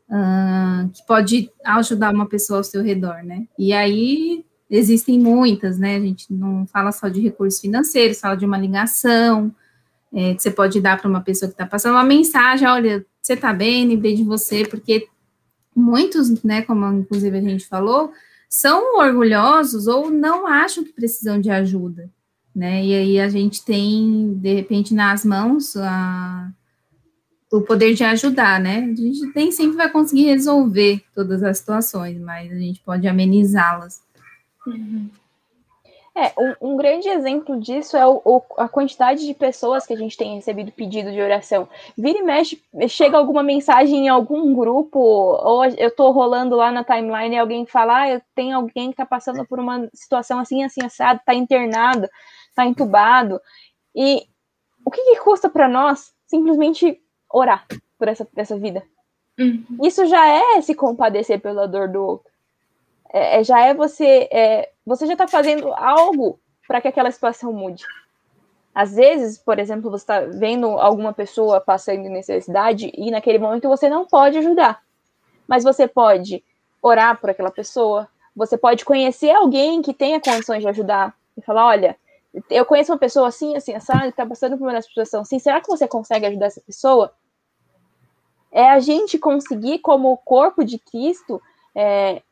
uh, 0.08 0.88
que 0.90 1.06
pode 1.06 1.50
ajudar 1.64 2.14
uma 2.14 2.26
pessoa 2.26 2.58
ao 2.60 2.64
seu 2.64 2.82
redor, 2.82 3.22
né? 3.22 3.46
E 3.58 3.72
aí 3.72 4.44
existem 4.70 5.18
muitas, 5.18 5.78
né? 5.78 5.96
A 5.96 6.00
gente 6.00 6.32
não 6.32 6.66
fala 6.66 6.92
só 6.92 7.08
de 7.08 7.20
recursos 7.20 7.60
financeiros, 7.60 8.20
fala 8.20 8.34
de 8.34 8.44
uma 8.44 8.58
ligação 8.58 9.54
é, 10.12 10.34
que 10.34 10.42
você 10.42 10.50
pode 10.50 10.80
dar 10.80 10.98
para 10.98 11.08
uma 11.08 11.20
pessoa 11.20 11.48
que 11.48 11.54
está 11.54 11.66
passando 11.66 11.92
uma 11.92 12.04
mensagem, 12.04 12.66
olha, 12.66 13.04
você 13.20 13.34
está 13.34 13.52
bem, 13.52 13.86
lembrei 13.86 14.14
de 14.14 14.24
você, 14.24 14.66
porque 14.66 15.06
muitos, 15.76 16.42
né, 16.42 16.62
como 16.62 16.86
inclusive 16.92 17.36
a 17.36 17.42
gente 17.42 17.66
falou, 17.66 18.10
são 18.48 18.98
orgulhosos 18.98 19.86
ou 19.86 20.10
não 20.10 20.46
acham 20.46 20.82
que 20.82 20.92
precisam 20.92 21.40
de 21.40 21.50
ajuda 21.50 22.10
né? 22.58 22.84
E 22.84 22.92
aí 22.92 23.20
a 23.20 23.28
gente 23.28 23.64
tem, 23.64 24.34
de 24.34 24.52
repente, 24.52 24.92
nas 24.92 25.24
mãos 25.24 25.76
a, 25.76 26.50
o 27.52 27.60
poder 27.60 27.94
de 27.94 28.02
ajudar, 28.02 28.60
né? 28.60 28.78
A 28.78 28.94
gente 28.96 29.32
nem 29.32 29.52
sempre 29.52 29.76
vai 29.76 29.88
conseguir 29.88 30.24
resolver 30.24 31.00
todas 31.14 31.44
as 31.44 31.58
situações, 31.58 32.20
mas 32.20 32.50
a 32.50 32.56
gente 32.56 32.80
pode 32.80 33.06
amenizá-las. 33.06 34.02
Uhum. 34.66 35.08
É, 36.18 36.32
um, 36.36 36.72
um, 36.72 36.76
grande 36.76 37.08
exemplo 37.08 37.60
disso 37.60 37.96
é 37.96 38.06
o, 38.06 38.20
o, 38.24 38.42
a 38.56 38.68
quantidade 38.68 39.24
de 39.24 39.34
pessoas 39.34 39.86
que 39.86 39.92
a 39.92 39.96
gente 39.96 40.16
tem 40.16 40.34
recebido 40.34 40.72
pedido 40.72 41.12
de 41.12 41.20
oração. 41.20 41.68
Vira 41.96 42.18
e 42.18 42.22
mexe, 42.22 42.60
chega 42.88 43.16
alguma 43.16 43.42
mensagem 43.42 44.06
em 44.06 44.08
algum 44.08 44.52
grupo, 44.54 44.98
ou 44.98 45.64
eu 45.64 45.94
tô 45.94 46.10
rolando 46.10 46.56
lá 46.56 46.72
na 46.72 46.82
timeline 46.82 47.36
e 47.36 47.38
alguém 47.38 47.66
fala, 47.66 48.16
ah, 48.16 48.20
tenho 48.34 48.56
alguém 48.56 48.90
que 48.90 48.96
tá 48.96 49.06
passando 49.06 49.46
por 49.46 49.60
uma 49.60 49.88
situação 49.94 50.40
assim, 50.40 50.64
assim, 50.64 50.84
assado, 50.84 51.20
tá 51.24 51.34
internado 51.34 52.08
está 52.58 52.66
entubado. 52.66 53.40
E 53.94 54.26
o 54.84 54.90
que, 54.90 55.00
que 55.02 55.20
custa 55.20 55.48
para 55.48 55.68
nós 55.68 56.12
simplesmente 56.26 57.00
orar 57.32 57.66
por 57.96 58.08
essa, 58.08 58.26
essa 58.36 58.58
vida? 58.58 58.82
Uhum. 59.38 59.64
Isso 59.84 60.04
já 60.06 60.26
é 60.26 60.60
se 60.60 60.74
compadecer 60.74 61.40
pela 61.40 61.68
dor 61.68 61.88
do 61.88 62.02
outro. 62.02 62.27
É, 63.12 63.40
é 63.40 63.44
já 63.44 63.60
é 63.60 63.74
você. 63.74 64.28
É, 64.30 64.70
você 64.84 65.06
já 65.06 65.12
está 65.14 65.28
fazendo 65.28 65.72
algo 65.74 66.38
para 66.66 66.80
que 66.80 66.88
aquela 66.88 67.10
situação 67.10 67.52
mude. 67.52 67.84
Às 68.74 68.94
vezes, 68.94 69.38
por 69.38 69.58
exemplo, 69.58 69.90
você 69.90 70.02
está 70.02 70.20
vendo 70.20 70.66
alguma 70.66 71.12
pessoa 71.12 71.60
passando 71.60 72.08
necessidade 72.08 72.92
e 72.94 73.10
naquele 73.10 73.38
momento 73.38 73.68
você 73.68 73.88
não 73.88 74.06
pode 74.06 74.38
ajudar. 74.38 74.82
Mas 75.48 75.64
você 75.64 75.88
pode 75.88 76.44
orar 76.80 77.20
por 77.20 77.30
aquela 77.30 77.50
pessoa, 77.50 78.08
você 78.36 78.56
pode 78.56 78.84
conhecer 78.84 79.30
alguém 79.30 79.82
que 79.82 79.92
tenha 79.92 80.20
condições 80.20 80.60
de 80.60 80.68
ajudar 80.68 81.14
e 81.36 81.42
falar: 81.42 81.66
olha, 81.66 81.96
eu 82.50 82.64
conheço 82.64 82.92
uma 82.92 82.98
pessoa 82.98 83.28
assim, 83.28 83.56
assim, 83.56 83.72
que 83.72 83.78
está 83.78 84.26
passando 84.26 84.56
por 84.56 84.68
uma 84.68 84.82
situação 84.82 85.22
assim, 85.22 85.38
será 85.38 85.60
que 85.60 85.68
você 85.68 85.88
consegue 85.88 86.26
ajudar 86.26 86.46
essa 86.46 86.60
pessoa? 86.60 87.12
É 88.50 88.70
a 88.70 88.78
gente 88.80 89.18
conseguir, 89.18 89.80
como 89.80 90.16
corpo 90.18 90.64
de 90.64 90.78
Cristo, 90.78 91.42
é, 91.74 92.22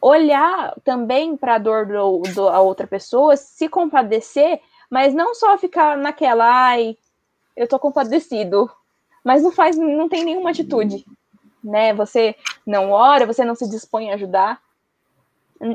olhar 0.00 0.74
também 0.84 1.36
para 1.36 1.54
a 1.54 1.58
dor 1.58 1.86
do, 1.86 2.22
do, 2.34 2.42
outra 2.42 2.86
pessoa, 2.86 3.36
se 3.36 3.68
compadecer, 3.68 4.60
mas 4.90 5.14
não 5.14 5.34
só 5.34 5.56
ficar 5.58 5.96
naquela, 5.96 6.44
ai, 6.44 6.96
eu 7.56 7.66
tô 7.66 7.78
compadecido, 7.78 8.70
mas 9.24 9.42
não 9.42 9.50
faz, 9.50 9.76
não 9.76 10.08
tem 10.08 10.24
nenhuma 10.24 10.50
atitude, 10.50 11.04
né? 11.64 11.92
Você 11.94 12.36
não 12.64 12.92
ora, 12.92 13.26
você 13.26 13.44
não 13.44 13.56
se 13.56 13.68
dispõe 13.68 14.10
a 14.10 14.14
ajudar. 14.14 14.60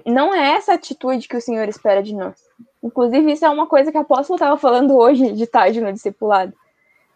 Não 0.06 0.34
é 0.34 0.54
essa 0.54 0.74
atitude 0.74 1.28
que 1.28 1.36
o 1.36 1.42
Senhor 1.42 1.68
espera 1.68 2.02
de 2.02 2.16
nós. 2.16 2.38
Inclusive, 2.82 3.34
isso 3.34 3.44
é 3.44 3.50
uma 3.50 3.68
coisa 3.68 3.92
que 3.92 3.98
a 3.98 4.02
apóstolo 4.02 4.38
estava 4.38 4.56
falando 4.56 4.96
hoje 4.96 5.34
de 5.34 5.46
tarde 5.46 5.82
no 5.82 5.92
discipulado. 5.92 6.54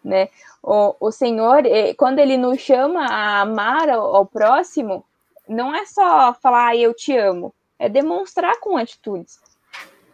Né? 0.04 0.28
O, 0.62 0.94
o 1.00 1.10
Senhor, 1.10 1.62
quando 1.96 2.18
ele 2.18 2.36
nos 2.36 2.60
chama 2.60 3.06
a 3.06 3.40
amar 3.40 3.88
ao, 3.88 4.16
ao 4.16 4.26
próximo, 4.26 5.05
não 5.48 5.74
é 5.74 5.84
só 5.86 6.34
falar 6.34 6.68
ah, 6.68 6.76
eu 6.76 6.94
te 6.94 7.16
amo, 7.16 7.54
é 7.78 7.88
demonstrar 7.88 8.58
com 8.60 8.76
atitudes. 8.76 9.38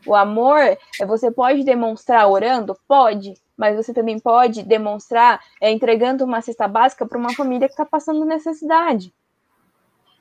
O 0.06 0.14
amor, 0.14 0.60
é 0.60 1.06
você 1.06 1.30
pode 1.30 1.62
demonstrar 1.62 2.28
orando? 2.28 2.76
Pode, 2.88 3.34
mas 3.56 3.76
você 3.76 3.94
também 3.94 4.18
pode 4.18 4.62
demonstrar 4.62 5.40
é, 5.60 5.70
entregando 5.70 6.24
uma 6.24 6.40
cesta 6.40 6.66
básica 6.66 7.06
para 7.06 7.18
uma 7.18 7.32
família 7.34 7.68
que 7.68 7.74
está 7.74 7.84
passando 7.84 8.24
necessidade. 8.24 9.14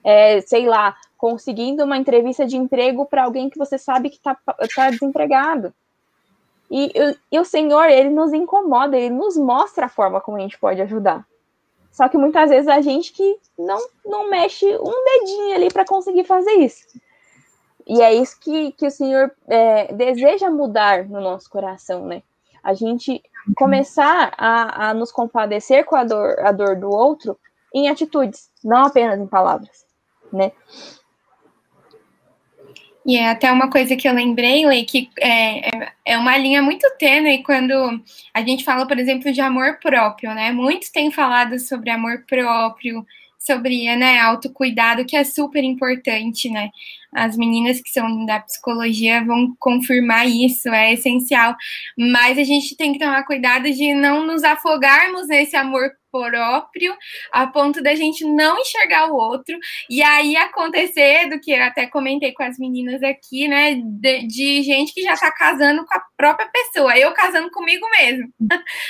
É, 0.03 0.41
sei 0.41 0.67
lá, 0.67 0.95
conseguindo 1.17 1.83
uma 1.83 1.97
entrevista 1.97 2.45
de 2.45 2.57
emprego 2.57 3.05
para 3.05 3.23
alguém 3.23 3.49
que 3.49 3.57
você 3.57 3.77
sabe 3.77 4.09
que 4.09 4.17
está 4.17 4.35
tá 4.75 4.89
desempregado. 4.89 5.73
E, 6.69 6.91
e, 7.31 7.39
o 7.39 7.43
Senhor, 7.43 7.89
ele 7.89 8.09
nos 8.09 8.31
incomoda, 8.31 8.97
ele 8.97 9.13
nos 9.13 9.35
mostra 9.35 9.87
a 9.87 9.89
forma 9.89 10.21
como 10.21 10.37
a 10.37 10.39
gente 10.39 10.57
pode 10.57 10.81
ajudar. 10.81 11.27
Só 11.91 12.07
que 12.07 12.17
muitas 12.17 12.49
vezes 12.49 12.67
a 12.67 12.81
gente 12.81 13.11
que 13.11 13.37
não, 13.57 13.79
não 14.05 14.29
mexe 14.29 14.65
um 14.65 15.03
dedinho 15.03 15.55
ali 15.55 15.69
para 15.69 15.85
conseguir 15.85 16.23
fazer 16.23 16.53
isso. 16.53 16.87
E 17.85 18.01
é 18.01 18.13
isso 18.13 18.39
que, 18.39 18.71
que 18.71 18.87
o 18.87 18.91
Senhor 18.91 19.31
é, 19.47 19.91
deseja 19.93 20.49
mudar 20.49 21.05
no 21.05 21.19
nosso 21.19 21.49
coração, 21.49 22.05
né? 22.05 22.23
A 22.63 22.73
gente 22.73 23.21
começar 23.55 24.33
a, 24.37 24.89
a 24.89 24.93
nos 24.93 25.11
compadecer 25.11 25.83
com 25.83 25.95
a 25.95 26.03
dor, 26.03 26.39
a 26.39 26.51
dor 26.51 26.75
do 26.75 26.89
outro 26.89 27.37
em 27.73 27.89
atitudes, 27.89 28.49
não 28.63 28.85
apenas 28.85 29.19
em 29.19 29.27
palavras, 29.27 29.85
né? 30.31 30.51
E 33.05 33.17
é 33.17 33.29
até 33.29 33.51
uma 33.51 33.69
coisa 33.69 33.95
que 33.95 34.07
eu 34.07 34.13
lembrei, 34.13 34.65
Lei, 34.65 34.85
que 34.85 35.09
é, 35.19 35.67
é, 35.75 35.91
é 36.05 36.17
uma 36.17 36.37
linha 36.37 36.61
muito 36.61 36.87
tênue 36.99 37.43
quando 37.43 37.73
a 38.33 38.41
gente 38.41 38.63
fala, 38.63 38.87
por 38.87 38.99
exemplo, 38.99 39.31
de 39.31 39.41
amor 39.41 39.79
próprio, 39.81 40.33
né? 40.35 40.51
Muitos 40.51 40.89
têm 40.89 41.09
falado 41.11 41.59
sobre 41.59 41.89
amor 41.89 42.23
próprio, 42.27 43.05
sobre 43.39 43.95
né, 43.95 44.19
autocuidado, 44.19 45.03
que 45.03 45.15
é 45.15 45.23
super 45.23 45.63
importante, 45.63 46.47
né? 46.49 46.69
As 47.11 47.35
meninas 47.35 47.81
que 47.81 47.89
são 47.89 48.23
da 48.25 48.39
psicologia 48.39 49.23
vão 49.25 49.55
confirmar 49.59 50.27
isso, 50.27 50.69
é 50.69 50.93
essencial. 50.93 51.55
Mas 51.97 52.37
a 52.37 52.43
gente 52.43 52.77
tem 52.77 52.93
que 52.93 52.99
tomar 52.99 53.23
cuidado 53.23 53.63
de 53.71 53.93
não 53.95 54.25
nos 54.27 54.43
afogarmos 54.43 55.27
nesse 55.27 55.55
amor 55.55 55.89
próprio, 56.11 56.95
a 57.31 57.47
ponto 57.47 57.81
da 57.81 57.95
gente 57.95 58.25
não 58.25 58.59
enxergar 58.59 59.09
o 59.09 59.15
outro, 59.15 59.57
e 59.89 60.03
aí 60.03 60.35
acontecer 60.35 61.29
do 61.29 61.39
que 61.39 61.51
eu 61.51 61.63
até 61.63 61.87
comentei 61.87 62.33
com 62.33 62.43
as 62.43 62.57
meninas 62.59 63.01
aqui, 63.01 63.47
né, 63.47 63.75
de, 63.75 64.27
de 64.27 64.61
gente 64.63 64.93
que 64.93 65.01
já 65.01 65.15
tá 65.15 65.31
casando 65.31 65.85
com 65.85 65.95
a 65.95 66.03
própria 66.17 66.49
pessoa, 66.49 66.97
eu 66.97 67.13
casando 67.13 67.49
comigo 67.51 67.87
mesmo. 67.97 68.31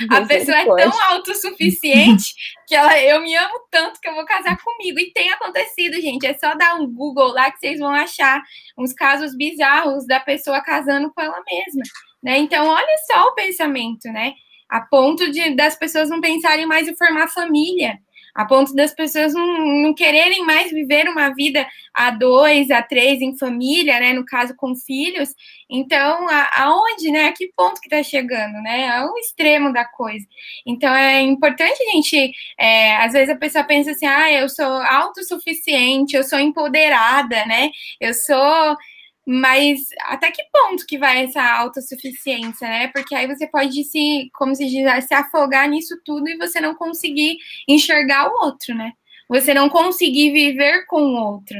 a 0.09 0.21
pessoa 0.25 0.57
é 0.57 0.65
tão 0.65 1.01
autossuficiente 1.09 2.33
que 2.67 2.75
ela, 2.75 2.99
eu 2.99 3.21
me 3.21 3.35
amo 3.35 3.59
tanto 3.69 3.99
que 3.99 4.09
eu 4.09 4.15
vou 4.15 4.25
casar 4.25 4.57
comigo, 4.57 4.99
e 4.99 5.13
tem 5.13 5.29
acontecido, 5.29 6.01
gente, 6.01 6.25
é 6.25 6.33
só 6.33 6.55
dar 6.55 6.75
um 6.75 6.91
Google 6.91 7.31
lá 7.31 7.51
que 7.51 7.59
vocês 7.59 7.79
vão 7.79 7.91
achar 7.91 8.41
uns 8.77 8.93
casos 8.93 9.37
bizarros 9.37 10.07
da 10.07 10.19
pessoa 10.19 10.61
casando 10.61 11.11
com 11.13 11.21
ela 11.21 11.41
mesma, 11.45 11.83
né, 12.23 12.37
então 12.39 12.67
olha 12.67 12.97
só 13.11 13.27
o 13.27 13.35
pensamento, 13.35 14.05
né, 14.11 14.33
a 14.71 14.79
ponto 14.79 15.29
de 15.29 15.53
das 15.55 15.75
pessoas 15.75 16.09
não 16.09 16.21
pensarem 16.21 16.65
mais 16.65 16.87
em 16.87 16.95
formar 16.95 17.27
família, 17.27 17.99
a 18.33 18.45
ponto 18.45 18.73
das 18.73 18.93
pessoas 18.93 19.33
não, 19.33 19.83
não 19.83 19.93
quererem 19.93 20.45
mais 20.45 20.71
viver 20.71 21.09
uma 21.09 21.33
vida 21.35 21.67
a 21.93 22.11
dois, 22.11 22.71
a 22.71 22.81
três 22.81 23.21
em 23.21 23.37
família, 23.37 23.99
né? 23.99 24.13
No 24.13 24.25
caso 24.25 24.55
com 24.55 24.73
filhos. 24.73 25.35
Então, 25.69 26.29
a, 26.29 26.63
aonde, 26.63 27.11
né? 27.11 27.25
A 27.25 27.33
que 27.33 27.51
ponto 27.55 27.81
que 27.81 27.87
está 27.87 28.01
chegando, 28.01 28.53
né? 28.61 28.83
É 28.83 29.19
extremo 29.19 29.73
da 29.73 29.83
coisa. 29.83 30.25
Então, 30.65 30.93
é 30.95 31.21
importante 31.21 31.83
a 31.83 31.91
gente. 31.91 32.31
É, 32.57 32.95
às 32.97 33.11
vezes 33.11 33.29
a 33.29 33.35
pessoa 33.35 33.65
pensa 33.65 33.91
assim, 33.91 34.05
ah, 34.05 34.31
eu 34.31 34.47
sou 34.47 34.65
autossuficiente, 34.65 36.15
eu 36.15 36.23
sou 36.23 36.39
empoderada, 36.39 37.45
né? 37.45 37.69
Eu 37.99 38.13
sou 38.13 38.77
mas 39.25 39.81
até 40.01 40.31
que 40.31 40.43
ponto 40.51 40.85
que 40.85 40.97
vai 40.97 41.23
essa 41.23 41.43
autossuficiência, 41.57 42.67
né? 42.67 42.87
Porque 42.87 43.13
aí 43.13 43.27
você 43.27 43.47
pode 43.47 43.83
se, 43.83 44.29
como 44.33 44.55
se 44.55 44.67
diz, 44.67 45.05
se 45.05 45.13
afogar 45.13 45.69
nisso 45.69 45.95
tudo 46.03 46.27
e 46.27 46.37
você 46.37 46.59
não 46.59 46.73
conseguir 46.73 47.37
enxergar 47.67 48.29
o 48.29 48.45
outro, 48.45 48.73
né? 48.75 48.93
Você 49.29 49.53
não 49.53 49.69
conseguir 49.69 50.31
viver 50.31 50.85
com 50.87 51.01
o 51.01 51.33
outro. 51.33 51.57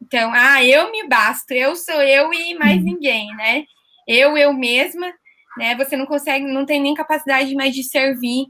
Então, 0.00 0.30
ah, 0.32 0.64
eu 0.64 0.90
me 0.90 1.06
basto, 1.06 1.52
eu 1.52 1.76
sou 1.76 2.00
eu 2.02 2.32
e 2.32 2.54
mais 2.54 2.78
uhum. 2.78 2.84
ninguém, 2.84 3.28
né? 3.36 3.64
Eu, 4.06 4.36
eu 4.36 4.52
mesma, 4.52 5.12
né? 5.58 5.74
Você 5.76 5.96
não 5.96 6.06
consegue, 6.06 6.46
não 6.46 6.64
tem 6.64 6.80
nem 6.80 6.94
capacidade 6.94 7.54
mais 7.54 7.74
de 7.74 7.82
servir, 7.82 8.46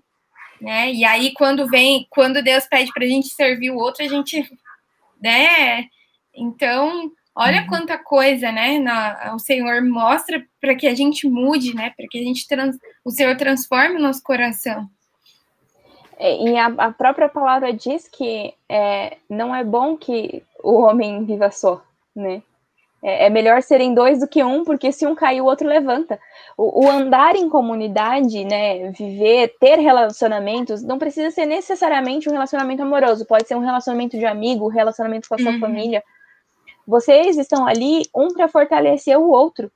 né? 0.61 0.92
E 0.92 1.04
aí, 1.04 1.32
quando 1.32 1.66
vem, 1.66 2.06
quando 2.11 2.42
Deus 2.42 2.66
pede 2.66 2.92
para 2.92 3.04
a 3.04 3.08
gente 3.08 3.28
servir 3.28 3.70
o 3.70 3.76
outro, 3.76 4.04
a 4.04 4.08
gente, 4.08 4.48
né? 5.20 5.86
Então, 6.34 7.11
Olha 7.35 7.62
uhum. 7.62 7.66
quanta 7.68 7.97
coisa, 7.97 8.51
né? 8.51 8.78
Na, 8.78 9.35
o 9.35 9.39
Senhor 9.39 9.83
mostra 9.83 10.45
para 10.61 10.74
que 10.74 10.87
a 10.87 10.95
gente 10.95 11.28
mude, 11.28 11.74
né? 11.74 11.93
Para 11.97 12.07
que 12.11 12.18
a 12.18 12.22
gente 12.22 12.47
trans, 12.47 12.76
o 13.05 13.11
Senhor 13.11 13.37
transforme 13.37 13.97
o 13.97 14.03
nosso 14.03 14.22
coração. 14.22 14.89
É, 16.18 16.37
e 16.43 16.57
a, 16.59 16.66
a 16.66 16.91
própria 16.93 17.28
palavra 17.28 17.72
diz 17.72 18.07
que 18.07 18.53
é, 18.68 19.16
não 19.28 19.55
é 19.55 19.64
bom 19.64 19.97
que 19.97 20.43
o 20.62 20.81
homem 20.81 21.24
viva 21.24 21.51
só, 21.51 21.83
né? 22.14 22.43
É, 23.03 23.26
é, 23.26 23.31
melhor 23.31 23.62
serem 23.62 23.95
dois 23.95 24.20
do 24.20 24.28
que 24.28 24.45
um, 24.45 24.62
porque 24.62 24.93
se 24.93 25.07
um 25.07 25.14
cair, 25.14 25.41
o 25.41 25.47
outro 25.47 25.66
levanta. 25.66 26.20
O, 26.59 26.85
o, 26.85 26.91
andar 26.91 27.35
em 27.35 27.49
comunidade, 27.49 28.45
né, 28.45 28.91
viver, 28.91 29.55
ter 29.59 29.78
relacionamentos, 29.78 30.83
não 30.83 30.99
precisa 30.99 31.31
ser 31.31 31.47
necessariamente 31.47 32.28
um 32.28 32.33
relacionamento 32.33 32.83
amoroso, 32.83 33.24
pode 33.24 33.49
ser 33.49 33.55
um 33.55 33.64
relacionamento 33.64 34.18
de 34.18 34.26
amigo, 34.26 34.68
relacionamento 34.68 35.26
com 35.26 35.35
a 35.37 35.39
sua 35.39 35.53
uhum. 35.53 35.61
família, 35.61 36.05
vocês 36.87 37.39
estão 37.39 37.66
ali 37.66 38.03
um 38.14 38.33
para 38.33 38.49
fortalecer 38.49 39.18
o 39.18 39.31
outro. 39.31 39.70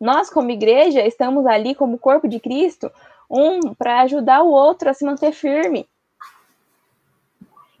Nós, 0.00 0.28
como 0.28 0.50
igreja, 0.50 1.06
estamos 1.06 1.46
ali 1.46 1.74
como 1.74 1.98
corpo 1.98 2.26
de 2.26 2.40
Cristo, 2.40 2.90
um 3.30 3.74
para 3.74 4.00
ajudar 4.02 4.42
o 4.42 4.50
outro 4.50 4.90
a 4.90 4.94
se 4.94 5.04
manter 5.04 5.32
firme. 5.32 5.88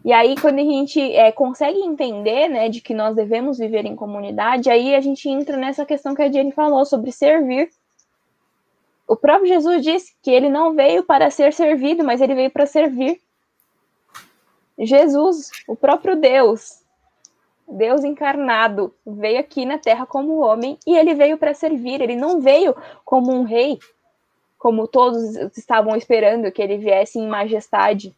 E 0.04 0.12
aí, 0.12 0.34
quando 0.40 0.58
a 0.58 0.64
gente 0.64 1.00
é, 1.00 1.30
consegue 1.30 1.78
entender, 1.78 2.48
né, 2.48 2.68
de 2.68 2.80
que 2.80 2.92
nós 2.92 3.14
devemos 3.14 3.58
viver 3.58 3.84
em 3.84 3.94
comunidade, 3.94 4.68
aí 4.68 4.94
a 4.94 5.00
gente 5.00 5.28
entra 5.28 5.56
nessa 5.56 5.86
questão 5.86 6.14
que 6.14 6.22
a 6.22 6.30
Jenny 6.30 6.50
falou 6.50 6.84
sobre 6.84 7.12
servir. 7.12 7.70
O 9.06 9.14
próprio 9.14 9.46
Jesus 9.46 9.82
disse 9.82 10.14
que 10.22 10.30
ele 10.30 10.48
não 10.48 10.74
veio 10.74 11.04
para 11.04 11.30
ser 11.30 11.52
servido, 11.52 12.02
mas 12.02 12.20
ele 12.20 12.34
veio 12.34 12.50
para 12.50 12.66
servir. 12.66 13.20
Jesus, 14.78 15.50
o 15.68 15.76
próprio 15.76 16.16
Deus, 16.16 16.81
Deus 17.68 18.04
encarnado 18.04 18.94
veio 19.06 19.40
aqui 19.40 19.64
na 19.64 19.78
Terra 19.78 20.04
como 20.04 20.40
homem 20.40 20.78
e 20.86 20.96
ele 20.96 21.14
veio 21.14 21.38
para 21.38 21.54
servir. 21.54 22.00
Ele 22.00 22.16
não 22.16 22.40
veio 22.40 22.74
como 23.04 23.32
um 23.32 23.44
rei, 23.44 23.78
como 24.58 24.86
todos 24.86 25.36
estavam 25.56 25.96
esperando 25.96 26.50
que 26.52 26.60
ele 26.60 26.78
viesse 26.78 27.18
em 27.18 27.26
majestade. 27.26 28.14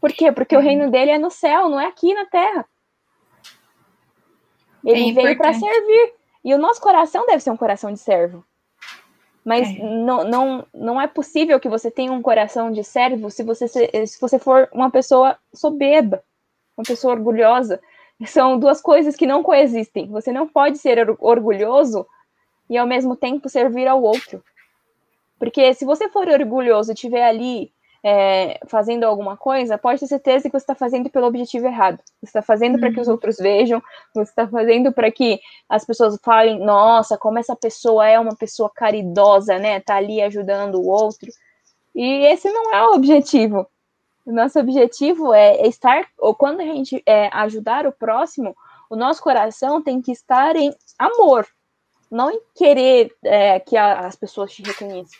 Por 0.00 0.12
quê? 0.12 0.30
Porque 0.30 0.56
o 0.56 0.60
reino 0.60 0.90
dele 0.90 1.12
é 1.12 1.18
no 1.18 1.30
céu, 1.30 1.68
não 1.68 1.80
é 1.80 1.86
aqui 1.86 2.12
na 2.12 2.26
Terra. 2.26 2.66
Ele 4.84 5.10
é 5.10 5.12
veio 5.12 5.36
para 5.36 5.52
servir. 5.52 6.14
E 6.44 6.54
o 6.54 6.58
nosso 6.58 6.80
coração 6.80 7.26
deve 7.26 7.40
ser 7.40 7.50
um 7.50 7.56
coração 7.56 7.92
de 7.92 7.98
servo. 7.98 8.44
Mas 9.44 9.68
é. 9.68 9.82
não, 9.82 10.24
não, 10.24 10.66
não 10.72 11.00
é 11.00 11.06
possível 11.06 11.58
que 11.58 11.68
você 11.68 11.90
tenha 11.90 12.12
um 12.12 12.22
coração 12.22 12.70
de 12.70 12.84
servo 12.84 13.30
se 13.30 13.42
você, 13.42 13.66
se 13.68 14.20
você 14.20 14.38
for 14.38 14.68
uma 14.72 14.90
pessoa 14.90 15.38
soberba 15.52 16.22
uma 16.76 16.84
pessoa 16.84 17.14
orgulhosa, 17.14 17.80
são 18.26 18.58
duas 18.58 18.80
coisas 18.80 19.16
que 19.16 19.26
não 19.26 19.42
coexistem. 19.42 20.08
Você 20.08 20.32
não 20.32 20.48
pode 20.48 20.78
ser 20.78 20.98
orgulhoso 21.18 22.06
e 22.68 22.76
ao 22.76 22.86
mesmo 22.86 23.16
tempo 23.16 23.48
servir 23.48 23.86
ao 23.86 24.02
outro. 24.02 24.42
Porque 25.38 25.74
se 25.74 25.84
você 25.84 26.08
for 26.08 26.28
orgulhoso 26.28 26.90
e 26.90 26.94
estiver 26.94 27.24
ali 27.24 27.70
é, 28.02 28.60
fazendo 28.68 29.04
alguma 29.04 29.36
coisa, 29.36 29.76
pode 29.76 30.00
ter 30.00 30.06
certeza 30.06 30.48
que 30.48 30.52
você 30.52 30.62
está 30.62 30.74
fazendo 30.74 31.10
pelo 31.10 31.26
objetivo 31.26 31.66
errado. 31.66 31.98
Você 32.22 32.26
está 32.28 32.42
fazendo 32.42 32.74
uhum. 32.74 32.80
para 32.80 32.92
que 32.92 33.00
os 33.00 33.06
uhum. 33.06 33.14
outros 33.14 33.36
vejam, 33.36 33.82
você 34.14 34.30
está 34.30 34.46
fazendo 34.46 34.92
para 34.92 35.10
que 35.10 35.40
as 35.68 35.84
pessoas 35.84 36.18
falem, 36.22 36.58
nossa, 36.60 37.18
como 37.18 37.38
essa 37.38 37.56
pessoa 37.56 38.06
é 38.06 38.18
uma 38.18 38.36
pessoa 38.36 38.70
caridosa, 38.70 39.58
né? 39.58 39.80
Tá 39.80 39.96
ali 39.96 40.22
ajudando 40.22 40.76
o 40.76 40.86
outro. 40.86 41.28
E 41.94 42.26
esse 42.26 42.50
não 42.50 42.72
é 42.72 42.86
o 42.86 42.94
objetivo. 42.94 43.66
Nosso 44.26 44.58
objetivo 44.58 45.32
é 45.32 45.66
estar, 45.68 46.06
ou 46.18 46.34
quando 46.34 46.60
a 46.60 46.64
gente 46.64 47.00
é, 47.06 47.28
ajudar 47.32 47.86
o 47.86 47.92
próximo, 47.92 48.56
o 48.90 48.96
nosso 48.96 49.22
coração 49.22 49.82
tem 49.82 50.02
que 50.02 50.10
estar 50.10 50.56
em 50.56 50.74
amor, 50.98 51.46
não 52.10 52.30
em 52.30 52.40
querer 52.54 53.14
é, 53.24 53.60
que 53.60 53.76
a, 53.76 54.00
as 54.00 54.16
pessoas 54.16 54.52
te 54.52 54.62
reconheçam. 54.62 55.18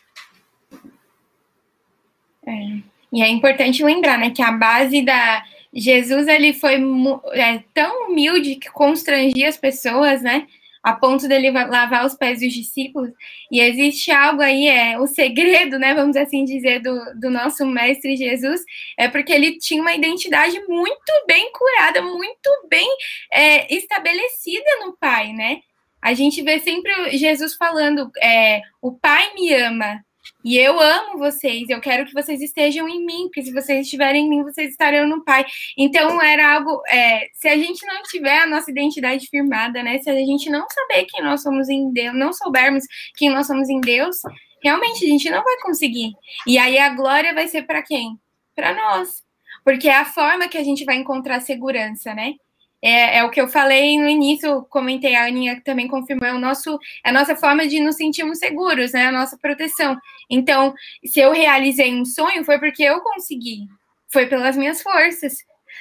É. 2.47 2.97
E 3.13 3.23
é 3.23 3.29
importante 3.29 3.85
lembrar, 3.85 4.19
né, 4.19 4.31
que 4.31 4.43
a 4.43 4.53
base 4.53 5.03
da 5.03 5.45
Jesus 5.73 6.27
ele 6.27 6.53
foi 6.53 6.83
é, 7.33 7.63
tão 7.73 8.09
humilde 8.09 8.57
que 8.57 8.71
constrangia 8.71 9.49
as 9.49 9.57
pessoas, 9.57 10.23
né? 10.23 10.47
A 10.87 10.93
ponto 10.93 11.27
dele 11.27 11.51
lavar 11.51 12.07
os 12.07 12.15
pés 12.15 12.39
dos 12.39 12.53
discípulos. 12.53 13.11
E 13.51 13.61
existe 13.61 14.13
algo 14.13 14.41
aí, 14.41 14.69
é 14.69 14.97
o 14.97 15.09
segredo, 15.09 15.81
né, 15.81 15.93
vamos 15.93 16.15
assim 16.15 16.45
dizer, 16.45 16.79
do, 16.79 16.97
do 17.19 17.29
nosso 17.29 17.67
mestre 17.67 18.17
Jesus, 18.17 18.61
é 18.97 19.09
porque 19.09 19.33
ele 19.33 19.59
tinha 19.59 19.83
uma 19.83 19.97
identidade 19.97 20.57
muito 20.69 21.13
bem 21.27 21.51
curada, 21.51 22.01
muito 22.03 22.49
bem 22.71 22.89
é, 23.33 23.75
estabelecida 23.75 24.85
no 24.85 24.97
Pai, 24.97 25.33
né? 25.33 25.59
A 26.01 26.15
gente 26.15 26.41
vê 26.41 26.61
sempre 26.61 27.19
Jesus 27.19 27.57
falando, 27.57 28.09
é, 28.23 28.63
o 28.81 28.93
Pai 28.93 29.35
me 29.35 29.53
ama, 29.55 30.06
e 30.45 30.57
eu 30.59 30.79
amo 30.79 31.19
vocês, 31.19 31.69
eu 31.69 31.81
quero 31.81 32.07
que 32.07 32.13
vocês 32.13 32.41
estejam 32.41 32.89
em 32.89 33.05
mim, 33.05 33.25
porque 33.25 33.43
se 33.43 33.53
vocês 33.53 33.83
estiverem 33.83 34.27
em 34.27 34.29
mim, 34.29 34.43
vocês 34.43 34.71
estarão 34.71 35.07
no 35.09 35.25
Pai. 35.25 35.45
Então 35.77 36.21
era 36.23 36.55
algo, 36.55 36.83
é, 36.89 37.29
se 37.33 37.49
a 37.49 37.57
gente 37.57 37.85
não 37.87 38.03
tiver 38.03 38.41
a 38.41 38.47
nossa 38.47 38.71
identidade 38.71 39.27
firmada, 39.29 39.83
né? 39.83 39.99
Se 39.99 40.11
a 40.11 40.15
gente 40.15 40.49
não 40.51 40.67
saber 40.69 41.05
quem 41.07 41.23
nós 41.23 41.43
somos 41.43 41.69
em 41.69 41.93
Deus, 41.93 42.15
não 42.15 42.33
soubermos 42.33 42.85
quem 43.17 43.31
nós 43.31 43.47
somos 43.47 43.69
em 43.69 43.81
Deus, 43.81 44.19
realmente 44.63 45.05
a 45.05 45.09
gente 45.09 45.31
não 45.31 45.43
vai 45.43 45.57
conseguir. 45.63 46.13
E 46.47 46.59
aí 46.59 46.79
a 46.79 46.91
glória 46.91 47.35
vai 47.35 47.49
ser 47.49 47.63
para 47.63 47.83
quem? 47.83 48.19
Para 48.55 48.75
nós. 48.75 49.25
Porque 49.65 49.89
é 49.89 49.97
a 49.97 50.05
forma 50.05 50.49
que 50.49 50.59
a 50.59 50.63
gente 50.63 50.85
vai 50.85 50.97
encontrar 50.97 51.41
segurança, 51.41 52.15
né? 52.15 52.35
É, 52.83 53.19
é, 53.19 53.25
o 53.25 53.31
que 53.31 53.41
eu 53.41 53.49
falei 53.49 53.99
no 53.99 54.09
início, 54.09 54.65
comentei, 54.69 55.15
a 55.15 55.27
Aninha 55.27 55.61
também 55.65 55.89
confirmou, 55.89 56.27
é, 56.29 56.35
o 56.35 56.39
nosso, 56.39 56.79
é 57.05 57.11
a 57.11 57.13
nossa 57.13 57.35
forma 57.35 57.67
de 57.67 57.81
nos 57.81 57.97
sentirmos 57.97 58.39
seguros, 58.39 58.93
né? 58.93 59.07
A 59.07 59.13
nossa 59.13 59.37
proteção. 59.39 59.97
Então, 60.31 60.75
se 61.05 61.21
eu 61.21 61.33
realizei 61.33 61.95
um 61.95 62.05
sonho, 62.05 62.45
foi 62.45 62.59
porque 62.59 62.83
eu 62.83 63.01
consegui. 63.01 63.61
foi 64.09 64.27
pelas 64.27 64.57
minhas 64.57 64.83
forças. 64.83 65.35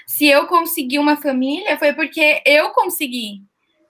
Se 0.07 0.25
eu 0.27 0.47
consegui 0.47 0.99
uma 0.99 1.17
família, 1.17 1.77
foi 1.77 1.93
porque 1.93 2.41
eu 2.45 2.69
consegui. 2.71 3.41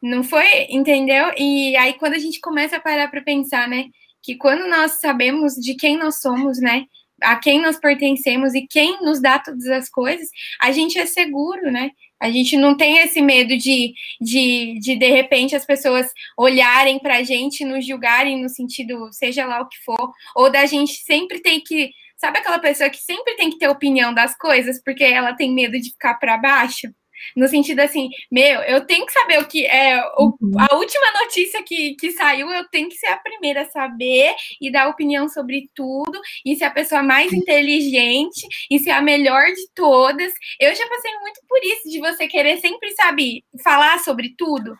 Não 0.02 0.24
foi, 0.24 0.68
entendeu? 0.70 1.32
E 1.38 1.76
aí, 1.78 1.94
quando 1.94 2.14
a 2.14 2.20
gente 2.20 2.40
começa 2.40 2.78
a 2.78 2.80
parar 2.80 3.10
para 3.10 3.22
pensar, 3.22 3.68
né? 3.68 3.86
Que 4.22 4.36
quando 4.36 4.68
nós 4.68 5.00
sabemos 5.00 5.56
de 5.56 5.76
quem 5.76 5.98
nós 5.98 6.22
somos, 6.22 6.60
né? 6.60 6.86
A 7.22 7.38
quem 7.38 7.62
nós 7.62 7.80
pertencemos 7.80 8.54
e 8.54 8.68
quem 8.68 9.02
nos 9.02 9.22
dá 9.22 9.40
todas 9.40 9.66
as 9.68 9.90
coisas, 9.90 10.28
a 10.62 10.72
gente 10.72 11.00
é 11.00 11.06
seguro, 11.06 11.72
né? 11.72 11.92
A 12.26 12.32
gente 12.32 12.58
não 12.58 12.76
tem 12.76 12.98
esse 12.98 13.22
medo 13.22 13.56
de, 13.56 13.94
de, 14.20 14.80
de, 14.80 14.96
de 14.96 15.10
repente, 15.10 15.56
as 15.56 15.64
pessoas 15.64 16.12
olharem 16.36 16.98
para 16.98 17.18
a 17.18 17.24
gente, 17.24 17.64
nos 17.64 17.86
julgarem 17.86 18.42
no 18.42 18.50
sentido, 18.50 19.10
seja 19.14 19.46
lá 19.46 19.62
o 19.62 19.70
que 19.70 19.78
for, 19.86 20.12
ou 20.36 20.52
da 20.52 20.66
gente 20.66 20.94
sempre 21.04 21.40
ter 21.40 21.62
que. 21.62 21.92
Sabe 22.18 22.40
aquela 22.40 22.58
pessoa 22.58 22.90
que 22.90 22.98
sempre 22.98 23.36
tem 23.36 23.52
que 23.52 23.60
ter 23.60 23.68
opinião 23.68 24.12
das 24.12 24.36
coisas 24.36 24.82
porque 24.84 25.04
ela 25.04 25.34
tem 25.34 25.54
medo 25.54 25.80
de 25.80 25.92
ficar 25.92 26.16
para 26.16 26.38
baixo? 26.38 26.88
No 27.36 27.48
sentido 27.48 27.80
assim, 27.80 28.10
meu, 28.32 28.62
eu 28.62 28.86
tenho 28.86 29.06
que 29.06 29.14
saber 29.14 29.40
o 29.40 29.48
que 29.48 29.66
é 29.66 30.02
o, 30.18 30.36
uhum. 30.42 30.54
a 30.60 30.76
última 30.76 31.12
notícia 31.22 31.64
que, 31.64 31.96
que 31.96 32.12
saiu, 32.12 32.50
eu 32.50 32.68
tenho 32.70 32.90
que 32.90 32.96
ser 32.96 33.08
a 33.08 33.18
primeira 33.18 33.62
a 33.62 33.70
saber 33.70 34.34
e 34.62 34.72
dar 34.72 34.90
opinião 34.90 35.28
sobre 35.30 35.70
tudo, 35.74 36.20
e 36.46 36.56
ser 36.56 36.66
a 36.66 36.72
pessoa 36.72 37.04
mais 37.04 37.32
inteligente, 37.34 38.48
e 38.70 38.80
ser 38.80 38.92
a 38.92 39.02
melhor 39.02 39.46
de 39.48 39.68
todas. 39.74 40.34
Eu 40.60 40.74
já 40.76 40.88
passei 40.88 41.12
muito 41.20 41.42
por 41.48 41.60
isso, 41.64 41.90
de 41.90 42.00
você 42.00 42.28
querer 42.28 42.58
sempre, 42.58 42.92
sabe, 42.92 43.44
falar 43.64 44.00
sobre 44.00 44.34
tudo. 44.38 44.76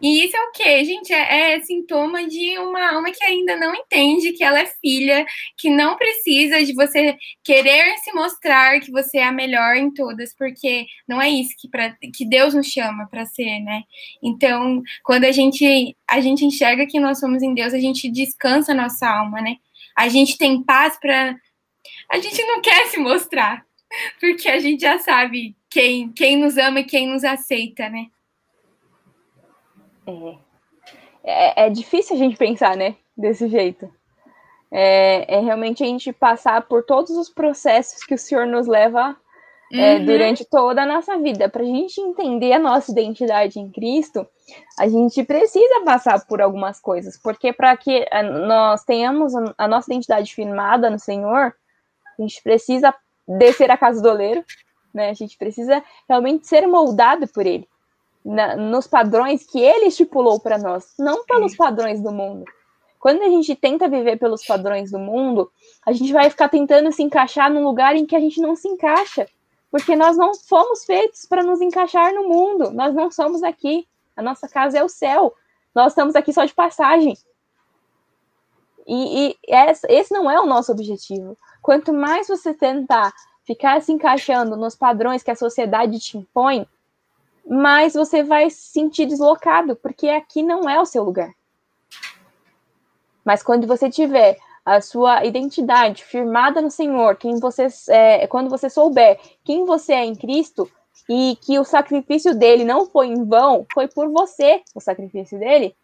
E 0.00 0.24
isso 0.24 0.36
é 0.36 0.40
o 0.40 0.52
quê? 0.52 0.84
Gente, 0.84 1.12
é, 1.12 1.54
é, 1.54 1.60
sintoma 1.60 2.26
de 2.26 2.58
uma 2.58 2.94
alma 2.94 3.10
que 3.10 3.22
ainda 3.24 3.56
não 3.56 3.74
entende 3.74 4.32
que 4.32 4.42
ela 4.42 4.60
é 4.60 4.66
filha, 4.66 5.24
que 5.56 5.70
não 5.70 5.96
precisa 5.96 6.64
de 6.64 6.74
você 6.74 7.16
querer 7.42 7.96
se 7.98 8.12
mostrar 8.12 8.80
que 8.80 8.90
você 8.90 9.18
é 9.18 9.24
a 9.24 9.32
melhor 9.32 9.76
em 9.76 9.92
todas, 9.92 10.34
porque 10.36 10.86
não 11.08 11.20
é 11.20 11.30
isso 11.30 11.54
que, 11.58 11.68
pra, 11.68 11.94
que 12.14 12.26
Deus 12.26 12.54
nos 12.54 12.66
chama 12.66 13.06
para 13.08 13.24
ser, 13.26 13.60
né? 13.60 13.82
Então, 14.22 14.82
quando 15.04 15.24
a 15.24 15.32
gente, 15.32 15.96
a 16.08 16.20
gente 16.20 16.44
enxerga 16.44 16.86
que 16.86 17.00
nós 17.00 17.18
somos 17.18 17.42
em 17.42 17.54
Deus, 17.54 17.72
a 17.72 17.78
gente 17.78 18.10
descansa 18.10 18.72
a 18.72 18.74
nossa 18.74 19.08
alma, 19.08 19.40
né? 19.40 19.56
A 19.96 20.08
gente 20.08 20.36
tem 20.36 20.62
paz 20.62 20.98
para. 20.98 21.36
A 22.10 22.18
gente 22.18 22.42
não 22.44 22.60
quer 22.60 22.86
se 22.86 22.98
mostrar, 22.98 23.64
porque 24.20 24.48
a 24.48 24.58
gente 24.58 24.80
já 24.80 24.98
sabe 24.98 25.56
quem, 25.70 26.12
quem 26.12 26.36
nos 26.36 26.56
ama 26.56 26.80
e 26.80 26.84
quem 26.84 27.08
nos 27.08 27.24
aceita, 27.24 27.88
né? 27.88 28.06
É. 30.06 30.36
é. 31.24 31.66
É, 31.66 31.70
difícil 31.70 32.16
a 32.16 32.18
gente 32.18 32.36
pensar, 32.36 32.76
né? 32.76 32.96
Desse 33.16 33.48
jeito. 33.48 33.90
É, 34.70 35.36
é, 35.36 35.40
realmente 35.40 35.84
a 35.84 35.86
gente 35.86 36.12
passar 36.12 36.62
por 36.62 36.84
todos 36.84 37.10
os 37.10 37.28
processos 37.28 38.02
que 38.04 38.14
o 38.14 38.18
Senhor 38.18 38.46
nos 38.46 38.66
leva 38.66 39.16
é, 39.72 39.94
uhum. 39.94 40.04
durante 40.04 40.44
toda 40.44 40.82
a 40.82 40.86
nossa 40.86 41.16
vida. 41.18 41.48
Para 41.48 41.62
a 41.62 41.66
gente 41.66 42.00
entender 42.00 42.52
a 42.52 42.58
nossa 42.58 42.90
identidade 42.90 43.58
em 43.58 43.70
Cristo, 43.70 44.26
a 44.78 44.88
gente 44.88 45.22
precisa 45.22 45.82
passar 45.84 46.26
por 46.26 46.42
algumas 46.42 46.80
coisas, 46.80 47.16
porque 47.16 47.52
para 47.52 47.76
que 47.76 48.04
nós 48.46 48.84
tenhamos 48.84 49.32
a 49.56 49.68
nossa 49.68 49.92
identidade 49.92 50.34
firmada 50.34 50.90
no 50.90 50.98
Senhor, 50.98 51.54
a 52.18 52.22
gente 52.22 52.42
precisa 52.42 52.92
descer 53.26 53.70
a 53.70 53.76
casa 53.76 54.02
do 54.02 54.08
oleiro, 54.08 54.44
né? 54.92 55.08
A 55.08 55.14
gente 55.14 55.38
precisa 55.38 55.82
realmente 56.08 56.46
ser 56.46 56.66
moldado 56.66 57.26
por 57.28 57.46
Ele 57.46 57.68
na, 58.24 58.56
nos 58.56 58.86
padrões 58.86 59.44
que 59.44 59.60
ele 59.60 59.86
estipulou 59.86 60.40
para 60.40 60.56
nós, 60.56 60.94
não 60.98 61.24
pelos 61.24 61.54
padrões 61.54 62.00
do 62.00 62.10
mundo. 62.10 62.44
Quando 62.98 63.22
a 63.22 63.28
gente 63.28 63.54
tenta 63.54 63.86
viver 63.86 64.18
pelos 64.18 64.46
padrões 64.46 64.90
do 64.90 64.98
mundo, 64.98 65.52
a 65.84 65.92
gente 65.92 66.10
vai 66.12 66.30
ficar 66.30 66.48
tentando 66.48 66.90
se 66.90 67.02
encaixar 67.02 67.52
num 67.52 67.62
lugar 67.62 67.94
em 67.94 68.06
que 68.06 68.16
a 68.16 68.20
gente 68.20 68.40
não 68.40 68.56
se 68.56 68.66
encaixa, 68.66 69.28
porque 69.70 69.94
nós 69.94 70.16
não 70.16 70.34
fomos 70.34 70.84
feitos 70.84 71.26
para 71.26 71.42
nos 71.42 71.60
encaixar 71.60 72.14
no 72.14 72.28
mundo, 72.28 72.70
nós 72.70 72.94
não 72.94 73.10
somos 73.10 73.42
aqui. 73.42 73.86
A 74.16 74.22
nossa 74.22 74.48
casa 74.48 74.78
é 74.78 74.84
o 74.84 74.88
céu, 74.88 75.34
nós 75.74 75.92
estamos 75.92 76.14
aqui 76.14 76.32
só 76.32 76.44
de 76.44 76.54
passagem. 76.54 77.14
E, 78.86 79.30
e 79.30 79.36
esse 79.88 80.12
não 80.14 80.30
é 80.30 80.40
o 80.40 80.46
nosso 80.46 80.72
objetivo. 80.72 81.36
Quanto 81.60 81.92
mais 81.92 82.28
você 82.28 82.54
tentar 82.54 83.12
ficar 83.44 83.82
se 83.82 83.92
encaixando 83.92 84.56
nos 84.56 84.74
padrões 84.74 85.22
que 85.22 85.30
a 85.30 85.36
sociedade 85.36 85.98
te 85.98 86.16
impõe, 86.16 86.66
mas 87.46 87.94
você 87.94 88.22
vai 88.22 88.50
se 88.50 88.72
sentir 88.72 89.06
deslocado, 89.06 89.76
porque 89.76 90.08
aqui 90.08 90.42
não 90.42 90.68
é 90.68 90.80
o 90.80 90.86
seu 90.86 91.04
lugar. 91.04 91.32
Mas 93.24 93.42
quando 93.42 93.66
você 93.66 93.90
tiver 93.90 94.38
a 94.64 94.80
sua 94.80 95.24
identidade 95.24 96.02
firmada 96.04 96.60
no 96.60 96.70
Senhor, 96.70 97.16
quem 97.16 97.38
você 97.38 97.66
é, 97.88 98.26
quando 98.26 98.48
você 98.48 98.70
souber 98.70 99.20
quem 99.44 99.64
você 99.64 99.92
é 99.92 100.04
em 100.04 100.14
Cristo 100.14 100.70
e 101.08 101.36
que 101.40 101.58
o 101.58 101.64
sacrifício 101.64 102.34
dele 102.34 102.64
não 102.64 102.86
foi 102.86 103.08
em 103.08 103.24
vão, 103.24 103.66
foi 103.74 103.88
por 103.88 104.08
você 104.08 104.62
o 104.74 104.80
sacrifício 104.80 105.38
dele, 105.38 105.76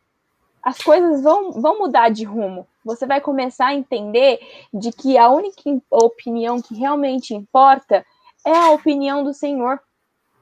as 0.63 0.79
coisas 0.79 1.23
vão, 1.23 1.53
vão 1.53 1.79
mudar 1.79 2.11
de 2.11 2.25
rumo. 2.25 2.67
Você 2.85 3.07
vai 3.07 3.21
começar 3.21 3.69
a 3.69 3.75
entender 3.75 4.41
de 4.73 4.93
que 4.93 5.19
a 5.19 5.29
única 5.29 5.63
opinião 5.91 6.61
que 6.61 6.75
realmente 6.75 7.35
importa 7.35 8.05
é 8.47 8.57
a 8.57 8.71
opinião 8.71 9.23
do 9.25 9.35
Senhor. 9.35 9.81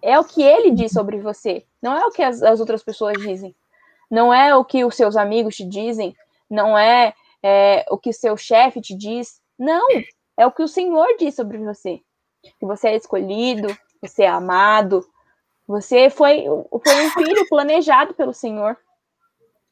É 0.01 0.18
o 0.18 0.24
que 0.24 0.42
ele 0.42 0.70
diz 0.70 0.92
sobre 0.92 1.20
você, 1.20 1.64
não 1.82 1.96
é 1.96 2.07
o 2.07 2.11
que 2.11 2.22
as, 2.22 2.42
as 2.42 2.61
outras 2.61 2.82
pessoas 2.82 3.18
dizem. 3.18 3.55
Não 4.11 4.32
é 4.32 4.55
o 4.55 4.64
que 4.64 4.84
os 4.84 4.94
seus 4.94 5.16
amigos 5.16 5.57
te 5.57 5.64
dizem, 5.64 6.14
não 6.49 6.76
é, 6.78 7.12
é 7.42 7.84
o 7.90 7.99
que 7.99 8.12
seu 8.12 8.36
chefe 8.36 8.80
te 8.80 8.94
diz. 8.94 9.40
Não, 9.59 9.86
é 10.36 10.46
o 10.46 10.53
que 10.53 10.62
o 10.62 10.68
Senhor 10.68 11.09
diz 11.18 11.34
sobre 11.34 11.59
você. 11.59 12.01
Que 12.59 12.64
você 12.64 12.88
é 12.88 12.96
escolhido, 12.96 13.76
você 14.01 14.22
é 14.22 14.28
amado, 14.28 15.05
você 15.66 16.09
foi, 16.09 16.44
foi 16.44 17.07
um 17.07 17.11
filho 17.11 17.46
planejado 17.49 18.14
pelo 18.14 18.32
Senhor. 18.32 18.76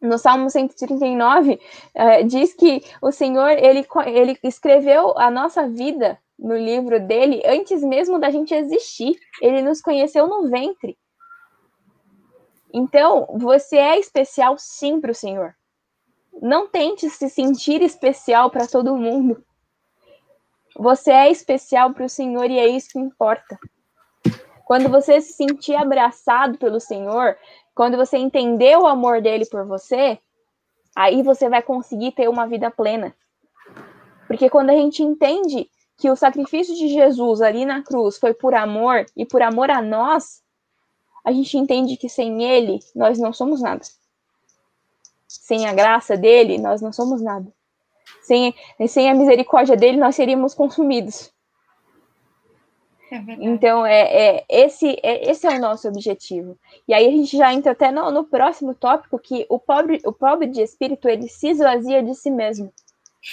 No 0.01 0.19
Salmo 0.19 0.51
139, 0.51 1.59
é, 1.95 2.23
diz 2.23 2.53
que 2.53 2.83
o 3.01 3.11
Senhor 3.11 3.51
ele, 3.53 3.87
ele 4.07 4.39
escreveu 4.43 5.17
a 5.17 5.31
nossa 5.31 5.67
vida 5.67 6.19
no 6.39 6.57
livro 6.57 7.01
dele 7.01 7.43
antes 7.45 7.83
mesmo 7.83 8.19
da 8.19 8.31
gente 8.31 8.55
existir. 8.55 9.19
Ele 9.41 9.63
nos 9.63 9.81
conheceu 9.81 10.27
no 10.27 10.49
ventre. 10.49 10.97
Então, 12.73 13.27
você 13.39 13.77
é 13.77 13.99
especial 13.99 14.57
sim 14.59 15.01
para 15.01 15.11
o 15.11 15.15
Senhor. 15.15 15.55
Não 16.43 16.69
tente 16.69 17.09
se 17.09 17.31
sentir 17.31 17.81
especial 17.81 18.51
para 18.51 18.67
todo 18.67 18.97
mundo. 18.97 19.43
Você 20.79 21.11
é 21.11 21.31
especial 21.31 21.95
para 21.95 22.05
o 22.05 22.09
Senhor 22.09 22.51
e 22.51 22.59
é 22.59 22.67
isso 22.67 22.91
que 22.91 22.99
importa. 22.99 23.59
Quando 24.67 24.91
você 24.91 25.21
se 25.21 25.33
sentir 25.33 25.75
abraçado 25.75 26.59
pelo 26.59 26.81
Senhor, 26.81 27.39
quando 27.75 27.97
você 27.97 28.19
entender 28.19 28.77
o 28.77 28.87
amor 28.87 29.23
dele 29.23 29.47
por 29.47 29.65
você, 29.65 30.19
aí 30.95 31.23
você 31.23 31.49
vai 31.49 31.63
conseguir 31.63 32.13
ter 32.13 32.29
uma 32.29 32.47
vida 32.47 32.71
plena. 32.71 33.15
Porque 34.27 34.51
quando 34.51 34.71
a 34.71 34.75
gente 34.75 35.03
entende 35.03 35.71
que 35.97 36.11
o 36.11 36.17
sacrifício 36.17 36.75
de 36.75 36.89
Jesus 36.89 37.41
ali 37.41 37.65
na 37.65 37.83
cruz 37.83 38.19
foi 38.19 38.35
por 38.35 38.55
amor 38.55 39.07
e 39.17 39.25
por 39.25 39.41
amor 39.43 39.71
a 39.71 39.81
nós, 39.81 40.43
a 41.25 41.33
gente 41.33 41.57
entende 41.57 41.97
que 41.97 42.09
sem 42.09 42.45
ele 42.45 42.81
nós 42.95 43.19
não 43.19 43.33
somos 43.33 43.61
nada. 43.61 43.83
Sem 45.27 45.67
a 45.67 45.73
graça 45.73 46.17
dele, 46.17 46.59
nós 46.59 46.81
não 46.81 46.93
somos 46.93 47.21
nada. 47.21 47.51
Sem, 48.23 48.55
sem 48.89 49.11
a 49.11 49.15
misericórdia 49.15 49.77
dele, 49.77 49.97
nós 49.97 50.15
seríamos 50.15 50.55
consumidos. 50.55 51.33
É 53.11 53.17
então, 53.39 53.87
é, 53.87 54.01
é, 54.01 54.45
esse, 54.49 54.99
é, 55.03 55.31
esse 55.31 55.47
é 55.47 55.51
o 55.51 55.61
nosso 55.61 55.89
objetivo. 55.89 56.59
E 56.89 56.95
aí 56.95 57.07
a 57.07 57.11
gente 57.11 57.37
já 57.37 57.53
entra 57.53 57.73
até 57.73 57.91
no, 57.91 58.11
no 58.11 58.25
próximo 58.25 58.75
tópico, 58.75 59.19
que 59.19 59.47
o 59.49 59.59
pobre, 59.59 60.01
o 60.05 60.13
pobre 60.13 60.49
de 60.49 60.61
espírito, 60.61 61.09
ele 61.09 61.29
se 61.29 61.49
esvazia 61.49 62.03
de 62.03 62.15
si 62.15 62.31
mesmo. 62.31 62.73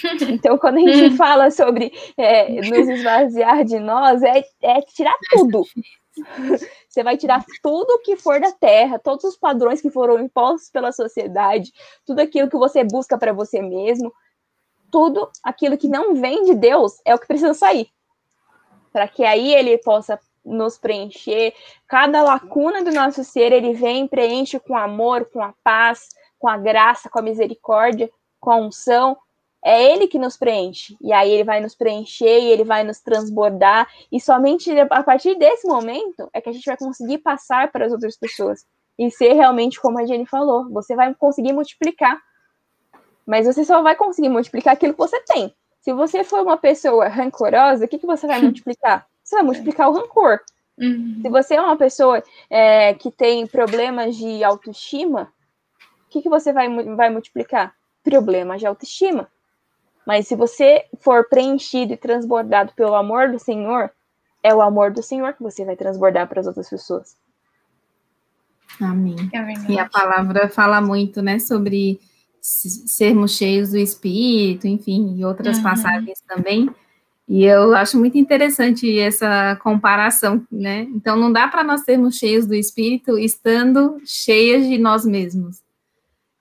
Então, 0.28 0.58
quando 0.58 0.78
a 0.78 0.92
gente 0.92 1.16
fala 1.16 1.50
sobre 1.50 1.92
é, 2.16 2.50
nos 2.50 2.88
esvaziar 2.88 3.64
de 3.64 3.78
nós, 3.78 4.22
é, 4.22 4.42
é 4.62 4.80
tirar 4.82 5.16
tudo. 5.30 5.62
Você 6.88 7.02
vai 7.02 7.16
tirar 7.16 7.44
tudo 7.62 8.00
que 8.04 8.16
for 8.16 8.40
da 8.40 8.52
terra, 8.52 8.98
todos 8.98 9.24
os 9.24 9.36
padrões 9.36 9.80
que 9.80 9.90
foram 9.90 10.18
impostos 10.20 10.70
pela 10.70 10.92
sociedade, 10.92 11.72
tudo 12.06 12.20
aquilo 12.20 12.48
que 12.48 12.56
você 12.56 12.84
busca 12.84 13.18
para 13.18 13.32
você 13.32 13.60
mesmo, 13.60 14.12
tudo 14.90 15.28
aquilo 15.42 15.76
que 15.76 15.88
não 15.88 16.14
vem 16.14 16.44
de 16.44 16.54
Deus 16.54 17.00
é 17.04 17.14
o 17.14 17.18
que 17.18 17.26
precisa 17.26 17.52
sair. 17.52 17.88
Para 18.92 19.08
que 19.08 19.24
aí 19.24 19.52
ele 19.52 19.76
possa 19.78 20.18
nos 20.44 20.78
preencher. 20.78 21.52
Cada 21.88 22.22
lacuna 22.22 22.84
do 22.84 22.92
nosso 22.92 23.24
ser, 23.24 23.50
ele 23.50 23.72
vem, 23.72 24.06
preenche 24.06 24.60
com 24.60 24.76
amor, 24.76 25.24
com 25.32 25.42
a 25.42 25.52
paz, 25.64 26.10
com 26.38 26.48
a 26.48 26.56
graça, 26.56 27.08
com 27.08 27.18
a 27.18 27.22
misericórdia, 27.22 28.08
com 28.38 28.52
a 28.52 28.56
unção, 28.56 29.16
é 29.64 29.92
ele 29.92 30.06
que 30.06 30.18
nos 30.18 30.36
preenche. 30.36 30.96
E 31.00 31.12
aí 31.12 31.30
ele 31.30 31.44
vai 31.44 31.60
nos 31.60 31.74
preencher 31.74 32.38
e 32.40 32.50
ele 32.50 32.64
vai 32.64 32.84
nos 32.84 33.00
transbordar. 33.00 33.88
E 34.12 34.20
somente 34.20 34.70
a 34.78 35.02
partir 35.02 35.36
desse 35.36 35.66
momento 35.66 36.28
é 36.32 36.40
que 36.40 36.50
a 36.50 36.52
gente 36.52 36.66
vai 36.66 36.76
conseguir 36.76 37.18
passar 37.18 37.72
para 37.72 37.86
as 37.86 37.92
outras 37.92 38.16
pessoas. 38.16 38.66
E 38.98 39.10
ser 39.10 39.32
realmente 39.32 39.80
como 39.80 39.98
a 39.98 40.04
Jenny 40.04 40.26
falou. 40.26 40.68
Você 40.70 40.94
vai 40.94 41.14
conseguir 41.14 41.52
multiplicar. 41.52 42.20
Mas 43.26 43.46
você 43.46 43.64
só 43.64 43.82
vai 43.82 43.96
conseguir 43.96 44.28
multiplicar 44.28 44.74
aquilo 44.74 44.92
que 44.92 44.98
você 44.98 45.18
tem. 45.20 45.54
Se 45.80 45.92
você 45.92 46.22
for 46.22 46.42
uma 46.42 46.58
pessoa 46.58 47.08
rancorosa, 47.08 47.86
o 47.86 47.88
que, 47.88 47.98
que 47.98 48.06
você 48.06 48.26
vai 48.26 48.40
multiplicar? 48.42 49.06
você 49.24 49.36
vai 49.36 49.44
multiplicar 49.44 49.88
o 49.88 49.92
rancor. 49.92 50.40
Uhum. 50.78 51.20
Se 51.22 51.28
você 51.30 51.54
é 51.54 51.60
uma 51.60 51.76
pessoa 51.76 52.22
é, 52.50 52.94
que 52.94 53.10
tem 53.10 53.46
problemas 53.46 54.16
de 54.16 54.44
autoestima, 54.44 55.32
o 56.06 56.10
que, 56.10 56.20
que 56.20 56.28
você 56.28 56.52
vai, 56.52 56.68
vai 56.94 57.10
multiplicar? 57.10 57.74
Problemas 58.02 58.60
de 58.60 58.66
autoestima. 58.66 59.28
Mas 60.06 60.28
se 60.28 60.36
você 60.36 60.84
for 61.00 61.28
preenchido 61.28 61.92
e 61.92 61.96
transbordado 61.96 62.72
pelo 62.74 62.94
amor 62.94 63.30
do 63.30 63.38
Senhor, 63.38 63.90
é 64.42 64.54
o 64.54 64.60
amor 64.60 64.92
do 64.92 65.02
Senhor 65.02 65.32
que 65.32 65.42
você 65.42 65.64
vai 65.64 65.76
transbordar 65.76 66.28
para 66.28 66.40
as 66.40 66.46
outras 66.46 66.68
pessoas. 66.68 67.16
Amém. 68.80 69.16
É 69.32 69.72
e 69.72 69.78
a 69.78 69.88
palavra 69.88 70.48
fala 70.48 70.80
muito, 70.80 71.22
né, 71.22 71.38
sobre 71.38 72.00
sermos 72.40 73.36
cheios 73.36 73.70
do 73.70 73.78
Espírito, 73.78 74.66
enfim, 74.66 75.16
e 75.16 75.24
outras 75.24 75.56
uhum. 75.56 75.62
passagens 75.62 76.20
também. 76.28 76.68
E 77.26 77.42
eu 77.42 77.74
acho 77.74 77.98
muito 77.98 78.18
interessante 78.18 78.98
essa 78.98 79.56
comparação, 79.62 80.46
né? 80.52 80.82
Então, 80.94 81.16
não 81.16 81.32
dá 81.32 81.48
para 81.48 81.64
nós 81.64 81.80
sermos 81.80 82.18
cheios 82.18 82.46
do 82.46 82.54
Espírito 82.54 83.18
estando 83.18 83.98
cheias 84.04 84.66
de 84.66 84.76
nós 84.76 85.06
mesmos. 85.06 85.63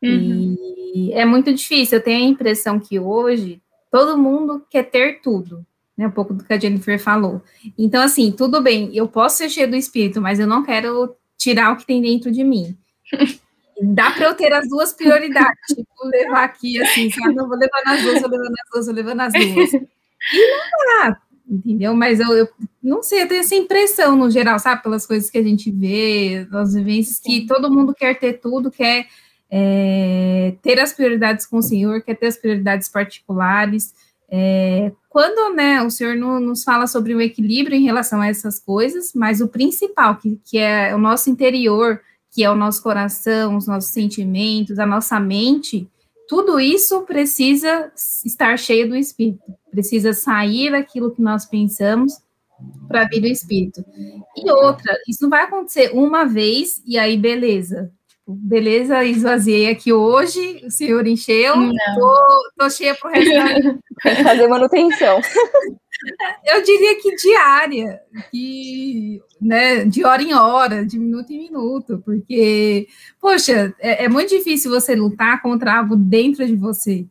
Uhum. 0.03 0.55
E 0.93 1.13
é 1.13 1.25
muito 1.25 1.53
difícil. 1.53 1.97
Eu 1.97 2.03
tenho 2.03 2.25
a 2.25 2.29
impressão 2.29 2.79
que 2.79 2.99
hoje 2.99 3.61
todo 3.91 4.17
mundo 4.17 4.65
quer 4.69 4.83
ter 4.83 5.21
tudo, 5.21 5.65
né? 5.97 6.07
Um 6.07 6.11
pouco 6.11 6.33
do 6.33 6.43
que 6.43 6.53
a 6.53 6.59
Jennifer 6.59 6.99
falou. 6.99 7.41
Então, 7.77 8.01
assim, 8.01 8.31
tudo 8.31 8.61
bem, 8.61 8.89
eu 8.93 9.07
posso 9.07 9.37
ser 9.37 9.49
cheio 9.49 9.69
do 9.69 9.75
Espírito, 9.75 10.21
mas 10.21 10.39
eu 10.39 10.47
não 10.47 10.63
quero 10.63 11.15
tirar 11.37 11.71
o 11.71 11.77
que 11.77 11.85
tem 11.85 12.01
dentro 12.01 12.31
de 12.31 12.43
mim. 12.43 12.77
Dá 13.81 14.11
para 14.11 14.25
eu 14.25 14.35
ter 14.35 14.53
as 14.53 14.69
duas 14.69 14.93
prioridades, 14.93 15.75
tipo, 15.75 16.07
levar 16.07 16.43
aqui 16.43 16.81
assim, 16.81 17.09
sabe? 17.09 17.33
Não 17.33 17.47
vou 17.47 17.57
levar 17.57 17.81
nas 17.83 18.01
duas, 18.03 18.21
vou 18.21 18.29
levar 18.29 18.49
nas 18.49 18.69
duas, 18.71 18.85
vou 18.85 18.95
levar 18.95 19.15
nas 19.15 19.33
duas. 19.33 19.73
E 19.73 20.51
não 20.51 21.01
dá, 21.01 21.17
entendeu? 21.49 21.93
Mas 21.95 22.19
eu, 22.19 22.31
eu, 22.33 22.47
não 22.81 23.01
sei, 23.01 23.23
eu 23.23 23.27
tenho 23.27 23.41
essa 23.41 23.55
impressão 23.55 24.15
no 24.15 24.29
geral, 24.29 24.59
sabe? 24.59 24.83
Pelas 24.83 25.05
coisas 25.05 25.29
que 25.29 25.37
a 25.37 25.43
gente 25.43 25.71
vê, 25.71 26.47
as 26.53 26.75
vivências, 26.75 27.19
que 27.19 27.45
todo 27.45 27.71
mundo 27.71 27.93
quer 27.93 28.17
ter 28.17 28.33
tudo, 28.33 28.71
quer 28.71 29.07
é, 29.55 30.55
ter 30.63 30.79
as 30.79 30.93
prioridades 30.93 31.45
com 31.45 31.57
o 31.57 31.61
Senhor, 31.61 32.01
quer 32.01 32.15
ter 32.15 32.25
as 32.25 32.37
prioridades 32.37 32.89
particulares. 32.89 33.93
É, 34.27 34.91
quando 35.07 35.55
né, 35.55 35.79
o 35.83 35.91
Senhor 35.91 36.15
no, 36.15 36.39
nos 36.39 36.63
fala 36.63 36.87
sobre 36.87 37.13
o 37.13 37.21
equilíbrio 37.21 37.77
em 37.77 37.83
relação 37.83 38.19
a 38.19 38.27
essas 38.27 38.57
coisas, 38.57 39.11
mas 39.13 39.41
o 39.41 39.47
principal, 39.47 40.15
que, 40.15 40.39
que 40.43 40.57
é 40.57 40.95
o 40.95 40.97
nosso 40.97 41.29
interior, 41.29 42.01
que 42.31 42.43
é 42.43 42.49
o 42.49 42.55
nosso 42.55 42.81
coração, 42.81 43.55
os 43.55 43.67
nossos 43.67 43.91
sentimentos, 43.91 44.79
a 44.79 44.87
nossa 44.87 45.19
mente, 45.19 45.87
tudo 46.27 46.59
isso 46.59 47.01
precisa 47.01 47.91
estar 48.25 48.57
cheio 48.57 48.89
do 48.89 48.95
Espírito, 48.95 49.43
precisa 49.69 50.13
sair 50.13 50.71
daquilo 50.71 51.11
que 51.11 51.21
nós 51.21 51.45
pensamos 51.45 52.13
para 52.87 53.07
vir 53.07 53.21
do 53.21 53.27
Espírito. 53.27 53.85
E 54.35 54.49
outra, 54.49 54.97
isso 55.07 55.21
não 55.21 55.29
vai 55.29 55.43
acontecer 55.43 55.91
uma 55.93 56.25
vez 56.25 56.81
e 56.87 56.97
aí 56.97 57.15
beleza. 57.15 57.91
Beleza, 58.25 59.03
esvaziei 59.03 59.69
aqui 59.69 59.91
hoje, 59.91 60.61
o 60.65 60.71
senhor 60.71 61.05
encheu, 61.05 61.53
tô, 61.95 62.51
tô, 62.57 62.69
cheia 62.69 62.95
pro 62.95 63.09
resto 63.09 63.33
da... 63.33 63.75
fazer 64.23 64.47
manutenção. 64.47 65.19
Eu 66.45 66.61
diria 66.63 67.01
que 67.01 67.15
diária, 67.15 68.01
que, 68.29 69.21
né, 69.41 69.85
de 69.85 70.03
hora 70.03 70.21
em 70.21 70.33
hora, 70.33 70.85
de 70.85 70.99
minuto 70.99 71.31
em 71.31 71.37
minuto, 71.37 72.01
porque, 72.03 72.87
poxa, 73.21 73.73
é, 73.79 74.05
é 74.05 74.09
muito 74.09 74.29
difícil 74.29 74.69
você 74.69 74.95
lutar 74.95 75.41
contra 75.41 75.77
algo 75.77 75.95
dentro 75.95 76.45
de 76.45 76.55
você, 76.55 77.05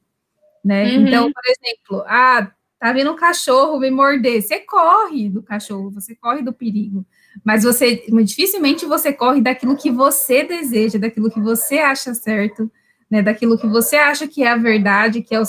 né? 0.62 0.84
Uhum. 0.84 1.06
Então, 1.06 1.32
por 1.32 1.42
exemplo, 1.46 2.04
ah, 2.06 2.50
tá 2.78 2.92
vindo 2.92 3.12
um 3.12 3.16
cachorro 3.16 3.78
me 3.78 3.90
morder, 3.90 4.42
você 4.42 4.60
corre 4.60 5.30
do 5.30 5.42
cachorro, 5.42 5.90
você 5.90 6.14
corre 6.14 6.42
do 6.42 6.52
perigo, 6.52 7.06
mas 7.44 7.64
você, 7.64 8.04
dificilmente 8.24 8.86
você 8.86 9.12
corre 9.12 9.40
daquilo 9.40 9.76
que 9.76 9.90
você 9.90 10.44
deseja, 10.44 10.98
daquilo 10.98 11.30
que 11.30 11.40
você 11.40 11.78
acha 11.78 12.14
certo, 12.14 12.70
né, 13.10 13.22
daquilo 13.22 13.58
que 13.58 13.66
você 13.66 13.96
acha 13.96 14.26
que 14.26 14.42
é 14.42 14.50
a 14.50 14.56
verdade, 14.56 15.22
que 15.22 15.34
é 15.34 15.42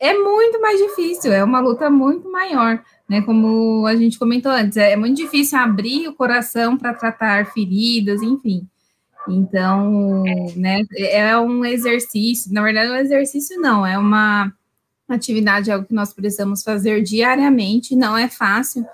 é 0.00 0.14
muito 0.14 0.60
mais 0.60 0.78
difícil, 0.78 1.32
é 1.32 1.42
uma 1.42 1.60
luta 1.60 1.90
muito 1.90 2.30
maior, 2.30 2.80
né? 3.08 3.20
Como 3.22 3.84
a 3.84 3.96
gente 3.96 4.18
comentou 4.18 4.52
antes, 4.52 4.76
é, 4.76 4.94
muito 4.94 5.16
difícil 5.16 5.58
abrir 5.58 6.06
o 6.06 6.14
coração 6.14 6.76
para 6.76 6.94
tratar 6.94 7.46
feridas, 7.52 8.22
enfim. 8.22 8.66
Então, 9.28 10.22
né, 10.56 10.82
é 10.96 11.36
um 11.36 11.64
exercício, 11.64 12.52
na 12.52 12.62
verdade, 12.62 12.90
é 12.90 12.92
um 12.92 12.96
exercício 12.96 13.60
não, 13.60 13.84
é 13.84 13.98
uma 13.98 14.52
atividade, 15.08 15.70
é 15.70 15.74
algo 15.74 15.86
que 15.86 15.94
nós 15.94 16.12
precisamos 16.12 16.62
fazer 16.62 17.02
diariamente, 17.02 17.96
não 17.96 18.16
é 18.16 18.28
fácil, 18.28 18.86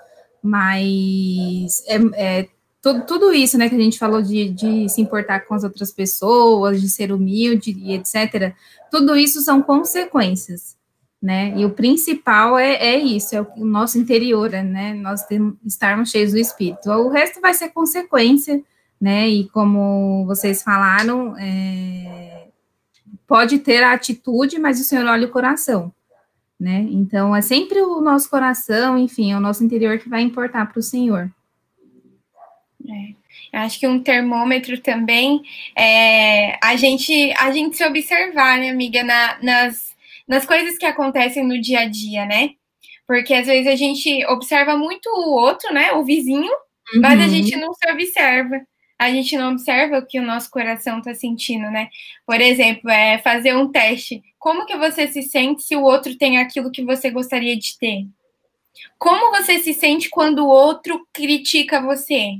mas 0.45 1.83
é, 1.87 1.97
é 2.13 2.47
tudo, 2.85 3.01
tudo 3.01 3.33
isso, 3.33 3.57
né, 3.57 3.67
que 3.67 3.73
a 3.73 3.79
gente 3.79 3.97
falou 3.97 4.21
de, 4.21 4.49
de 4.49 4.87
se 4.89 5.01
importar 5.01 5.39
com 5.41 5.55
as 5.55 5.63
outras 5.63 5.91
pessoas, 5.91 6.79
de 6.79 6.87
ser 6.87 7.11
humilde 7.11 7.71
e 7.71 7.93
etc., 7.93 8.53
tudo 8.91 9.15
isso 9.15 9.41
são 9.41 9.59
consequências, 9.59 10.77
né? 11.19 11.51
E 11.57 11.65
o 11.65 11.71
principal 11.71 12.59
é, 12.59 12.75
é 12.75 12.99
isso, 12.99 13.35
é 13.35 13.41
o, 13.41 13.65
nosso 13.65 13.97
interior, 13.97 14.51
né? 14.51 14.93
Nós 14.93 15.23
temos, 15.23 15.55
estarmos 15.65 16.11
cheios 16.11 16.31
do 16.31 16.37
Espírito. 16.37 16.91
O 16.91 17.09
resto 17.09 17.41
vai 17.41 17.55
ser 17.55 17.69
consequência, 17.69 18.61
né? 19.01 19.27
E 19.27 19.49
como 19.49 20.23
vocês 20.27 20.61
falaram, 20.61 21.35
é, 21.39 22.49
pode 23.25 23.57
ter 23.59 23.81
a 23.81 23.93
atitude, 23.93 24.59
mas 24.59 24.79
o 24.79 24.83
Senhor 24.83 25.05
olha 25.07 25.25
o 25.27 25.31
coração, 25.31 25.91
né? 26.59 26.85
Então 26.89 27.35
é 27.35 27.41
sempre 27.41 27.81
o 27.81 28.01
nosso 28.01 28.29
coração, 28.29 28.97
enfim, 28.97 29.31
é 29.31 29.37
o 29.37 29.41
nosso 29.41 29.63
interior 29.63 29.97
que 29.99 30.09
vai 30.09 30.21
importar 30.21 30.65
para 30.65 30.79
o 30.79 30.83
Senhor. 30.83 31.29
É. 32.89 33.15
Acho 33.59 33.79
que 33.79 33.87
um 33.87 34.01
termômetro 34.01 34.79
também 34.81 35.41
é 35.77 36.57
a 36.63 36.75
gente 36.75 37.33
a 37.37 37.51
gente 37.51 37.77
se 37.77 37.85
observar, 37.85 38.59
né, 38.59 38.69
amiga, 38.69 39.03
na, 39.03 39.37
nas 39.41 39.95
nas 40.27 40.45
coisas 40.45 40.77
que 40.77 40.85
acontecem 40.85 41.45
no 41.45 41.59
dia 41.61 41.81
a 41.81 41.85
dia, 41.87 42.25
né? 42.25 42.51
Porque 43.07 43.33
às 43.33 43.45
vezes 43.45 43.67
a 43.67 43.75
gente 43.75 44.25
observa 44.27 44.75
muito 44.75 45.07
o 45.09 45.35
outro, 45.35 45.71
né? 45.73 45.93
O 45.93 46.03
vizinho, 46.03 46.51
uhum. 46.51 47.01
mas 47.01 47.19
a 47.19 47.23
uhum. 47.23 47.29
gente 47.29 47.55
não 47.55 47.73
se 47.73 47.91
observa. 47.91 48.61
A 48.97 49.11
gente 49.11 49.37
não 49.37 49.51
observa 49.51 49.99
o 49.99 50.05
que 50.05 50.19
o 50.19 50.25
nosso 50.25 50.49
coração 50.49 50.99
está 50.99 51.13
sentindo, 51.13 51.69
né? 51.69 51.89
Por 52.25 52.39
exemplo, 52.39 52.89
é 52.89 53.17
fazer 53.17 53.55
um 53.55 53.69
teste. 53.69 54.23
Como 54.39 54.65
que 54.65 54.77
você 54.77 55.07
se 55.07 55.21
sente 55.23 55.63
se 55.63 55.75
o 55.75 55.83
outro 55.83 56.17
tem 56.17 56.37
aquilo 56.37 56.71
que 56.71 56.83
você 56.83 57.09
gostaria 57.09 57.57
de 57.57 57.77
ter? 57.77 58.07
Como 58.97 59.31
você 59.31 59.59
se 59.59 59.73
sente 59.73 60.09
quando 60.09 60.45
o 60.45 60.49
outro 60.49 61.05
critica 61.13 61.81
você? 61.81 62.39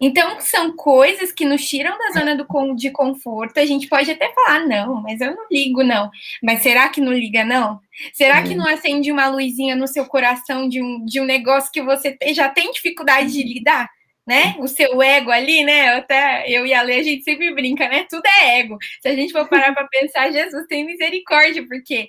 Então, 0.00 0.40
são 0.40 0.74
coisas 0.74 1.32
que 1.32 1.44
nos 1.44 1.64
tiram 1.68 1.96
da 1.98 2.10
zona 2.10 2.36
do, 2.36 2.74
de 2.74 2.90
conforto. 2.90 3.58
A 3.58 3.66
gente 3.66 3.88
pode 3.88 4.10
até 4.10 4.32
falar, 4.32 4.66
não, 4.66 5.00
mas 5.00 5.20
eu 5.20 5.34
não 5.34 5.46
ligo, 5.50 5.82
não. 5.82 6.10
Mas 6.42 6.62
será 6.62 6.88
que 6.88 7.00
não 7.00 7.12
liga, 7.12 7.44
não? 7.44 7.80
Será 8.12 8.42
que 8.42 8.54
não 8.54 8.66
acende 8.66 9.12
uma 9.12 9.28
luzinha 9.28 9.76
no 9.76 9.86
seu 9.86 10.04
coração 10.06 10.68
de 10.68 10.82
um, 10.82 11.04
de 11.04 11.20
um 11.20 11.24
negócio 11.24 11.70
que 11.70 11.82
você 11.82 12.16
já 12.32 12.48
tem 12.48 12.72
dificuldade 12.72 13.32
de 13.32 13.42
lidar? 13.42 13.88
Né? 14.26 14.56
O 14.58 14.68
seu 14.68 15.02
ego 15.02 15.30
ali, 15.30 15.64
né? 15.64 15.94
Até 15.94 16.48
eu 16.48 16.64
e 16.64 16.72
a 16.72 16.82
Lê, 16.82 17.00
a 17.00 17.02
gente 17.02 17.24
sempre 17.24 17.52
brinca, 17.52 17.88
né? 17.88 18.06
Tudo 18.08 18.22
é 18.26 18.60
ego. 18.60 18.78
Se 19.00 19.08
a 19.08 19.14
gente 19.14 19.32
for 19.32 19.48
parar 19.48 19.72
para 19.74 19.86
pensar, 19.88 20.30
Jesus 20.32 20.66
tem 20.68 20.84
misericórdia, 20.86 21.66
porque 21.66 22.08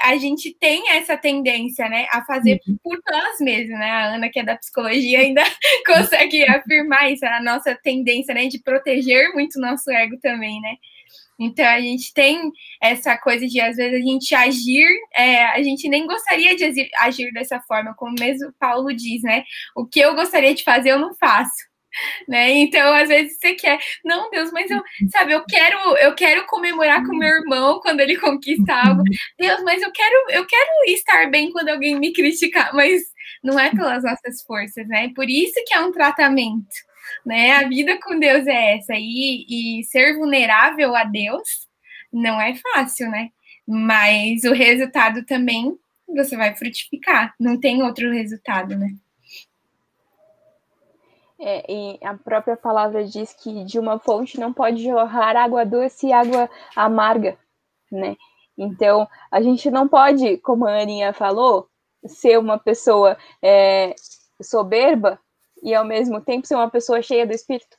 a 0.00 0.16
gente 0.16 0.54
tem 0.58 0.90
essa 0.90 1.16
tendência, 1.16 1.88
né, 1.88 2.06
a 2.10 2.24
fazer 2.24 2.60
uhum. 2.66 2.76
por 2.82 2.98
nós 3.08 3.38
mesmos, 3.40 3.78
né? 3.78 3.90
A 3.90 4.14
Ana, 4.14 4.28
que 4.28 4.40
é 4.40 4.42
da 4.42 4.56
psicologia, 4.56 5.20
ainda 5.20 5.42
consegue 5.86 6.42
afirmar 6.44 7.12
isso, 7.12 7.24
a 7.24 7.40
nossa 7.40 7.74
tendência, 7.76 8.34
né, 8.34 8.46
de 8.46 8.58
proteger 8.58 9.32
muito 9.32 9.56
o 9.58 9.60
nosso 9.60 9.90
ego 9.90 10.18
também, 10.20 10.60
né? 10.60 10.74
Então 11.42 11.66
a 11.66 11.80
gente 11.80 12.12
tem 12.14 12.50
essa 12.80 13.16
coisa 13.18 13.46
de 13.46 13.60
às 13.60 13.76
vezes 13.76 14.00
a 14.00 14.04
gente 14.04 14.34
agir, 14.34 14.86
é, 15.14 15.44
a 15.46 15.62
gente 15.62 15.88
nem 15.88 16.06
gostaria 16.06 16.54
de 16.56 16.88
agir 17.00 17.32
dessa 17.32 17.60
forma, 17.60 17.94
como 17.96 18.14
mesmo 18.18 18.52
Paulo 18.58 18.94
diz, 18.94 19.22
né? 19.22 19.44
O 19.76 19.86
que 19.86 20.00
eu 20.00 20.14
gostaria 20.14 20.54
de 20.54 20.62
fazer, 20.62 20.90
eu 20.90 20.98
não 20.98 21.14
faço. 21.14 21.50
Né? 22.26 22.52
Então, 22.52 22.90
às 22.94 23.08
vezes 23.08 23.36
você 23.38 23.52
quer, 23.52 23.78
não, 24.02 24.30
Deus, 24.30 24.50
mas 24.50 24.70
eu, 24.70 24.82
sabe, 25.10 25.32
eu 25.32 25.44
quero, 25.44 25.76
eu 25.98 26.14
quero 26.14 26.46
comemorar 26.46 27.04
com 27.04 27.14
meu 27.14 27.28
irmão 27.28 27.80
quando 27.80 28.00
ele 28.00 28.16
conquista 28.16 28.72
algo. 28.72 29.02
Deus, 29.38 29.62
mas 29.62 29.82
eu 29.82 29.92
quero, 29.92 30.30
eu 30.30 30.46
quero 30.46 30.70
estar 30.86 31.30
bem 31.30 31.52
quando 31.52 31.68
alguém 31.68 31.98
me 31.98 32.10
criticar, 32.14 32.72
mas 32.72 33.02
não 33.44 33.60
é 33.60 33.70
pelas 33.70 34.04
nossas 34.04 34.42
forças, 34.46 34.88
né? 34.88 35.10
Por 35.14 35.28
isso 35.28 35.62
que 35.66 35.74
é 35.74 35.80
um 35.80 35.92
tratamento 35.92 36.64
né? 37.24 37.52
A 37.52 37.68
vida 37.68 37.98
com 38.00 38.18
Deus 38.18 38.46
é 38.46 38.76
essa. 38.76 38.94
E, 38.96 39.78
e 39.80 39.84
ser 39.84 40.16
vulnerável 40.16 40.94
a 40.94 41.04
Deus 41.04 41.68
não 42.12 42.40
é 42.40 42.54
fácil, 42.54 43.10
né? 43.10 43.30
Mas 43.66 44.44
o 44.44 44.52
resultado 44.52 45.24
também 45.24 45.76
você 46.08 46.36
vai 46.36 46.54
frutificar. 46.54 47.34
Não 47.38 47.58
tem 47.58 47.82
outro 47.82 48.10
resultado, 48.10 48.76
né? 48.76 48.88
É, 51.44 51.64
e 51.68 51.98
a 52.04 52.14
própria 52.14 52.56
palavra 52.56 53.04
diz 53.04 53.32
que 53.32 53.64
de 53.64 53.78
uma 53.78 53.98
fonte 53.98 54.38
não 54.38 54.52
pode 54.52 54.82
jorrar 54.82 55.36
água 55.36 55.66
doce 55.66 56.06
e 56.06 56.12
água 56.12 56.48
amarga, 56.76 57.36
né? 57.90 58.16
Então, 58.56 59.08
a 59.30 59.42
gente 59.42 59.70
não 59.70 59.88
pode, 59.88 60.36
como 60.38 60.66
a 60.66 60.80
Aninha 60.80 61.12
falou, 61.12 61.68
ser 62.06 62.38
uma 62.38 62.58
pessoa 62.58 63.16
é, 63.42 63.94
soberba 64.40 65.18
e 65.62 65.74
ao 65.74 65.84
mesmo 65.84 66.20
tempo 66.20 66.46
ser 66.46 66.54
uma 66.54 66.70
pessoa 66.70 67.00
cheia 67.00 67.26
do 67.26 67.32
Espírito. 67.32 67.76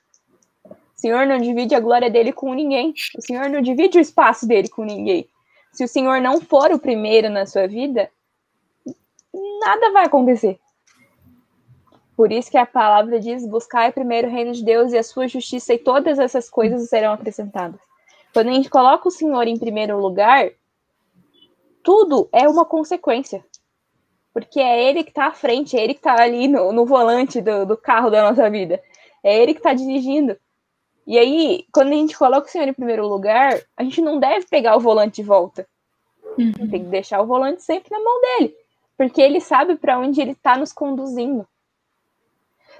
O 0.65 0.75
Senhor 0.95 1.25
não 1.27 1.37
divide 1.37 1.75
a 1.75 1.79
glória 1.79 2.09
dele 2.09 2.31
com 2.31 2.53
ninguém. 2.53 2.93
O 3.17 3.21
Senhor 3.21 3.49
não 3.49 3.61
divide 3.61 3.97
o 3.97 4.01
espaço 4.01 4.47
dele 4.47 4.69
com 4.69 4.85
ninguém. 4.85 5.27
Se 5.73 5.83
o 5.83 5.87
Senhor 5.87 6.21
não 6.21 6.39
for 6.39 6.71
o 6.71 6.79
primeiro 6.79 7.29
na 7.29 7.45
sua 7.45 7.67
vida, 7.67 8.09
nada 9.59 9.91
vai 9.91 10.05
acontecer. 10.05 10.59
Por 12.15 12.31
isso 12.31 12.49
que 12.49 12.57
a 12.57 12.65
palavra 12.65 13.19
diz: 13.19 13.45
buscai 13.45 13.91
primeiro 13.91 14.27
o 14.27 14.31
reino 14.31 14.53
de 14.53 14.63
Deus 14.63 14.93
e 14.93 14.97
a 14.97 15.03
sua 15.03 15.27
justiça, 15.27 15.73
e 15.73 15.79
todas 15.79 16.19
essas 16.19 16.49
coisas 16.49 16.87
serão 16.87 17.13
acrescentadas. 17.13 17.79
Quando 18.31 18.49
a 18.49 18.53
gente 18.53 18.69
coloca 18.69 19.07
o 19.07 19.11
Senhor 19.11 19.47
em 19.47 19.57
primeiro 19.57 19.99
lugar, 19.99 20.49
tudo 21.83 22.29
é 22.31 22.47
uma 22.47 22.65
consequência. 22.65 23.43
Porque 24.33 24.59
é 24.59 24.89
Ele 24.89 25.03
que 25.03 25.11
está 25.11 25.27
à 25.27 25.33
frente, 25.33 25.77
é 25.77 25.83
Ele 25.83 25.93
que 25.93 25.99
está 25.99 26.21
ali 26.21 26.47
no, 26.47 26.71
no 26.71 26.85
volante 26.85 27.41
do, 27.41 27.65
do, 27.65 27.77
carro 27.77 28.09
da 28.09 28.29
nossa 28.29 28.49
vida. 28.49 28.81
É 29.23 29.37
Ele 29.37 29.53
que 29.53 29.59
está 29.59 29.73
dirigindo. 29.73 30.35
E 31.05 31.19
aí, 31.19 31.65
quando 31.71 31.89
a 31.89 31.95
gente 31.95 32.17
coloca 32.17 32.47
o 32.47 32.49
Senhor 32.49 32.67
em 32.67 32.73
primeiro 32.73 33.07
lugar, 33.07 33.59
a 33.77 33.83
gente 33.83 34.01
não 34.01 34.19
deve 34.19 34.47
pegar 34.47 34.75
o 34.75 34.79
volante 34.79 35.17
de 35.17 35.23
volta. 35.23 35.67
Uhum. 36.37 36.51
Tem 36.69 36.83
que 36.83 36.89
deixar 36.89 37.21
o 37.21 37.27
volante 37.27 37.61
sempre 37.61 37.91
na 37.91 38.03
mão 38.03 38.21
dele. 38.21 38.55
Porque 38.97 39.21
Ele 39.21 39.39
sabe 39.39 39.75
para 39.75 39.99
onde 39.99 40.21
Ele 40.21 40.31
está 40.31 40.57
nos 40.57 40.73
conduzindo 40.73 41.47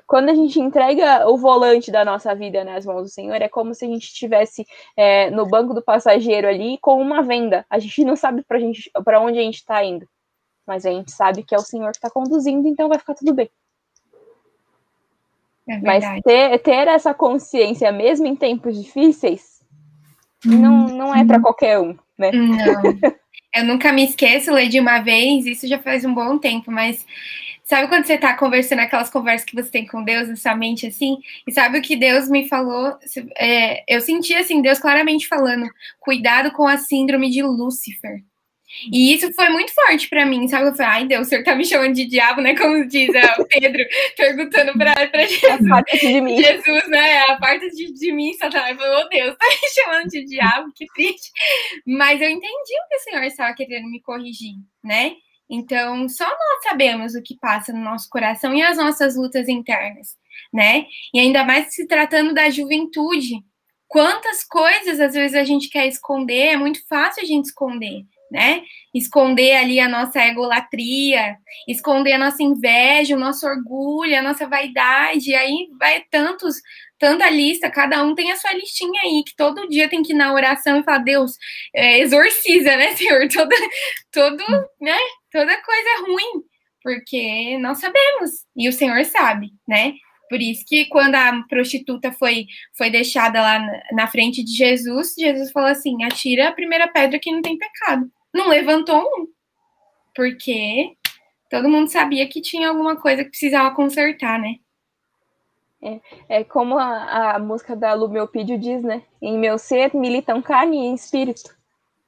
quando 0.06 0.30
a 0.30 0.36
gente 0.36 0.60
entrega 0.60 1.28
o 1.28 1.38
volante 1.38 1.92
da 1.92 2.04
nossa 2.06 2.36
vida 2.36 2.64
nas 2.64 2.86
mãos 2.86 3.04
do 3.04 3.10
Senhor, 3.10 3.42
é 3.42 3.50
como 3.50 3.74
se 3.74 3.86
a 3.86 3.88
gente 3.88 4.04
estivesse 4.04 4.66
é, 4.96 5.30
no 5.32 5.46
banco 5.46 5.74
do 5.74 5.82
passageiro 5.82 6.48
ali 6.48 6.78
com 6.80 7.02
uma 7.02 7.22
venda. 7.22 7.66
A 7.70 7.80
gente 7.80 8.04
não 8.04 8.16
sabe 8.16 8.44
para 8.44 9.20
onde 9.22 9.40
a 9.40 9.42
gente 9.42 9.56
está 9.56 9.84
indo, 9.84 10.08
mas 10.66 10.86
a 10.86 10.92
gente 10.92 11.12
sabe 11.12 11.44
que 11.44 11.54
é 11.54 11.58
o 11.58 11.62
Senhor 11.62 11.92
que 11.92 11.98
está 11.98 12.10
conduzindo, 12.10 12.68
então 12.68 12.90
vai 12.90 13.00
ficar 13.00 13.14
tudo 13.14 13.34
bem. 13.34 13.50
É 15.68 15.80
mas 15.80 16.04
ter, 16.24 16.60
ter 16.60 16.88
essa 16.88 17.14
consciência, 17.14 17.92
mesmo 17.92 18.28
em 18.28 18.36
tempos 18.36 18.82
difíceis, 18.82 19.62
hum. 20.46 20.60
não, 20.60 20.88
não 20.88 21.16
é 21.16 21.24
para 21.24 21.40
qualquer 21.40 21.80
um, 21.80 21.98
né? 22.18 22.32
Não. 22.32 22.84
Eu 23.56 23.66
nunca 23.66 23.94
me 23.94 24.04
esqueço, 24.04 24.52
Lê, 24.52 24.68
de 24.68 24.80
uma 24.80 25.00
vez, 25.00 25.46
isso 25.46 25.68
já 25.68 25.78
faz 25.78 26.04
um 26.04 26.14
bom 26.14 26.40
tempo, 26.40 26.72
mas 26.72 27.06
Sabe 27.64 27.88
quando 27.88 28.06
você 28.06 28.16
está 28.16 28.36
conversando 28.36 28.80
aquelas 28.80 29.10
conversas 29.10 29.46
que 29.46 29.56
você 29.56 29.72
tem 29.72 29.88
com 29.88 30.04
Deus 30.04 30.28
na 30.28 30.36
sua 30.36 30.54
mente 30.54 30.86
assim? 30.86 31.18
E 31.48 31.52
sabe 31.52 31.80
o 31.80 31.82
que 31.82 31.96
Deus 31.96 32.28
me 32.28 32.48
falou? 32.50 32.98
É, 33.38 33.84
eu 33.88 34.02
senti 34.02 34.36
assim, 34.36 34.62
Deus 34.62 34.80
claramente 34.80 35.28
falando: 35.28 35.66
cuidado 36.00 36.52
com 36.52 36.68
a 36.68 36.78
síndrome 36.78 37.30
de 37.30 37.42
Lúcifer. 37.42 38.22
E 38.92 39.14
isso 39.14 39.32
foi 39.34 39.50
muito 39.50 39.74
forte 39.74 40.10
para 40.10 40.26
mim, 40.26 40.48
sabe? 40.48 40.68
Eu 40.68 40.76
falei, 40.76 40.92
ai 40.92 41.06
Deus, 41.06 41.28
o 41.28 41.30
senhor 41.30 41.44
tá 41.44 41.56
me 41.56 41.66
chamando 41.66 41.94
de 41.94 42.06
diabo, 42.06 42.42
né? 42.42 42.56
Como 42.56 42.88
diz 42.88 43.14
é, 43.14 43.26
o 43.40 43.46
Pedro, 43.46 43.84
perguntando 44.18 44.74
pra, 44.74 45.08
pra 45.08 45.26
Jesus. 45.26 45.66
A 45.66 45.70
parte 45.70 46.00
de 46.00 46.22
mim. 46.22 46.42
Jesus, 46.42 46.90
né? 46.90 47.22
A 47.30 47.38
parte 47.38 47.70
de, 47.70 47.94
de 47.94 48.12
mim, 48.12 48.34
Satanás. 48.34 48.72
Eu 48.72 48.78
falei, 48.78 49.04
oh 49.04 49.10
Deus, 49.10 49.38
tá 49.38 49.46
me 49.46 49.70
chamando 49.70 50.08
de 50.10 50.26
diabo, 50.26 50.72
que 50.76 50.86
triste. 50.94 51.32
Mas 51.86 52.22
eu 52.22 52.30
entendi 52.30 52.74
o 52.74 52.90
que 52.90 52.96
o 52.96 53.00
senhor 53.00 53.24
estava 53.24 53.54
querendo 53.54 53.90
me 53.90 54.02
corrigir, 54.02 54.56
né? 54.84 55.14
Então, 55.50 56.08
só 56.10 56.26
nós 56.26 56.64
sabemos 56.64 57.14
o 57.14 57.22
que 57.22 57.38
passa 57.38 57.72
no 57.72 57.80
nosso 57.80 58.10
coração 58.10 58.56
e 58.56 58.62
as 58.62 58.78
nossas 58.78 59.16
lutas 59.16 59.48
internas, 59.48 60.16
né? 60.52 60.86
E 61.14 61.20
ainda 61.20 61.44
mais 61.44 61.74
se 61.74 61.88
tratando 61.88 62.34
da 62.34 62.50
juventude. 62.50 63.36
Quantas 63.88 64.44
coisas 64.44 65.00
às 65.00 65.14
vezes 65.14 65.36
a 65.36 65.44
gente 65.44 65.70
quer 65.70 65.86
esconder, 65.86 66.54
é 66.54 66.58
muito 66.58 66.84
fácil 66.88 67.22
a 67.22 67.26
gente 67.26 67.46
esconder, 67.46 68.04
né? 68.34 68.64
Esconder 68.92 69.56
ali 69.58 69.80
a 69.80 69.88
nossa 69.88 70.20
egolatria, 70.26 71.38
esconder 71.68 72.14
a 72.14 72.18
nossa 72.18 72.42
inveja, 72.42 73.16
o 73.16 73.20
nosso 73.20 73.46
orgulho, 73.46 74.18
a 74.18 74.24
nossa 74.24 74.48
vaidade, 74.48 75.30
e 75.30 75.36
aí 75.36 75.70
vai 75.80 76.04
tantos 76.10 76.56
tanta 76.98 77.30
lista, 77.30 77.70
cada 77.70 78.02
um 78.04 78.16
tem 78.16 78.32
a 78.32 78.38
sua 78.38 78.54
listinha 78.54 79.02
aí, 79.04 79.24
que 79.26 79.36
todo 79.36 79.68
dia 79.68 79.90
tem 79.90 80.02
que 80.02 80.14
ir 80.14 80.16
na 80.16 80.34
oração 80.34 80.80
e 80.80 80.84
falar, 80.84 81.00
Deus, 81.00 81.38
é, 81.76 82.00
exorciza, 82.00 82.76
né, 82.76 82.96
Senhor? 82.98 83.28
Todo, 83.28 83.56
todo, 84.12 84.44
né? 84.82 84.98
Toda 85.32 85.62
coisa 85.62 86.08
ruim, 86.08 86.44
porque 86.82 87.58
nós 87.60 87.80
sabemos, 87.80 88.32
e 88.56 88.68
o 88.68 88.74
Senhor 88.74 89.04
sabe, 89.06 89.50
né? 89.68 89.94
Por 90.30 90.42
isso 90.42 90.64
que 90.66 90.86
quando 90.86 91.16
a 91.16 91.44
prostituta 91.48 92.12
foi, 92.14 92.48
foi 92.76 92.90
deixada 92.90 93.42
lá 93.42 93.60
na 93.92 94.08
frente 94.08 94.44
de 94.44 94.56
Jesus, 94.56 95.14
Jesus 95.16 95.52
falou 95.52 95.70
assim: 95.70 96.04
atira 96.04 96.48
a 96.48 96.54
primeira 96.54 96.88
pedra 96.88 97.20
que 97.20 97.32
não 97.32 97.42
tem 97.42 97.58
pecado. 97.58 98.10
Não 98.34 98.50
levantou 98.50 99.00
um. 99.02 99.28
Porque 100.16 100.96
todo 101.50 101.70
mundo 101.70 101.90
sabia 101.90 102.28
que 102.28 102.42
tinha 102.42 102.70
alguma 102.70 102.96
coisa 102.96 103.24
que 103.24 103.30
precisava 103.30 103.76
consertar, 103.76 104.40
né? 104.40 104.56
É, 105.82 106.00
é 106.30 106.44
como 106.44 106.80
a, 106.80 107.36
a 107.36 107.40
música 107.40 107.76
da 107.76 107.94
Lumeopídio 107.94 108.58
diz, 108.58 108.82
né? 108.82 109.04
Em 109.22 109.38
meu 109.38 109.58
ser 109.58 109.94
militam 109.94 110.42
carne 110.42 110.92
e 110.92 110.96
espírito. 110.96 111.56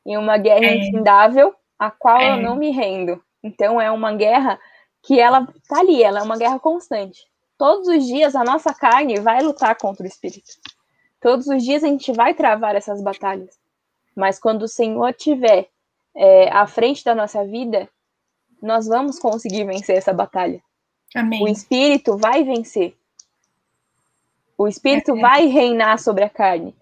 Em 0.06 0.18
uma 0.18 0.38
guerra 0.38 0.66
é. 0.66 0.78
infindável, 0.78 1.54
a 1.78 1.92
qual 1.92 2.20
é. 2.20 2.32
eu 2.32 2.38
não 2.38 2.56
me 2.56 2.72
rendo. 2.72 3.22
Então 3.44 3.80
é 3.80 3.92
uma 3.92 4.14
guerra 4.14 4.60
que 5.04 5.20
ela 5.20 5.46
tá 5.68 5.80
ali, 5.80 6.02
ela 6.02 6.20
é 6.20 6.24
uma 6.24 6.38
guerra 6.38 6.60
constante. 6.60 7.26
Todos 7.58 7.88
os 7.88 8.06
dias 8.06 8.36
a 8.36 8.44
nossa 8.44 8.74
carne 8.74 9.20
vai 9.20 9.42
lutar 9.42 9.76
contra 9.78 10.04
o 10.04 10.08
espírito. 10.08 10.54
Todos 11.22 11.48
os 11.48 11.64
dias 11.64 11.84
a 11.84 11.88
gente 11.88 12.12
vai 12.12 12.34
travar 12.34 12.76
essas 12.76 13.02
batalhas. 13.02 13.60
Mas 14.16 14.40
quando 14.40 14.64
o 14.64 14.68
Senhor 14.68 15.14
tiver 15.14 15.70
é, 16.16 16.50
à 16.52 16.66
frente 16.66 17.04
da 17.04 17.14
nossa 17.14 17.46
vida, 17.46 17.90
nós 18.62 18.88
vamos 18.88 19.20
conseguir 19.20 19.66
vencer 19.66 19.98
essa 19.98 20.14
batalha. 20.14 20.62
Amém. 21.14 21.44
O 21.44 21.48
espírito 21.48 22.18
vai 22.18 22.44
vencer. 22.44 22.96
O 24.58 24.68
espírito 24.68 25.16
é. 25.16 25.20
vai 25.20 25.46
reinar 25.48 26.00
sobre 26.00 26.24
a 26.24 26.30
carne. 26.30 26.74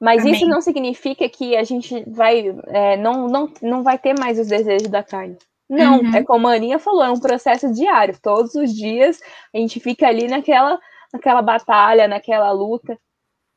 Mas 0.00 0.22
Amém. 0.22 0.34
isso 0.34 0.46
não 0.46 0.60
significa 0.60 1.28
que 1.28 1.56
a 1.56 1.64
gente 1.64 2.04
vai 2.10 2.54
é, 2.66 2.96
não, 2.96 3.28
não, 3.28 3.52
não 3.62 3.82
vai 3.82 3.98
ter 3.98 4.18
mais 4.18 4.38
os 4.38 4.48
desejos 4.48 4.88
da 4.88 5.02
carne. 5.02 5.38
Não, 5.68 6.00
uhum. 6.00 6.14
é 6.14 6.22
como 6.22 6.46
a 6.46 6.54
Aninha 6.54 6.78
falou, 6.78 7.02
é 7.02 7.10
um 7.10 7.18
processo 7.18 7.72
diário. 7.72 8.18
Todos 8.20 8.54
os 8.54 8.74
dias 8.74 9.20
a 9.54 9.58
gente 9.58 9.80
fica 9.80 10.06
ali 10.06 10.26
naquela, 10.26 10.78
naquela 11.12 11.40
batalha, 11.40 12.06
naquela 12.06 12.50
luta. 12.52 12.98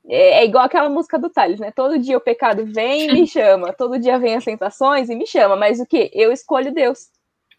É, 0.07 0.39
é 0.39 0.45
igual 0.45 0.65
aquela 0.65 0.89
música 0.89 1.19
do 1.19 1.29
Thales, 1.29 1.59
né? 1.59 1.71
Todo 1.71 1.99
dia 1.99 2.17
o 2.17 2.21
pecado 2.21 2.65
vem 2.65 3.09
e 3.09 3.13
me 3.13 3.25
chama. 3.27 3.73
Todo 3.73 3.99
dia 3.99 4.17
vem 4.17 4.35
as 4.35 4.45
tentações 4.45 5.09
e 5.09 5.15
me 5.15 5.27
chama. 5.27 5.55
Mas 5.55 5.79
o 5.79 5.85
que? 5.85 6.09
Eu 6.13 6.31
escolho 6.31 6.73
Deus. 6.73 7.09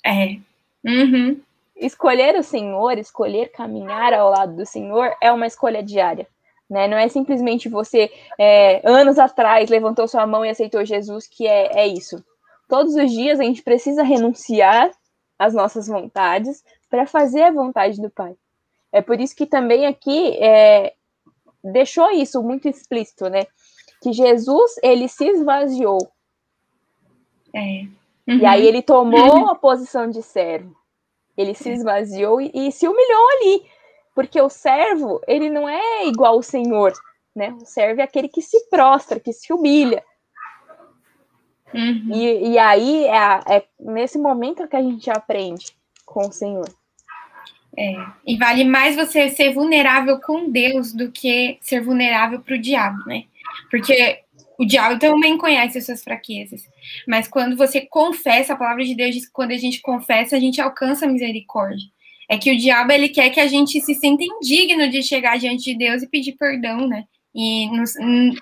É. 0.05 0.37
Uhum 0.85 1.41
escolher 1.79 2.37
o 2.37 2.43
Senhor, 2.43 2.99
escolher 2.99 3.51
caminhar 3.51 4.13
ao 4.13 4.31
lado 4.31 4.57
do 4.57 4.67
Senhor 4.67 5.15
é 5.21 5.33
uma 5.33 5.47
escolha 5.47 5.83
diária. 5.83 6.27
Né? 6.69 6.87
Não 6.87 6.99
é 6.99 7.09
simplesmente 7.09 7.69
você, 7.69 8.11
é, 8.39 8.83
anos 8.85 9.19
atrás, 9.19 9.71
levantou 9.71 10.07
sua 10.07 10.27
mão 10.27 10.45
e 10.45 10.51
aceitou 10.51 10.85
Jesus, 10.85 11.27
que 11.27 11.47
é, 11.47 11.81
é 11.81 11.87
isso. 11.87 12.23
Todos 12.69 12.95
os 12.95 13.11
dias 13.11 13.41
a 13.41 13.45
gente 13.45 13.63
precisa 13.63 14.03
renunciar 14.03 14.91
às 15.39 15.55
nossas 15.55 15.87
vontades 15.87 16.63
para 16.91 17.07
fazer 17.07 17.43
a 17.43 17.53
vontade 17.53 18.01
do 18.03 18.11
Pai. 18.11 18.35
É 18.93 19.01
por 19.01 19.21
isso 19.21 19.35
que 19.35 19.47
também 19.47 19.87
aqui 19.87 20.37
é, 20.39 20.93
deixou 21.63 22.11
isso 22.11 22.43
muito 22.43 22.69
explícito, 22.69 23.29
né? 23.29 23.47
Que 24.03 24.13
Jesus, 24.13 24.77
ele 24.83 25.09
se 25.09 25.27
esvaziou. 25.27 25.99
É. 27.55 27.87
Uhum. 28.27 28.39
E 28.39 28.47
aí 28.47 28.67
ele 28.67 28.83
tomou 28.83 29.49
a 29.49 29.55
posição 29.55 30.09
de 30.09 30.23
servo. 30.23 30.77
Ele 31.37 31.55
se 31.55 31.71
esvaziou 31.71 32.41
e, 32.41 32.51
e, 32.53 32.73
se 32.73 32.87
humilhou 32.87 33.29
ali. 33.31 33.63
Porque 34.15 34.41
o 34.41 34.49
servo, 34.49 35.21
ele 35.27 35.49
não 35.49 35.69
é 35.69 36.07
igual 36.07 36.35
ao 36.35 36.43
senhor, 36.43 36.93
né? 37.35 37.57
O 37.61 37.65
servo 37.65 38.01
é 38.01 38.05
aquele 38.05 38.29
que 38.29 38.43
se 38.43 38.69
prostra, 38.69 39.21
que 39.21 39.33
se 39.33 39.53
humilha. 39.53 40.05
Uhum. 41.73 42.11
E, 42.13 42.51
e 42.51 42.59
aí 42.59 43.07
é, 43.07 43.57
é 43.57 43.65
nesse 43.79 44.19
momento 44.19 44.67
que 44.67 44.77
a 44.77 44.83
gente 44.83 45.11
aprende 45.11 45.77
com 46.05 46.27
o 46.27 46.33
Senhor. 46.33 46.69
É, 47.81 47.95
e 48.27 48.37
vale 48.37 48.65
mais 48.65 48.97
você 48.97 49.29
ser 49.29 49.53
vulnerável 49.53 50.19
com 50.19 50.51
Deus 50.51 50.93
do 50.93 51.13
que 51.13 51.59
ser 51.61 51.81
vulnerável 51.81 52.41
para 52.41 52.57
o 52.57 52.61
diabo, 52.61 52.99
né? 53.07 53.23
Porque 53.71 54.19
o 54.59 54.65
diabo 54.65 54.99
também 54.99 55.39
conhece 55.39 55.79
as 55.79 55.87
suas 55.87 56.03
fraquezas. 56.03 56.63
Mas 57.07 57.29
quando 57.29 57.57
você 57.57 57.83
confessa, 57.83 58.53
a 58.53 58.57
palavra 58.57 58.85
de 58.85 58.97
Deus 58.97 59.15
diz 59.15 59.27
que 59.27 59.33
quando 59.33 59.53
a 59.53 59.57
gente 59.57 59.81
confessa, 59.81 60.35
a 60.35 60.41
gente 60.41 60.61
alcança 60.61 61.07
a 61.07 61.09
misericórdia. 61.09 61.87
É 62.29 62.37
que 62.37 62.51
o 62.51 62.59
diabo 62.59 62.91
ele 62.91 63.09
quer 63.11 63.31
que 63.31 63.39
a 63.39 63.47
gente 63.47 63.81
se 63.81 63.95
sinta 63.95 64.25
indigno 64.25 64.91
de 64.91 65.01
chegar 65.01 65.39
diante 65.39 65.63
de 65.63 65.79
Deus 65.79 66.03
e 66.03 66.09
pedir 66.09 66.33
perdão, 66.33 66.89
né? 66.89 67.05
E 67.33 67.71
nos, 67.71 67.93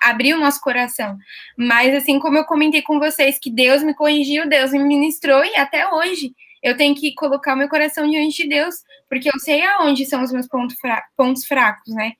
abrir 0.00 0.32
o 0.32 0.40
nosso 0.40 0.62
coração. 0.62 1.14
Mas 1.58 1.94
assim 1.94 2.18
como 2.18 2.38
eu 2.38 2.44
comentei 2.46 2.80
com 2.80 2.98
vocês 2.98 3.38
que 3.38 3.50
Deus 3.50 3.82
me 3.82 3.92
corrigiu, 3.92 4.48
Deus 4.48 4.72
me 4.72 4.82
ministrou 4.82 5.44
e 5.44 5.54
até 5.56 5.86
hoje 5.92 6.32
eu 6.62 6.76
tenho 6.76 6.94
que 6.94 7.14
colocar 7.14 7.54
o 7.54 7.56
meu 7.56 7.68
coração 7.68 8.08
diante 8.10 8.42
de 8.42 8.48
Deus, 8.48 8.74
porque 9.08 9.28
eu 9.28 9.38
sei 9.38 9.62
aonde 9.62 10.06
são 10.06 10.22
os 10.22 10.32
meus 10.32 10.48
pontos, 10.48 10.76
fra 10.78 11.02
pontos 11.16 11.46
fracos, 11.46 11.94
né? 11.94 12.12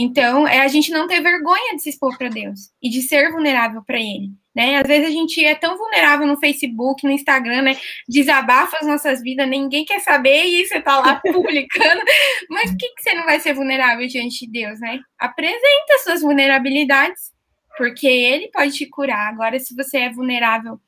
Então, 0.00 0.46
é 0.46 0.60
a 0.60 0.68
gente 0.68 0.92
não 0.92 1.08
ter 1.08 1.20
vergonha 1.20 1.74
de 1.74 1.82
se 1.82 1.90
expor 1.90 2.16
para 2.16 2.28
Deus 2.28 2.70
e 2.80 2.88
de 2.88 3.02
ser 3.02 3.32
vulnerável 3.32 3.82
para 3.84 3.98
Ele. 3.98 4.30
Né? 4.54 4.76
Às 4.76 4.86
vezes 4.86 5.08
a 5.08 5.10
gente 5.10 5.44
é 5.44 5.54
tão 5.54 5.76
vulnerável 5.76 6.26
no 6.26 6.38
Facebook, 6.38 7.04
no 7.04 7.12
Instagram, 7.12 7.62
né? 7.62 7.76
Desabafa 8.08 8.76
as 8.80 8.86
nossas 8.86 9.22
vidas, 9.22 9.48
ninguém 9.48 9.84
quer 9.84 10.00
saber 10.00 10.46
e 10.46 10.66
você 10.66 10.80
tá 10.80 10.98
lá 10.98 11.20
publicando. 11.32 12.02
Mas 12.50 12.70
por 12.70 12.78
que, 12.78 12.88
que 12.94 13.02
você 13.02 13.14
não 13.14 13.24
vai 13.24 13.40
ser 13.40 13.54
vulnerável 13.54 14.06
diante 14.06 14.46
de 14.46 14.52
Deus, 14.52 14.80
né? 14.80 15.00
Apresenta 15.18 15.98
suas 16.02 16.22
vulnerabilidades, 16.22 17.32
porque 17.76 18.06
Ele 18.06 18.50
pode 18.52 18.72
te 18.72 18.86
curar. 18.86 19.28
Agora, 19.28 19.58
se 19.58 19.74
você 19.74 19.98
é 19.98 20.12
vulnerável, 20.12 20.80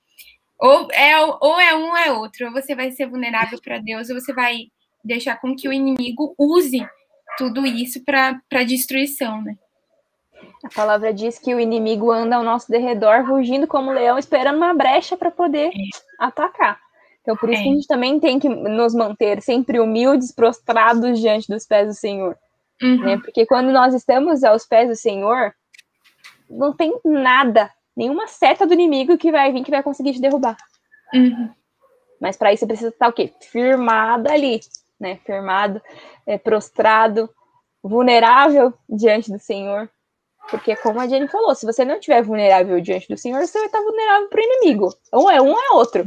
ou 0.59 0.89
é, 0.93 1.17
ou 1.21 1.61
é 1.61 1.75
um 1.75 1.89
ou 1.91 1.97
é 1.97 2.13
outro, 2.13 2.47
ou 2.47 2.53
você 2.53 2.75
vai 2.75 2.91
ser 2.93 3.09
vulnerável 3.09 3.61
para 3.61 3.79
Deus, 3.79 4.09
ou 4.09 4.21
você 4.21 4.33
vai 4.33 4.67
deixar 5.05 5.41
com 5.41 5.55
que 5.55 5.69
o 5.69 5.73
inimigo 5.73 6.35
use 6.39 6.87
tudo 7.39 7.65
isso 7.67 8.03
para 8.05 8.65
destruição, 8.65 9.43
né? 9.43 9.57
A 10.65 10.69
palavra 10.69 11.13
diz 11.13 11.39
que 11.39 11.55
o 11.55 11.61
inimigo 11.61 12.11
anda 12.11 12.37
ao 12.37 12.43
nosso 12.43 12.71
derredor, 12.71 13.25
rugindo 13.25 13.67
como 13.67 13.93
leão, 13.93 14.19
esperando 14.19 14.57
uma 14.57 14.75
brecha 14.75 15.17
para 15.17 15.31
poder 15.31 15.69
é. 15.69 15.73
atacar. 16.19 16.79
Então, 17.23 17.37
por 17.37 17.51
isso 17.51 17.61
é. 17.61 17.65
que 17.65 17.71
a 17.71 17.73
gente 17.73 17.87
também 17.87 18.21
tem 18.21 18.39
que 18.39 18.49
nos 18.49 18.95
manter 18.95 19.41
sempre 19.43 19.79
humildes, 19.79 20.33
prostrados 20.33 21.19
diante 21.19 21.49
dos 21.49 21.67
pés 21.67 21.89
do 21.89 21.95
Senhor. 21.95 22.37
Uhum. 22.83 23.05
Né? 23.05 23.19
Porque 23.19 23.47
quando 23.47 23.71
nós 23.71 23.95
estamos 23.95 24.43
aos 24.43 24.67
pés 24.67 24.89
do 24.89 24.97
Senhor, 24.97 25.55
não 26.49 26.75
tem 26.75 26.99
nada, 27.05 27.71
nenhuma 27.97 28.27
seta 28.27 28.67
do 28.67 28.75
inimigo 28.75 29.19
que 29.19 29.31
vai 29.31 29.53
vir 29.53 29.63
que 29.63 29.71
vai 29.71 29.83
conseguir 29.83 30.13
te 30.13 30.21
derrubar. 30.21 30.57
Uhum. 31.15 31.51
Mas 32.21 32.37
para 32.37 32.53
isso 32.53 32.61
você 32.61 32.67
precisa 32.67 32.91
estar 32.91 33.09
o 33.09 33.13
quê? 33.13 33.33
Firmado 33.41 34.31
ali, 34.31 34.61
né? 35.01 35.19
Firmado, 35.25 35.81
é, 36.27 36.37
prostrado, 36.37 37.29
vulnerável 37.83 38.73
diante 38.89 39.33
do 39.33 39.39
Senhor. 39.39 39.91
Porque, 40.51 40.75
como 40.77 41.01
a 41.01 41.07
Jenny 41.07 41.29
falou, 41.29 41.55
se 41.55 41.67
você 41.67 41.85
não 41.85 41.95
estiver 41.95 42.23
vulnerável 42.23 42.81
diante 42.81 43.09
do 43.09 43.17
Senhor, 43.17 43.47
você 43.47 43.59
vai 43.59 43.67
estar 43.67 43.81
vulnerável 43.81 44.29
para 44.29 44.41
o 44.41 44.45
inimigo. 44.45 44.89
Ou 45.13 45.31
é 45.31 45.41
um 45.41 45.51
ou 45.51 45.59
é 45.59 45.71
outro. 45.75 46.05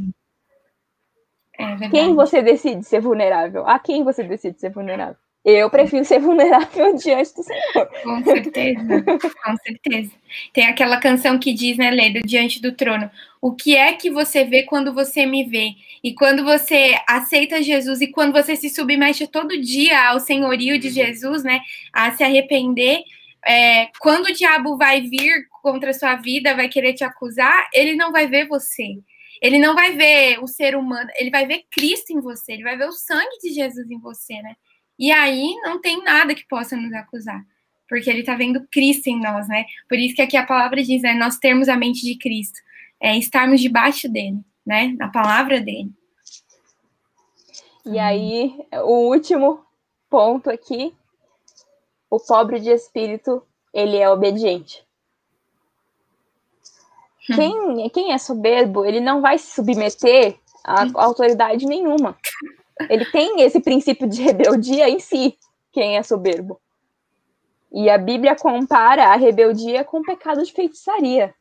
É 1.58 1.90
quem 1.90 2.16
você 2.16 2.42
decide 2.42 2.84
ser 2.84 3.00
vulnerável? 3.00 3.66
A 3.68 3.80
quem 3.80 4.04
você 4.04 4.24
decide 4.24 4.60
ser 4.60 4.72
vulnerável? 4.72 5.23
Eu 5.44 5.70
prefiro 5.70 6.06
ser 6.06 6.20
vulnerável 6.22 6.96
diante 6.96 7.34
do 7.36 7.44
Senhor. 7.44 7.88
Com 8.04 8.24
certeza, 8.24 9.04
com 9.44 9.58
certeza. 9.58 10.12
Tem 10.54 10.66
aquela 10.66 10.98
canção 10.98 11.38
que 11.38 11.54
diz, 11.54 11.78
né, 11.78 11.92
Leda, 11.92 12.22
diante 12.22 12.62
do 12.62 12.72
trono. 12.72 13.10
O 13.42 13.54
que 13.54 13.76
é 13.76 13.94
que 13.94 14.10
você 14.10 14.46
vê 14.46 14.64
quando 14.64 14.94
você 14.94 15.26
me 15.26 15.44
vê? 15.44 15.72
E 16.02 16.14
quando 16.14 16.44
você 16.44 16.98
aceita 17.08 17.62
Jesus 17.62 18.00
e 18.02 18.08
quando 18.08 18.32
você 18.32 18.56
se 18.56 18.70
submete 18.70 19.28
todo 19.28 19.60
dia 19.60 20.10
ao 20.10 20.20
senhorio 20.20 20.80
de 20.80 20.90
Jesus, 20.90 21.44
né, 21.44 21.60
a 21.92 22.12
se 22.14 22.24
arrepender, 22.24 23.04
é, 23.46 23.90
quando 24.00 24.28
o 24.28 24.34
diabo 24.34 24.78
vai 24.78 25.02
vir 25.02 25.48
contra 25.62 25.90
a 25.90 25.94
sua 25.94 26.16
vida, 26.16 26.56
vai 26.56 26.70
querer 26.70 26.94
te 26.94 27.04
acusar, 27.04 27.68
ele 27.74 27.96
não 27.96 28.12
vai 28.12 28.28
ver 28.28 28.48
você. 28.48 28.98
Ele 29.42 29.60
não 29.60 29.76
vai 29.76 29.92
ver 29.92 30.40
o 30.42 30.48
ser 30.48 30.74
humano, 30.74 31.10
ele 31.18 31.30
vai 31.30 31.46
ver 31.46 31.66
Cristo 31.70 32.14
em 32.14 32.22
você, 32.22 32.54
ele 32.54 32.64
vai 32.64 32.78
ver 32.78 32.88
o 32.88 32.94
sangue 32.94 33.40
de 33.42 33.50
Jesus 33.50 33.92
em 33.92 34.00
você, 34.00 34.42
né? 34.42 34.56
E 35.04 35.12
aí 35.12 35.54
não 35.64 35.82
tem 35.82 36.02
nada 36.02 36.34
que 36.34 36.48
possa 36.48 36.78
nos 36.78 36.94
acusar, 36.94 37.44
porque 37.90 38.10
ele 38.10 38.22
está 38.22 38.36
vendo 38.36 38.66
Cristo 38.72 39.08
em 39.08 39.20
nós, 39.20 39.50
né? 39.50 39.66
Por 39.90 40.00
isso 40.00 40.16
que 40.16 40.22
aqui 40.22 40.38
a 40.38 40.46
palavra 40.46 40.82
diz, 40.82 41.02
né? 41.02 41.14
Nós 41.14 41.38
termos 41.38 41.68
a 41.68 41.76
mente 41.76 42.06
de 42.06 42.18
Cristo, 42.18 42.58
é 43.02 43.18
estarmos 43.18 43.60
debaixo 43.60 44.08
dele, 44.08 44.40
né? 44.66 44.96
Na 44.98 45.10
palavra 45.10 45.60
dele. 45.60 45.92
E 47.86 48.00
aí, 48.00 48.56
o 48.72 49.10
último 49.10 49.66
ponto 50.10 50.50
aqui 50.50 50.96
o 52.10 52.18
pobre 52.18 52.62
de 52.62 52.70
espírito, 52.70 53.44
ele 53.74 53.98
é 53.98 54.10
obediente. 54.10 54.86
Hum. 57.30 57.36
Quem, 57.36 57.90
quem 57.90 58.14
é 58.14 58.18
soberbo, 58.18 58.86
ele 58.86 59.02
não 59.02 59.20
vai 59.20 59.38
se 59.38 59.54
submeter 59.54 60.40
a, 60.64 60.86
hum. 60.86 60.92
autoridade 60.96 61.66
nenhuma. 61.66 62.18
Ele 62.90 63.06
tem 63.06 63.42
esse 63.42 63.60
princípio 63.60 64.08
de 64.08 64.22
rebeldia 64.22 64.90
em 64.90 65.00
si, 65.00 65.38
quem 65.72 65.98
é 65.98 66.04
soberbo. 66.04 66.60
E 67.72 67.90
a 67.90 67.98
Bíblia 67.98 68.36
compara 68.36 69.08
a 69.08 69.16
rebeldia 69.16 69.84
com 69.84 70.00
o 70.00 70.04
pecado 70.04 70.44
de 70.44 70.52
feitiçaria. 70.52 71.34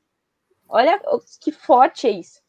Olha 0.68 1.00
que 1.40 1.52
forte 1.52 2.06
é 2.06 2.10
isso. 2.10 2.40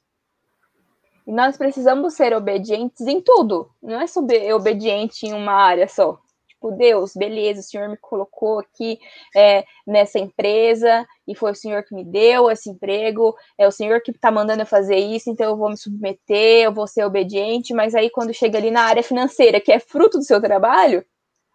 E 1.28 1.32
nós 1.32 1.58
precisamos 1.58 2.14
ser 2.14 2.34
obedientes 2.34 3.02
em 3.02 3.22
tudo. 3.22 3.70
Não 3.82 4.00
é 4.00 4.54
obediente 4.54 5.26
em 5.26 5.34
uma 5.34 5.54
área 5.54 5.88
só 5.88 6.23
tipo, 6.64 6.72
Deus, 6.72 7.14
beleza, 7.14 7.60
o 7.60 7.64
Senhor 7.64 7.90
me 7.90 7.98
colocou 7.98 8.60
aqui 8.60 8.98
é, 9.36 9.66
nessa 9.86 10.18
empresa 10.18 11.06
e 11.28 11.36
foi 11.36 11.52
o 11.52 11.56
Senhor 11.56 11.84
que 11.84 11.94
me 11.94 12.06
deu 12.06 12.50
esse 12.50 12.70
emprego, 12.70 13.36
é 13.58 13.68
o 13.68 13.72
Senhor 13.72 14.02
que 14.02 14.12
está 14.12 14.32
mandando 14.32 14.62
eu 14.62 14.66
fazer 14.66 14.98
isso, 14.98 15.30
então 15.30 15.52
eu 15.52 15.58
vou 15.58 15.70
me 15.70 15.78
submeter, 15.78 16.64
eu 16.64 16.74
vou 16.74 16.88
ser 16.88 17.04
obediente, 17.04 17.74
mas 17.74 17.94
aí 17.94 18.10
quando 18.10 18.34
chega 18.34 18.58
ali 18.58 18.72
na 18.72 18.84
área 18.84 19.04
financeira, 19.04 19.60
que 19.60 19.72
é 19.72 19.80
fruto 19.80 20.18
do 20.18 20.24
seu 20.24 20.40
trabalho, 20.42 21.06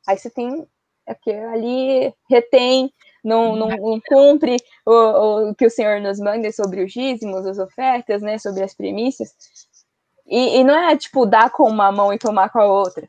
aí 0.07 0.19
você 0.19 0.31
tem 0.31 0.67
é 1.07 1.15
que 1.15 1.31
ali 1.31 2.13
retém, 2.29 2.93
não, 3.25 3.57
não, 3.57 3.69
não 3.69 4.01
cumpre 4.07 4.57
o, 4.85 5.49
o, 5.51 5.55
que 5.55 5.65
o 5.65 5.71
Senhor 5.71 6.03
nos 6.03 6.21
manda 6.21 6.53
sobre 6.53 6.85
os 6.85 6.93
dízimos, 6.93 7.47
as 7.47 7.59
ofertas, 7.59 8.21
né, 8.21 8.37
sobre 8.37 8.63
as 8.63 8.75
primícias. 8.75 9.31
E, 10.27 10.59
e 10.59 10.65
não 10.65 10.75
é 10.75 10.95
tipo 10.99 11.25
dar 11.25 11.51
com 11.51 11.65
uma 11.65 11.91
mão 11.91 12.13
e 12.13 12.19
tomar 12.19 12.51
com 12.51 12.59
a 12.59 12.67
outra 12.67 13.07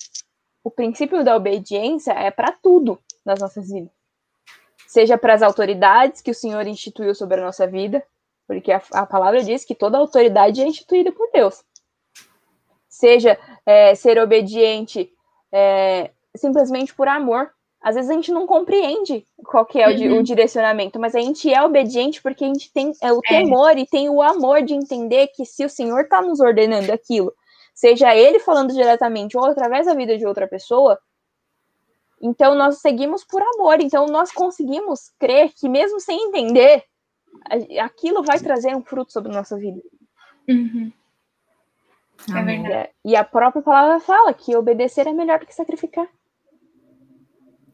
o 0.64 0.72
princípio 0.72 1.24
da 1.24 1.36
obediência 1.36 2.12
é 2.12 2.30
para 2.32 2.52
tudo 2.52 3.00
nas 3.26 3.40
nossas 3.40 3.70
vidas. 3.70 3.92
Seja 4.88 5.18
para 5.18 5.34
as 5.34 5.42
autoridades 5.42 6.22
que 6.22 6.32
o 6.32 6.36
Senhor 6.36 6.66
instituiu 6.66 7.14
sobre 7.14 7.40
a 7.40 7.44
nossa 7.44 7.68
vida, 7.68 8.04
porque 8.48 8.72
a, 8.72 8.82
a 8.94 9.06
palavra 9.06 9.44
diz 9.44 9.64
que 9.64 9.76
toda 9.76 9.98
autoridade 9.98 10.62
é 10.62 10.68
instituída 10.68 11.12
por 11.12 11.30
Deus. 11.32 11.64
Seja 12.88 13.38
é, 13.66 13.94
ser 13.94 14.18
obediente 14.20 15.12
é, 15.52 16.12
simplesmente 16.36 16.94
por 16.94 17.08
amor. 17.08 17.52
Às 17.82 17.96
vezes 17.96 18.10
a 18.10 18.14
gente 18.14 18.32
não 18.32 18.46
compreende 18.46 19.26
qual 19.46 19.66
que 19.66 19.80
é 19.80 19.88
o, 19.88 19.92
uhum. 19.92 20.20
o 20.20 20.24
direcionamento, 20.24 21.00
mas 21.00 21.16
a 21.16 21.22
gente 21.22 21.54
é 21.54 21.62
obediente 21.62 22.22
porque 22.22 22.44
a 22.44 22.48
gente 22.48 22.74
tem 22.74 22.92
é, 23.02 23.14
o 23.14 23.20
é. 23.20 23.28
temor 23.28 23.78
e 23.78 23.86
tem 23.86 24.10
o 24.10 24.22
amor 24.22 24.64
de 24.64 24.74
entender 24.74 25.28
que 25.28 25.46
se 25.46 25.64
o 25.64 25.70
Senhor 25.70 26.02
está 26.02 26.22
nos 26.22 26.40
ordenando 26.40 26.92
aquilo, 26.92 27.32
seja 27.80 28.14
ele 28.14 28.40
falando 28.40 28.74
diretamente 28.74 29.38
ou 29.38 29.46
através 29.46 29.86
da 29.86 29.94
vida 29.94 30.18
de 30.18 30.26
outra 30.26 30.46
pessoa, 30.46 31.00
então 32.22 32.54
nós 32.54 32.82
seguimos 32.82 33.24
por 33.24 33.42
amor. 33.42 33.80
Então 33.80 34.06
nós 34.08 34.34
conseguimos 34.34 35.14
crer 35.18 35.54
que 35.58 35.70
mesmo 35.70 35.98
sem 35.98 36.28
entender, 36.28 36.84
aquilo 37.80 38.22
vai 38.22 38.38
trazer 38.38 38.76
um 38.76 38.84
fruto 38.84 39.14
sobre 39.14 39.32
a 39.32 39.36
nossa 39.36 39.58
vida. 39.58 39.80
Uhum. 40.50 40.92
É 42.36 42.44
verdade. 42.44 42.90
E 43.06 43.16
a 43.16 43.24
própria 43.24 43.62
palavra 43.62 44.02
fala 44.02 44.34
que 44.34 44.58
obedecer 44.58 45.08
é 45.08 45.14
melhor 45.14 45.40
do 45.40 45.46
que 45.46 45.56
sacrificar. 45.56 46.10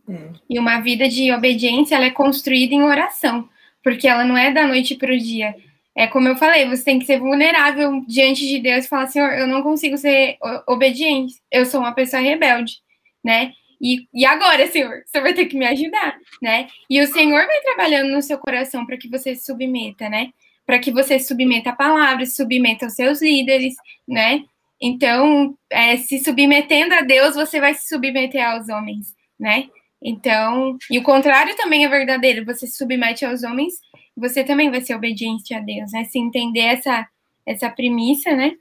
É. 0.08 0.34
E 0.48 0.60
uma 0.60 0.82
vida 0.82 1.10
de 1.10 1.32
obediência 1.32 1.96
ela 1.96 2.06
é 2.06 2.12
construída 2.12 2.76
em 2.76 2.84
oração, 2.84 3.50
porque 3.84 4.08
ela 4.08 4.24
não 4.24 4.38
é 4.38 4.54
da 4.54 4.68
noite 4.68 4.94
para 4.94 5.12
o 5.12 5.18
dia. 5.18 5.56
É 5.98 6.08
como 6.08 6.28
eu 6.28 6.36
falei, 6.36 6.68
você 6.68 6.84
tem 6.84 7.00
que 7.00 7.06
ser 7.06 7.20
vulnerável 7.20 8.04
diante 8.06 8.46
de 8.46 8.60
Deus 8.60 8.86
e 8.86 8.88
falar, 8.90 9.08
Senhor, 9.08 9.32
eu 9.32 9.48
não 9.48 9.64
consigo 9.64 9.98
ser 9.98 10.38
obediente, 10.68 11.36
eu 11.50 11.66
sou 11.66 11.80
uma 11.80 11.94
pessoa 11.94 12.22
rebelde, 12.22 12.80
né? 13.24 13.54
E, 13.82 14.08
e 14.14 14.26
agora, 14.26 14.68
Senhor, 14.68 15.04
você 15.06 15.22
vai 15.22 15.34
ter 15.34 15.46
que 15.46 15.58
me 15.58 15.66
ajudar, 15.66 16.18
né? 16.42 16.68
E 16.90 17.02
o 17.02 17.08
Senhor 17.08 17.46
vai 17.46 17.62
trabalhando 17.62 18.12
no 18.12 18.22
seu 18.22 18.38
coração 18.38 18.86
para 18.86 18.98
que 18.98 19.10
você 19.10 19.36
se 19.36 19.46
submeta, 19.46 20.10
né? 20.10 20.32
Para 20.66 20.80
que 20.80 20.92
você 20.92 21.18
submeta 21.18 21.70
a 21.70 21.76
palavras, 21.76 22.30
se 22.30 22.36
submeta 22.36 22.86
aos 22.86 22.96
seus 22.96 23.22
líderes, 23.22 23.76
né? 24.08 24.44
Então, 24.82 25.58
é, 25.70 25.96
se 25.98 26.20
submetendo 26.20 26.94
a 26.94 27.02
Deus, 27.02 27.36
você 27.36 27.60
vai 27.60 27.74
se 27.74 27.88
submeter 27.88 28.46
aos 28.46 28.68
homens, 28.68 29.16
né? 29.40 29.70
Então, 30.02 30.78
e 30.92 31.00
o 31.00 31.04
contrário 31.04 31.56
também 31.56 31.86
é 31.86 31.90
verdadeiro, 31.90 32.46
você 32.46 32.68
se 32.68 32.78
submete 32.78 33.26
aos 33.26 33.44
homens 33.44 33.76
você 34.16 34.44
também 34.44 34.72
vai 34.72 34.82
ser 34.82 34.96
obediente 34.96 35.54
a 35.54 35.60
Deus, 35.60 35.92
né? 35.92 36.06
Se 36.06 36.18
entender 36.18 36.62
essa, 36.62 37.08
essa 37.46 37.70
premissa, 37.70 38.36
né? 38.36 38.56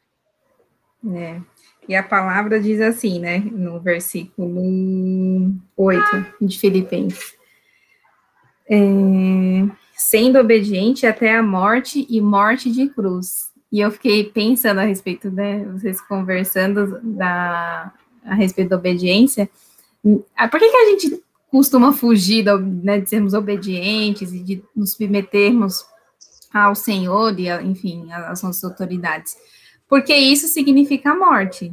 É. 1.14 1.40
E 1.88 1.94
a 1.94 2.02
palavra 2.02 2.60
diz 2.60 2.80
assim, 2.80 3.20
né? 3.20 3.38
No 3.38 3.80
versículo 3.80 5.52
8 5.76 6.02
de 6.40 6.58
Filipenses. 6.58 7.34
É, 8.68 8.76
sendo 9.94 10.38
obediente 10.38 11.06
até 11.06 11.36
a 11.36 11.42
morte 11.42 12.06
e 12.08 12.20
morte 12.20 12.70
de 12.72 12.88
cruz. 12.88 13.52
E 13.70 13.80
eu 13.80 13.90
fiquei 13.90 14.24
pensando 14.24 14.78
a 14.78 14.84
respeito, 14.84 15.30
né? 15.30 15.64
Vocês 15.64 16.00
conversando 16.00 17.00
da, 17.02 17.92
a 18.24 18.34
respeito 18.34 18.70
da 18.70 18.76
obediência. 18.76 19.48
Por 20.02 20.60
que, 20.60 20.70
que 20.70 20.76
a 20.76 20.90
gente 20.90 21.23
costuma 21.54 21.92
fugir 21.92 22.44
né, 22.82 22.98
de 22.98 23.08
sermos 23.08 23.32
obedientes 23.32 24.32
e 24.32 24.40
de 24.40 24.64
nos 24.74 24.90
submetermos 24.90 25.86
ao 26.52 26.74
Senhor 26.74 27.38
e, 27.38 27.48
enfim, 27.62 28.10
às 28.10 28.42
nossas 28.42 28.64
autoridades. 28.64 29.36
Porque 29.88 30.12
isso 30.12 30.48
significa 30.48 31.12
a 31.12 31.14
morte, 31.14 31.72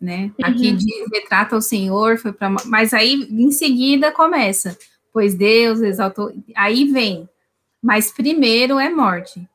né? 0.00 0.32
Uhum. 0.36 0.44
Aqui 0.44 0.72
diz, 0.72 1.08
retrata 1.12 1.56
o 1.56 1.62
Senhor, 1.62 2.18
foi 2.18 2.32
para, 2.32 2.50
mas 2.66 2.92
aí 2.92 3.14
em 3.30 3.52
seguida 3.52 4.10
começa, 4.10 4.76
pois 5.12 5.36
Deus 5.36 5.80
exaltou. 5.82 6.32
Aí 6.56 6.86
vem, 6.86 7.28
mas 7.80 8.10
primeiro 8.10 8.76
é 8.80 8.90
morte. 8.90 9.48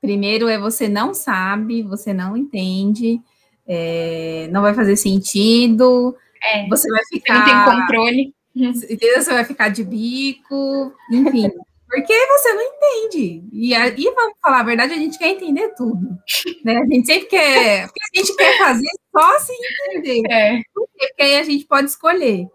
Primeiro 0.00 0.48
é 0.48 0.58
você 0.58 0.88
não 0.88 1.14
sabe, 1.14 1.84
você 1.84 2.12
não 2.12 2.36
entende, 2.36 3.20
é, 3.64 4.48
não 4.50 4.60
vai 4.60 4.74
fazer 4.74 4.96
sentido, 4.96 6.16
é, 6.42 6.66
você 6.68 6.90
vai 6.90 7.04
ficar. 7.12 7.38
Não 7.38 7.44
tem 7.44 7.78
controle. 7.78 8.34
Você 8.54 9.32
vai 9.32 9.44
ficar 9.44 9.68
de 9.68 9.82
bico, 9.82 10.92
enfim. 11.10 11.50
Porque 11.88 12.26
você 12.26 12.54
não 12.54 12.62
entende. 12.62 13.44
E, 13.52 13.74
aí, 13.74 14.04
vamos 14.14 14.34
falar 14.42 14.60
a 14.60 14.64
verdade, 14.64 14.94
a 14.94 14.96
gente 14.96 15.18
quer 15.18 15.28
entender 15.28 15.74
tudo. 15.76 16.18
Né? 16.64 16.76
A 16.76 16.84
gente 16.84 17.06
sempre 17.06 17.26
quer. 17.26 17.86
Porque 17.86 18.00
a 18.00 18.18
gente 18.18 18.36
quer 18.36 18.58
fazer 18.58 18.88
só 19.16 19.38
se 19.38 19.52
entender. 19.52 20.22
É. 20.28 20.60
Porque 20.74 21.22
aí 21.22 21.36
a 21.36 21.42
gente 21.44 21.64
pode 21.66 21.88
escolher. 21.88 22.48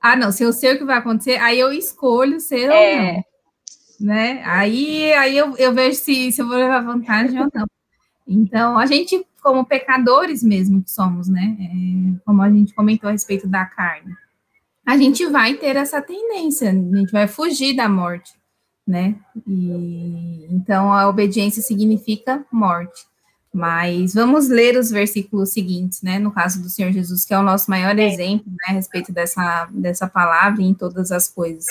Ah, 0.00 0.16
não, 0.16 0.32
se 0.32 0.42
eu 0.42 0.52
sei 0.52 0.74
o 0.74 0.78
que 0.78 0.84
vai 0.84 0.98
acontecer, 0.98 1.36
aí 1.36 1.58
eu 1.58 1.72
escolho 1.72 2.40
ser 2.40 2.70
é. 2.70 2.72
ou 2.74 3.02
não. 3.02 3.24
Né? 4.00 4.42
Aí, 4.44 5.12
aí 5.14 5.38
eu, 5.38 5.56
eu 5.56 5.72
vejo 5.72 5.96
se, 5.96 6.32
se 6.32 6.42
eu 6.42 6.48
vou 6.48 6.56
levar 6.56 6.80
vantagem 6.80 7.40
ou 7.40 7.48
não. 7.54 7.66
Então, 8.26 8.76
a 8.76 8.84
gente, 8.84 9.24
como 9.42 9.64
pecadores 9.64 10.42
mesmo 10.42 10.82
que 10.82 10.90
somos, 10.90 11.28
né? 11.28 11.56
É, 11.60 12.20
como 12.24 12.42
a 12.42 12.50
gente 12.50 12.74
comentou 12.74 13.08
a 13.08 13.12
respeito 13.12 13.48
da 13.48 13.64
carne, 13.64 14.12
a 14.86 14.96
gente 14.96 15.26
vai 15.26 15.54
ter 15.54 15.76
essa 15.76 16.02
tendência, 16.02 16.70
a 16.70 16.74
gente 16.74 17.12
vai 17.12 17.28
fugir 17.28 17.74
da 17.74 17.88
morte 17.88 18.32
né? 18.86 19.16
E 19.46 20.46
então 20.50 20.92
a 20.92 21.08
obediência 21.08 21.62
significa 21.62 22.44
morte. 22.50 23.06
Mas 23.54 24.14
vamos 24.14 24.48
ler 24.48 24.78
os 24.78 24.90
versículos 24.90 25.52
seguintes, 25.52 26.00
né? 26.00 26.18
No 26.18 26.32
caso 26.32 26.62
do 26.62 26.70
Senhor 26.70 26.90
Jesus, 26.90 27.24
que 27.24 27.34
é 27.34 27.38
o 27.38 27.42
nosso 27.42 27.70
maior 27.70 27.98
é. 27.98 28.06
exemplo 28.06 28.50
né, 28.50 28.68
a 28.68 28.72
respeito 28.72 29.12
dessa, 29.12 29.68
dessa 29.70 30.08
palavra 30.08 30.62
em 30.62 30.72
todas 30.72 31.12
as 31.12 31.28
coisas. 31.28 31.66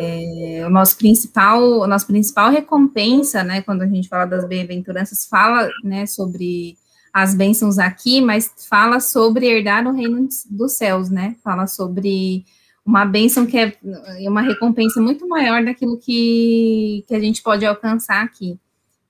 É, 0.00 0.62
o 0.66 0.70
nosso 0.70 0.96
principal, 0.96 1.84
a 1.84 1.86
nossa 1.86 2.06
principal 2.06 2.50
recompensa, 2.50 3.44
né, 3.44 3.60
quando 3.60 3.82
a 3.82 3.86
gente 3.86 4.08
fala 4.08 4.24
das 4.24 4.46
bem-aventuranças, 4.46 5.26
fala, 5.26 5.68
né, 5.82 6.06
sobre 6.06 6.78
as 7.14 7.32
bênçãos 7.32 7.78
aqui, 7.78 8.20
mas 8.20 8.52
fala 8.68 8.98
sobre 8.98 9.46
herdar 9.46 9.86
o 9.86 9.92
reino 9.92 10.28
dos 10.50 10.72
céus, 10.72 11.08
né? 11.08 11.36
Fala 11.44 11.68
sobre 11.68 12.44
uma 12.84 13.04
bênção 13.04 13.46
que 13.46 13.56
é 13.56 13.72
uma 14.28 14.42
recompensa 14.42 15.00
muito 15.00 15.28
maior 15.28 15.64
daquilo 15.64 15.96
que, 15.96 17.04
que 17.06 17.14
a 17.14 17.20
gente 17.20 17.40
pode 17.40 17.64
alcançar 17.64 18.24
aqui. 18.24 18.58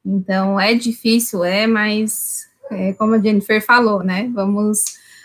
Então, 0.04 0.60
é 0.60 0.74
difícil, 0.74 1.42
é, 1.42 1.66
mas 1.66 2.46
é, 2.70 2.92
como 2.92 3.14
a 3.14 3.18
Jennifer 3.18 3.64
falou, 3.64 4.04
né? 4.04 4.30
Vamos 4.34 4.84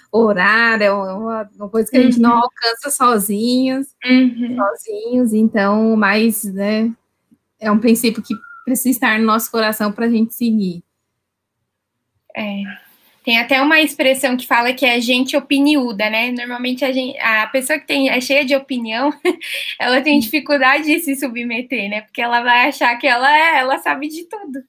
orar, 0.09 0.81
é 0.81 0.89
uma, 0.89 1.49
uma 1.57 1.69
coisa 1.69 1.91
que 1.91 1.97
a 1.97 2.01
gente 2.01 2.15
uhum. 2.15 2.23
não 2.23 2.37
alcança 2.37 2.89
sozinhos, 2.89 3.87
uhum. 4.05 4.55
sozinhos, 4.55 5.33
então, 5.33 5.97
mas, 5.97 6.45
né, 6.45 6.91
é 7.59 7.69
um 7.69 7.77
princípio 7.77 8.23
que 8.23 8.33
precisa 8.63 8.89
estar 8.89 9.19
no 9.19 9.25
nosso 9.25 9.51
coração 9.51 9.91
para 9.91 10.05
a 10.05 10.09
gente 10.09 10.33
seguir. 10.33 10.81
É. 12.35 12.63
Tem 13.23 13.37
até 13.37 13.61
uma 13.61 13.81
expressão 13.81 14.37
que 14.37 14.47
fala 14.47 14.73
que 14.73 14.85
é 14.85 14.99
gente 14.99 15.35
opiniuda, 15.35 16.09
né? 16.09 16.31
Normalmente 16.31 16.85
a, 16.85 16.91
gente, 16.91 17.17
a 17.19 17.45
pessoa 17.47 17.77
que 17.77 17.85
tem, 17.85 18.09
é 18.09 18.19
cheia 18.21 18.45
de 18.45 18.55
opinião, 18.55 19.13
ela 19.79 20.01
tem 20.01 20.19
dificuldade 20.19 20.85
de 20.85 20.99
se 20.99 21.15
submeter, 21.15 21.89
né? 21.89 22.01
Porque 22.01 22.21
ela 22.21 22.41
vai 22.41 22.69
achar 22.69 22.95
que 22.97 23.05
ela, 23.05 23.31
é, 23.31 23.59
ela 23.59 23.77
sabe 23.77 24.07
de 24.07 24.27
tudo. 24.27 24.59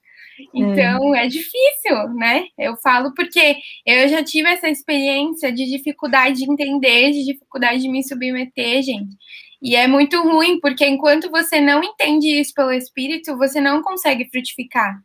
Então 0.54 1.14
é. 1.14 1.24
é 1.24 1.28
difícil, 1.28 2.08
né? 2.14 2.44
Eu 2.58 2.76
falo 2.76 3.14
porque 3.14 3.56
eu 3.86 4.08
já 4.08 4.22
tive 4.22 4.48
essa 4.48 4.68
experiência 4.68 5.52
de 5.52 5.66
dificuldade 5.66 6.38
de 6.38 6.50
entender, 6.50 7.12
de 7.12 7.24
dificuldade 7.24 7.80
de 7.82 7.88
me 7.88 8.02
submeter, 8.02 8.82
gente. 8.82 9.16
E 9.62 9.76
é 9.76 9.86
muito 9.86 10.20
ruim, 10.22 10.58
porque 10.58 10.86
enquanto 10.86 11.30
você 11.30 11.60
não 11.60 11.82
entende 11.84 12.28
isso 12.40 12.52
pelo 12.54 12.72
Espírito, 12.72 13.36
você 13.36 13.60
não 13.60 13.82
consegue 13.82 14.28
frutificar. 14.30 14.98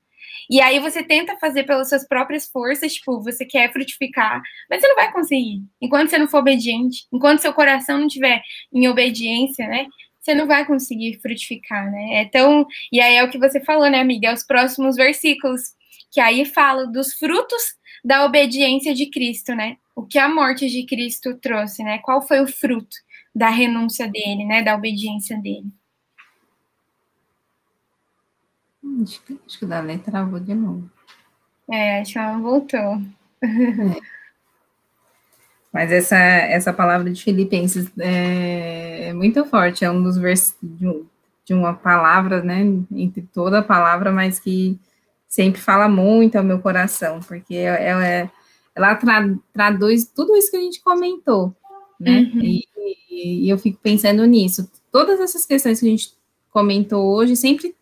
E 0.49 0.61
aí 0.61 0.79
você 0.79 1.03
tenta 1.03 1.37
fazer 1.37 1.63
pelas 1.63 1.89
suas 1.89 2.07
próprias 2.07 2.47
forças, 2.47 2.93
tipo, 2.93 3.21
você 3.21 3.45
quer 3.45 3.71
frutificar, 3.71 4.41
mas 4.69 4.81
você 4.81 4.87
não 4.87 4.95
vai 4.95 5.11
conseguir. 5.11 5.63
Enquanto 5.81 6.09
você 6.09 6.17
não 6.17 6.27
for 6.27 6.39
obediente, 6.39 7.07
enquanto 7.11 7.39
seu 7.39 7.53
coração 7.53 7.99
não 7.99 8.07
estiver 8.07 8.41
em 8.73 8.87
obediência, 8.87 9.67
né? 9.67 9.87
Você 10.19 10.33
não 10.33 10.47
vai 10.47 10.65
conseguir 10.65 11.19
frutificar, 11.21 11.91
né? 11.91 12.21
É 12.21 12.25
tão. 12.25 12.65
E 12.91 12.99
aí 12.99 13.15
é 13.15 13.23
o 13.23 13.29
que 13.29 13.37
você 13.37 13.59
falou, 13.59 13.89
né, 13.89 13.99
amiga? 13.99 14.29
É 14.29 14.33
os 14.33 14.43
próximos 14.43 14.95
versículos, 14.95 15.61
que 16.11 16.19
aí 16.19 16.45
fala 16.45 16.87
dos 16.87 17.13
frutos 17.13 17.75
da 18.03 18.25
obediência 18.25 18.93
de 18.93 19.07
Cristo, 19.09 19.53
né? 19.55 19.77
O 19.95 20.03
que 20.03 20.19
a 20.19 20.27
morte 20.27 20.67
de 20.67 20.85
Cristo 20.85 21.37
trouxe, 21.39 21.83
né? 21.83 21.99
Qual 21.99 22.21
foi 22.21 22.41
o 22.41 22.47
fruto 22.47 22.95
da 23.35 23.49
renúncia 23.49 24.07
dele, 24.07 24.45
né? 24.45 24.61
Da 24.63 24.75
obediência 24.75 25.37
dele. 25.37 25.71
Acho 29.01 29.21
que, 29.23 29.39
acho 29.45 29.59
que 29.59 29.65
o 29.65 29.67
da 29.67 29.81
letra 29.81 30.11
travou 30.11 30.39
de 30.39 30.53
novo. 30.53 30.89
É, 31.71 32.01
acho 32.01 32.13
que 32.13 32.19
ela 32.19 32.37
voltou. 32.37 33.01
É. 33.41 34.15
Mas 35.75 35.91
essa, 35.91 36.15
essa 36.15 36.71
palavra 36.71 37.11
de 37.11 37.21
Filipenses 37.21 37.91
é, 37.99 39.09
é 39.09 39.13
muito 39.13 39.43
forte, 39.43 39.83
é 39.83 39.91
um 39.91 40.01
dos 40.01 40.17
versos 40.17 40.55
de, 40.63 41.03
de, 41.43 41.53
uma 41.53 41.73
palavra, 41.73 42.41
né, 42.41 42.61
entre 42.93 43.23
toda 43.33 43.59
a 43.59 43.61
palavra, 43.61 44.09
mas 44.09 44.39
que 44.39 44.79
sempre 45.27 45.59
fala 45.59 45.89
muito 45.89 46.37
ao 46.37 46.45
meu 46.45 46.59
coração, 46.59 47.19
porque 47.19 47.55
ela, 47.55 48.07
é, 48.07 48.31
ela 48.73 48.95
tra, 48.95 49.29
traduz 49.51 50.05
tudo 50.05 50.37
isso 50.37 50.49
que 50.49 50.55
a 50.55 50.61
gente 50.61 50.81
comentou, 50.81 51.53
né, 51.99 52.31
uhum. 52.33 52.39
e, 52.41 52.63
e, 53.09 53.45
e 53.45 53.49
eu 53.49 53.57
fico 53.57 53.77
pensando 53.83 54.25
nisso. 54.25 54.71
Todas 54.89 55.19
essas 55.19 55.45
questões 55.45 55.81
que 55.81 55.87
a 55.87 55.89
gente 55.89 56.13
comentou 56.53 57.05
hoje 57.05 57.35
sempre 57.35 57.75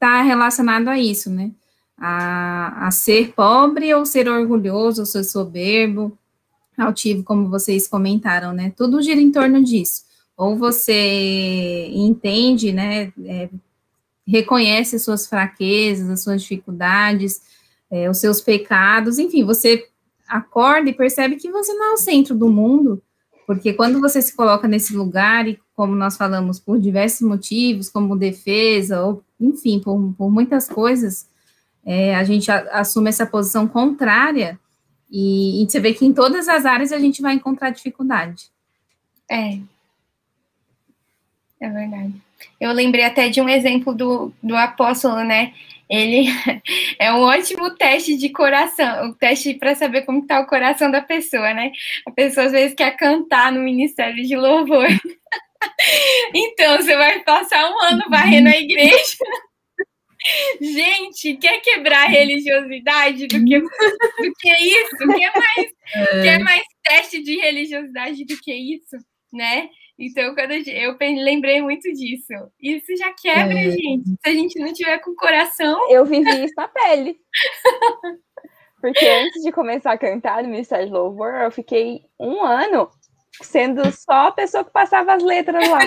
está 0.00 0.22
relacionado 0.22 0.88
a 0.88 0.98
isso, 0.98 1.28
né? 1.28 1.50
A, 1.98 2.86
a, 2.86 2.90
ser 2.90 3.34
pobre 3.34 3.92
ou 3.92 4.06
ser 4.06 4.26
orgulhoso, 4.26 5.02
ou 5.02 5.06
ser 5.06 5.22
soberbo, 5.22 6.16
altivo, 6.78 7.22
como 7.22 7.50
vocês 7.50 7.86
comentaram, 7.86 8.54
né? 8.54 8.72
Tudo 8.74 9.02
gira 9.02 9.20
em 9.20 9.30
torno 9.30 9.62
disso. 9.62 10.04
Ou 10.34 10.56
você 10.56 11.90
entende, 11.92 12.72
né? 12.72 13.12
É, 13.26 13.50
reconhece 14.26 14.96
as 14.96 15.02
suas 15.02 15.26
fraquezas, 15.26 16.08
as 16.08 16.22
suas 16.22 16.40
dificuldades, 16.40 17.42
é, 17.90 18.08
os 18.08 18.16
seus 18.16 18.40
pecados, 18.40 19.18
enfim, 19.18 19.44
você 19.44 19.86
acorda 20.26 20.88
e 20.88 20.94
percebe 20.94 21.36
que 21.36 21.50
você 21.50 21.74
não 21.74 21.90
é 21.90 21.92
o 21.92 21.98
centro 21.98 22.34
do 22.34 22.48
mundo, 22.48 23.02
porque 23.50 23.72
quando 23.72 23.98
você 24.00 24.22
se 24.22 24.36
coloca 24.36 24.68
nesse 24.68 24.94
lugar, 24.94 25.48
e 25.48 25.58
como 25.74 25.92
nós 25.96 26.16
falamos, 26.16 26.60
por 26.60 26.78
diversos 26.78 27.26
motivos, 27.26 27.90
como 27.90 28.16
defesa, 28.16 29.02
ou 29.02 29.24
enfim, 29.40 29.80
por, 29.80 30.14
por 30.16 30.30
muitas 30.30 30.68
coisas, 30.68 31.28
é, 31.84 32.14
a 32.14 32.22
gente 32.22 32.48
a, 32.48 32.60
assume 32.78 33.08
essa 33.08 33.26
posição 33.26 33.66
contrária 33.66 34.56
e, 35.10 35.64
e, 35.64 35.68
você 35.68 35.80
vê 35.80 35.92
que 35.92 36.06
em 36.06 36.12
todas 36.12 36.48
as 36.48 36.64
áreas 36.64 36.92
a 36.92 37.00
gente 37.00 37.20
vai 37.20 37.34
encontrar 37.34 37.70
dificuldade. 37.70 38.44
É. 39.28 39.58
É 41.58 41.68
verdade. 41.68 42.14
Eu 42.60 42.70
lembrei 42.70 43.02
até 43.02 43.28
de 43.28 43.40
um 43.40 43.48
exemplo 43.48 43.92
do, 43.92 44.32
do 44.40 44.54
apóstolo, 44.54 45.24
né? 45.24 45.54
Ele 45.90 46.26
é 47.00 47.12
um 47.12 47.20
ótimo 47.20 47.74
teste 47.74 48.16
de 48.16 48.28
coração, 48.30 49.06
o 49.06 49.08
um 49.08 49.12
teste 49.14 49.54
para 49.54 49.74
saber 49.74 50.02
como 50.02 50.20
está 50.20 50.40
o 50.40 50.46
coração 50.46 50.88
da 50.88 51.02
pessoa, 51.02 51.52
né? 51.52 51.72
A 52.06 52.12
pessoa 52.12 52.46
às 52.46 52.52
vezes 52.52 52.74
quer 52.74 52.96
cantar 52.96 53.50
no 53.50 53.60
ministério 53.60 54.22
de 54.24 54.36
louvor. 54.36 54.86
Então, 56.34 56.78
você 56.78 56.96
vai 56.96 57.20
passar 57.20 57.70
um 57.70 57.78
ano 57.82 58.02
varrendo 58.08 58.48
a 58.48 58.56
igreja. 58.56 59.16
Gente, 60.60 61.36
quer 61.36 61.60
quebrar 61.60 62.06
a 62.06 62.08
religiosidade 62.08 63.26
do 63.26 63.44
que, 63.44 63.60
do 63.60 64.34
que 64.38 64.52
isso? 64.54 64.96
Quer 64.96 65.32
mais, 65.36 65.72
é. 65.94 66.22
quer 66.22 66.38
mais 66.38 66.62
teste 66.82 67.22
de 67.22 67.36
religiosidade 67.36 68.24
do 68.24 68.38
que 68.38 68.54
isso, 68.54 68.96
né? 69.32 69.68
Então, 70.00 70.34
quando 70.34 70.52
eu, 70.52 70.96
lembrei 70.98 71.60
muito 71.60 71.92
disso. 71.92 72.32
Isso 72.58 72.96
já 72.96 73.12
quebra, 73.12 73.58
é. 73.58 73.70
gente. 73.70 74.08
Se 74.08 74.30
a 74.30 74.30
gente 74.30 74.58
não 74.58 74.72
tiver 74.72 74.98
com 75.00 75.10
o 75.10 75.16
coração. 75.16 75.90
Eu 75.90 76.06
vivi 76.06 76.44
isso 76.44 76.54
na 76.56 76.66
pele. 76.68 77.18
Porque 78.80 79.06
antes 79.06 79.42
de 79.42 79.52
começar 79.52 79.92
a 79.92 79.98
cantar 79.98 80.42
no 80.42 80.48
Ministério 80.48 80.86
de 80.86 80.92
Louvor, 80.92 81.34
eu 81.34 81.50
fiquei 81.50 82.00
um 82.18 82.42
ano 82.42 82.90
sendo 83.42 83.92
só 83.92 84.28
a 84.28 84.32
pessoa 84.32 84.64
que 84.64 84.72
passava 84.72 85.12
as 85.12 85.22
letras 85.22 85.68
lá. 85.68 85.80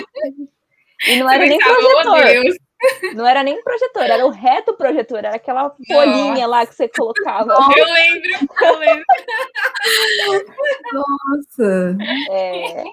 E 1.08 1.16
não 1.16 1.28
era 1.28 1.44
nem 1.44 1.58
projetor. 1.58 2.56
Não 3.14 3.26
era 3.26 3.42
nem 3.42 3.62
projetor, 3.62 4.02
era 4.02 4.26
o 4.26 4.30
reto 4.30 4.74
projetor, 4.74 5.20
era 5.20 5.36
aquela 5.36 5.74
folhinha 5.90 6.46
lá 6.46 6.66
que 6.66 6.74
você 6.74 6.86
colocava. 6.86 7.54
Eu 7.74 7.86
lembro, 7.86 8.30
eu 8.60 8.78
lembro. 8.78 9.04
Nossa. 10.92 11.96
É. 12.30 12.84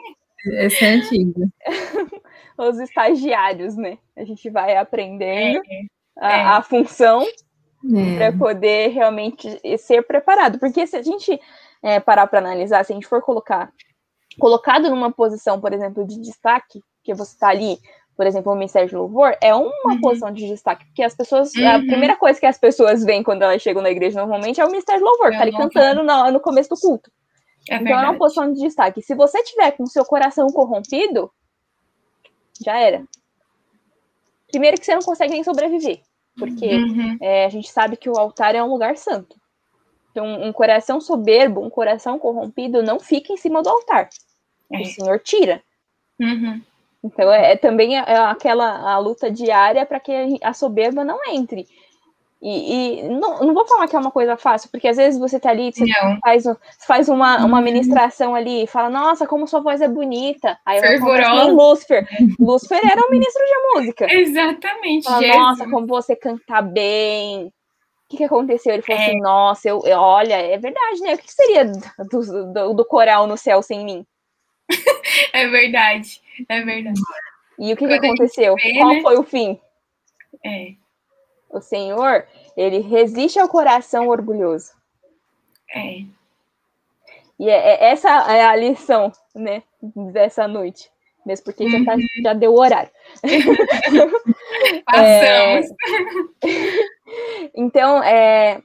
Essa 0.48 0.86
é 0.86 0.94
antiga. 0.94 1.48
Os 2.58 2.80
estagiários, 2.80 3.76
né? 3.76 3.98
A 4.16 4.24
gente 4.24 4.50
vai 4.50 4.76
aprendendo 4.78 5.62
é. 5.66 5.82
A, 6.20 6.32
é. 6.32 6.42
a, 6.44 6.62
função 6.62 7.24
é. 7.24 8.18
para 8.18 8.38
poder 8.38 8.90
realmente 8.90 9.60
ser 9.80 10.04
preparado. 10.04 10.60
Porque 10.60 10.86
se 10.86 10.96
a 10.96 11.02
gente 11.02 11.40
é, 11.82 12.00
parar 12.00 12.28
para 12.28 12.40
analisar, 12.40 12.84
se 12.86 12.92
a 12.92 12.96
gente 12.96 13.08
for 13.08 13.22
colocar 13.22 13.72
colocado 14.40 14.90
numa 14.90 15.12
posição, 15.12 15.60
por 15.60 15.74
exemplo, 15.74 16.08
de 16.08 16.20
destaque, 16.22 16.82
que 17.04 17.14
você 17.14 17.34
está 17.34 17.50
ali 17.50 17.78
por 18.22 18.28
exemplo, 18.28 18.52
o 18.52 18.56
Ministério 18.56 18.88
de 18.88 18.96
Louvor, 18.96 19.36
é 19.42 19.52
uma 19.56 19.72
uhum. 19.86 20.00
posição 20.00 20.32
de 20.32 20.48
destaque, 20.48 20.86
porque 20.86 21.02
as 21.02 21.16
pessoas, 21.16 21.52
uhum. 21.56 21.68
a 21.68 21.80
primeira 21.80 22.16
coisa 22.16 22.40
que 22.40 22.46
as 22.46 22.58
pessoas 22.58 23.04
veem 23.04 23.24
quando 23.24 23.42
elas 23.42 23.62
chegam 23.62 23.82
na 23.82 23.90
igreja 23.90 24.20
normalmente 24.20 24.62
é 24.62 24.66
o 24.66 24.70
Ministério 24.70 25.02
de 25.02 25.06
Louvor, 25.06 25.34
é 25.34 25.38
tá 25.38 25.42
ali 25.42 25.52
cantando 25.52 26.04
no, 26.04 26.32
no, 26.32 26.40
começo 26.40 26.70
do 26.70 26.80
culto. 26.80 27.12
É 27.70 27.76
então 27.76 27.86
verdade. 27.86 28.06
é 28.06 28.10
uma 28.10 28.18
posição 28.18 28.52
de 28.52 28.60
destaque. 28.60 29.02
Se 29.02 29.14
você 29.14 29.44
tiver 29.44 29.72
com 29.72 29.86
seu 29.86 30.04
coração 30.04 30.48
corrompido, 30.48 31.32
já 32.64 32.78
era. 32.78 33.04
Primeiro 34.48 34.78
que 34.78 34.86
você 34.86 34.96
não 34.96 35.02
consegue 35.02 35.34
nem 35.34 35.44
sobreviver, 35.44 36.02
porque 36.38 36.76
uhum. 36.76 37.18
é, 37.22 37.46
a 37.46 37.50
gente 37.50 37.72
sabe 37.72 37.96
que 37.96 38.10
o 38.10 38.18
altar 38.18 38.56
é 38.56 38.64
um 38.64 38.70
lugar 38.70 38.98
santo. 38.98 39.40
Então, 40.12 40.26
um 40.44 40.52
coração 40.52 41.00
soberbo, 41.00 41.62
um 41.62 41.70
coração 41.70 42.20
corrompido, 42.20 42.84
não 42.84 43.00
fica 43.00 43.32
em 43.32 43.38
cima 43.38 43.64
do 43.64 43.70
altar. 43.70 44.10
É. 44.72 44.82
O 44.82 44.86
Senhor 44.86 45.20
tira. 45.20 45.64
Uhum. 46.20 46.62
Então, 47.04 47.32
é, 47.32 47.54
é 47.54 47.56
também 47.56 47.98
é 47.98 48.18
aquela 48.18 48.92
a 48.92 48.98
luta 49.00 49.32
diária 49.32 49.86
para 49.86 50.00
que 50.00 50.38
a 50.44 50.54
soberba 50.54 51.04
não 51.04 51.20
entre. 51.30 51.66
E, 52.42 53.04
e, 53.04 53.04
não, 53.04 53.40
não 53.40 53.54
vou 53.54 53.68
falar 53.68 53.88
que 53.88 53.96
é 53.96 54.00
uma 54.00 54.10
coisa 54.10 54.36
fácil, 54.36 54.68
porque 54.72 54.88
às 54.88 54.98
vezes 54.98 55.20
você 55.20 55.40
tá 55.40 55.52
ali, 55.52 55.72
você 55.72 55.86
não. 55.86 56.18
faz, 56.20 56.44
faz 56.88 57.08
uma, 57.08 57.46
uma 57.46 57.62
ministração 57.62 58.34
ali 58.34 58.64
e 58.64 58.68
fala, 58.68 58.90
nossa, 58.90 59.28
como 59.28 59.48
sua 59.48 59.60
voz 59.60 59.80
é 59.80 59.88
bonita. 59.88 60.58
Aí 60.66 60.80
vai 60.80 60.98
com 61.00 61.52
Lúcifer. 61.52 62.08
Lúcifer 62.40 62.80
era 62.84 63.06
o 63.06 63.12
ministro 63.12 63.44
de 63.44 63.80
música. 63.80 64.12
Exatamente. 64.12 65.04
Fala, 65.04 65.28
nossa, 65.28 65.70
como 65.70 65.86
você 65.86 66.16
canta 66.16 66.64
bem. 66.64 67.46
O 67.46 67.52
que, 68.10 68.18
que 68.18 68.24
aconteceu? 68.24 68.74
Ele 68.74 68.82
falou 68.82 69.02
é. 69.02 69.06
assim, 69.06 69.22
nossa, 69.22 69.70
eu, 69.70 69.82
eu, 69.86 70.00
olha, 70.00 70.34
é 70.34 70.58
verdade, 70.58 71.00
né? 71.02 71.14
O 71.14 71.18
que 71.20 71.32
seria 71.32 71.66
do, 71.66 72.54
do, 72.54 72.74
do 72.74 72.86
coral 72.86 73.28
no 73.28 73.38
céu 73.38 73.62
sem 73.62 73.86
mim? 73.86 74.06
é 75.32 75.48
verdade, 75.48 76.20
é 76.50 76.62
verdade. 76.62 77.00
E 77.60 77.72
o 77.72 77.78
que, 77.78 77.88
que 77.88 77.94
aconteceu? 77.94 78.56
Vê, 78.56 78.80
Qual 78.80 78.96
né? 78.96 79.02
foi 79.02 79.18
o 79.18 79.24
fim? 79.24 79.60
É. 80.44 80.81
O 81.52 81.60
Senhor, 81.60 82.26
ele 82.56 82.80
resiste 82.80 83.38
ao 83.38 83.50
coração 83.50 84.08
orgulhoso. 84.08 84.72
É. 85.74 86.06
E 87.40 87.50
é, 87.50 87.74
é, 87.74 87.92
essa 87.92 88.10
é 88.32 88.46
a 88.46 88.56
lição, 88.56 89.12
né, 89.36 89.64
dessa 90.14 90.48
noite. 90.48 90.90
Mesmo 91.26 91.46
porque 91.46 91.64
uhum. 91.64 91.72
já, 91.72 91.86
tá, 91.86 91.94
uhum. 91.96 92.24
já 92.24 92.34
deu 92.34 92.54
o 92.54 92.60
horário. 92.60 92.90
Passamos. 94.86 95.72
É... 96.44 97.52
então, 97.56 98.04
é, 98.04 98.62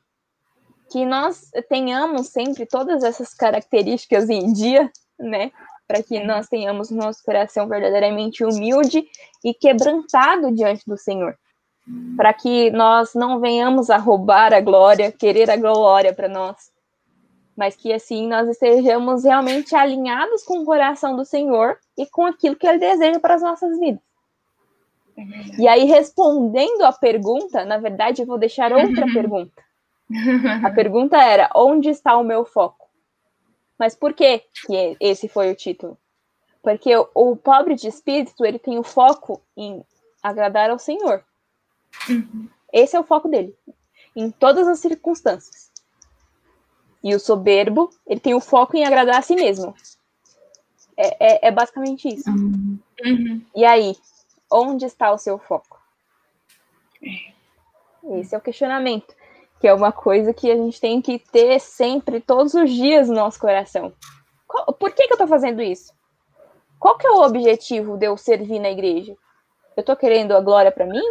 que 0.90 1.04
nós 1.04 1.50
tenhamos 1.68 2.28
sempre 2.28 2.66
todas 2.66 3.02
essas 3.02 3.34
características 3.34 4.30
em 4.30 4.52
dia, 4.52 4.90
né? 5.18 5.50
Para 5.86 6.02
que 6.02 6.22
nós 6.24 6.48
tenhamos 6.48 6.90
nosso 6.90 7.22
coração 7.24 7.68
verdadeiramente 7.68 8.44
humilde 8.44 9.06
e 9.44 9.52
quebrantado 9.52 10.52
diante 10.52 10.82
do 10.86 10.96
Senhor 10.96 11.36
para 12.16 12.32
que 12.32 12.70
nós 12.70 13.14
não 13.14 13.40
venhamos 13.40 13.90
a 13.90 13.96
roubar 13.96 14.52
a 14.52 14.60
glória, 14.60 15.12
querer 15.12 15.50
a 15.50 15.56
glória 15.56 16.12
para 16.12 16.28
nós, 16.28 16.72
mas 17.56 17.76
que 17.76 17.92
assim 17.92 18.26
nós 18.26 18.48
estejamos 18.48 19.24
realmente 19.24 19.74
alinhados 19.74 20.42
com 20.42 20.58
o 20.58 20.64
coração 20.64 21.16
do 21.16 21.24
Senhor 21.24 21.78
e 21.96 22.06
com 22.06 22.26
aquilo 22.26 22.56
que 22.56 22.66
Ele 22.66 22.78
deseja 22.78 23.20
para 23.20 23.34
as 23.34 23.42
nossas 23.42 23.78
vidas. 23.78 24.00
E 25.58 25.66
aí, 25.66 25.84
respondendo 25.84 26.82
a 26.82 26.92
pergunta, 26.92 27.64
na 27.64 27.78
verdade, 27.78 28.20
eu 28.20 28.26
vou 28.26 28.36
deixar 28.36 28.72
outra 28.72 29.06
pergunta. 29.12 29.64
A 30.62 30.70
pergunta 30.70 31.16
era: 31.16 31.50
onde 31.54 31.88
está 31.88 32.16
o 32.16 32.24
meu 32.24 32.44
foco? 32.44 32.86
Mas 33.78 33.94
por 33.94 34.12
que, 34.12 34.42
que 34.66 34.96
esse 35.00 35.28
foi 35.28 35.50
o 35.50 35.56
título? 35.56 35.96
Porque 36.62 36.94
o, 36.96 37.08
o 37.14 37.36
pobre 37.36 37.74
de 37.74 37.88
espírito 37.88 38.44
ele 38.44 38.58
tem 38.58 38.78
o 38.78 38.82
foco 38.82 39.40
em 39.56 39.82
agradar 40.22 40.70
ao 40.70 40.78
Senhor. 40.78 41.24
Uhum. 42.08 42.48
Esse 42.72 42.96
é 42.96 43.00
o 43.00 43.04
foco 43.04 43.28
dele, 43.28 43.56
em 44.14 44.30
todas 44.30 44.66
as 44.68 44.78
circunstâncias. 44.78 45.70
E 47.02 47.14
o 47.14 47.20
soberbo, 47.20 47.90
ele 48.06 48.20
tem 48.20 48.34
o 48.34 48.40
foco 48.40 48.76
em 48.76 48.84
agradar 48.84 49.18
a 49.18 49.22
si 49.22 49.34
mesmo. 49.34 49.74
É, 50.96 51.46
é, 51.46 51.48
é 51.48 51.50
basicamente 51.50 52.08
isso. 52.08 52.28
Uhum. 52.30 52.78
E 53.54 53.64
aí, 53.64 53.96
onde 54.50 54.86
está 54.86 55.12
o 55.12 55.18
seu 55.18 55.38
foco? 55.38 55.80
Esse 58.18 58.34
é 58.34 58.38
o 58.38 58.40
questionamento, 58.40 59.14
que 59.60 59.66
é 59.66 59.74
uma 59.74 59.92
coisa 59.92 60.32
que 60.32 60.50
a 60.50 60.56
gente 60.56 60.80
tem 60.80 61.02
que 61.02 61.18
ter 61.18 61.60
sempre, 61.60 62.20
todos 62.20 62.54
os 62.54 62.70
dias 62.70 63.08
no 63.08 63.14
nosso 63.14 63.38
coração. 63.38 63.92
Qual, 64.46 64.72
por 64.72 64.92
que, 64.92 65.06
que 65.06 65.12
eu 65.12 65.16
estou 65.16 65.28
fazendo 65.28 65.60
isso? 65.60 65.92
Qual 66.78 66.96
que 66.96 67.06
é 67.06 67.10
o 67.10 67.22
objetivo 67.22 67.96
de 67.96 68.06
eu 68.06 68.16
servir 68.16 68.58
na 68.58 68.70
igreja? 68.70 69.16
Eu 69.76 69.80
estou 69.80 69.96
querendo 69.96 70.32
a 70.32 70.40
glória 70.40 70.70
para 70.70 70.86
mim? 70.86 71.02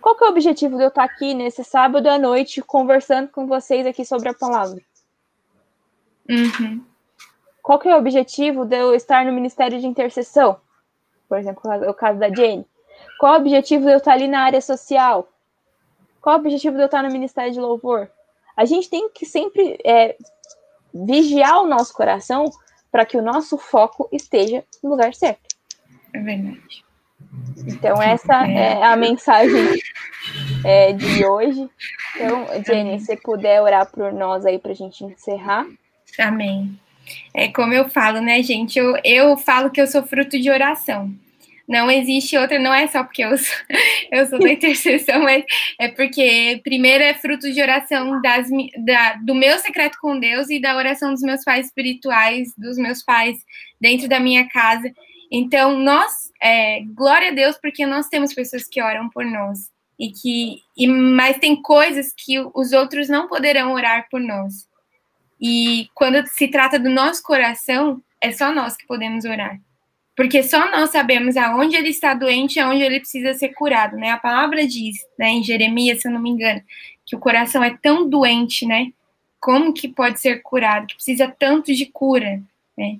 Qual 0.00 0.16
que 0.16 0.24
é 0.24 0.26
o 0.26 0.30
objetivo 0.30 0.76
de 0.76 0.84
eu 0.84 0.88
estar 0.88 1.04
aqui 1.04 1.34
nesse 1.34 1.62
sábado 1.62 2.08
à 2.08 2.18
noite 2.18 2.62
conversando 2.62 3.28
com 3.28 3.46
vocês 3.46 3.86
aqui 3.86 4.04
sobre 4.04 4.28
a 4.28 4.34
palavra? 4.34 4.80
Uhum. 6.28 6.84
Qual 7.62 7.78
que 7.78 7.88
é 7.88 7.94
o 7.94 7.98
objetivo 7.98 8.64
de 8.64 8.76
eu 8.76 8.94
estar 8.94 9.24
no 9.24 9.32
Ministério 9.32 9.78
de 9.78 9.86
Intercessão? 9.86 10.60
Por 11.28 11.38
exemplo, 11.38 11.62
o 11.88 11.94
caso 11.94 12.18
da 12.18 12.28
Jane. 12.28 12.66
Qual 13.18 13.34
é 13.34 13.36
o 13.36 13.40
objetivo 13.40 13.84
de 13.84 13.92
eu 13.92 13.98
estar 13.98 14.12
ali 14.12 14.26
na 14.26 14.42
área 14.42 14.60
social? 14.60 15.28
Qual 16.20 16.34
é 16.34 16.38
o 16.38 16.40
objetivo 16.40 16.76
de 16.76 16.82
eu 16.82 16.86
estar 16.86 17.02
no 17.02 17.12
Ministério 17.12 17.52
de 17.52 17.60
Louvor? 17.60 18.10
A 18.56 18.64
gente 18.64 18.88
tem 18.88 19.10
que 19.10 19.26
sempre 19.26 19.78
é, 19.84 20.16
vigiar 20.92 21.62
o 21.62 21.66
nosso 21.66 21.92
coração 21.92 22.50
para 22.90 23.04
que 23.04 23.16
o 23.16 23.22
nosso 23.22 23.56
foco 23.56 24.08
esteja 24.10 24.64
no 24.82 24.90
lugar 24.90 25.14
certo. 25.14 25.56
É 26.12 26.18
verdade. 26.18 26.84
Então, 27.66 28.00
essa 28.02 28.46
é 28.46 28.82
a 28.82 28.96
mensagem 28.96 29.80
é, 30.64 30.92
de 30.92 31.24
hoje. 31.24 31.68
Então, 32.16 32.46
Jenny, 32.66 33.00
se 33.00 33.16
puder 33.16 33.60
orar 33.62 33.90
por 33.90 34.12
nós 34.12 34.44
aí 34.46 34.58
para 34.58 34.72
a 34.72 34.74
gente 34.74 35.04
encerrar. 35.04 35.66
Amém. 36.18 36.78
É 37.34 37.48
como 37.48 37.72
eu 37.72 37.88
falo, 37.88 38.20
né, 38.20 38.42
gente? 38.42 38.78
Eu, 38.78 38.96
eu 39.04 39.36
falo 39.36 39.70
que 39.70 39.80
eu 39.80 39.86
sou 39.86 40.02
fruto 40.02 40.38
de 40.38 40.50
oração. 40.50 41.12
Não 41.70 41.88
existe 41.88 42.36
outra, 42.36 42.58
não 42.58 42.74
é 42.74 42.88
só 42.88 43.04
porque 43.04 43.22
eu 43.22 43.38
sou, 43.38 43.56
eu 44.10 44.26
sou 44.26 44.40
da 44.40 44.50
intercessão, 44.50 45.22
mas 45.22 45.44
é 45.78 45.86
porque 45.86 46.60
primeiro 46.64 47.04
é 47.04 47.14
fruto 47.14 47.50
de 47.52 47.62
oração 47.62 48.20
das, 48.20 48.48
da, 48.84 49.14
do 49.14 49.36
meu 49.36 49.56
secreto 49.58 49.96
com 50.00 50.18
Deus 50.18 50.50
e 50.50 50.60
da 50.60 50.76
oração 50.76 51.12
dos 51.12 51.22
meus 51.22 51.44
pais 51.44 51.66
espirituais, 51.66 52.52
dos 52.58 52.76
meus 52.76 53.04
pais 53.04 53.38
dentro 53.80 54.08
da 54.08 54.18
minha 54.18 54.48
casa. 54.48 54.90
Então, 55.30 55.78
nós, 55.78 56.19
é, 56.42 56.80
glória 56.94 57.28
a 57.28 57.34
Deus, 57.34 57.58
porque 57.60 57.84
nós 57.84 58.08
temos 58.08 58.32
pessoas 58.32 58.66
que 58.66 58.82
oram 58.82 59.08
por 59.10 59.24
nós. 59.24 59.70
E 59.98 60.10
que, 60.10 60.62
e, 60.76 60.86
mas 60.86 61.38
tem 61.38 61.60
coisas 61.60 62.14
que 62.16 62.40
os 62.54 62.72
outros 62.72 63.08
não 63.08 63.28
poderão 63.28 63.72
orar 63.72 64.08
por 64.10 64.20
nós. 64.20 64.66
E 65.38 65.88
quando 65.94 66.26
se 66.26 66.48
trata 66.48 66.78
do 66.78 66.88
nosso 66.88 67.22
coração, 67.22 68.02
é 68.20 68.32
só 68.32 68.52
nós 68.52 68.76
que 68.76 68.86
podemos 68.86 69.24
orar. 69.24 69.60
Porque 70.16 70.42
só 70.42 70.70
nós 70.70 70.90
sabemos 70.90 71.36
aonde 71.36 71.76
ele 71.76 71.88
está 71.88 72.12
doente 72.12 72.60
aonde 72.60 72.82
ele 72.82 73.00
precisa 73.00 73.32
ser 73.34 73.50
curado, 73.50 73.96
né? 73.96 74.10
A 74.10 74.18
palavra 74.18 74.66
diz, 74.66 74.96
né, 75.18 75.30
em 75.30 75.42
Jeremias, 75.42 76.02
se 76.02 76.08
eu 76.08 76.12
não 76.12 76.20
me 76.20 76.30
engano, 76.30 76.62
que 77.06 77.16
o 77.16 77.18
coração 77.18 77.64
é 77.64 77.76
tão 77.80 78.08
doente, 78.08 78.66
né? 78.66 78.92
Como 79.40 79.72
que 79.72 79.88
pode 79.88 80.20
ser 80.20 80.42
curado? 80.42 80.86
Que 80.86 80.94
precisa 80.94 81.34
tanto 81.38 81.74
de 81.74 81.86
cura, 81.86 82.42
né? 82.76 82.98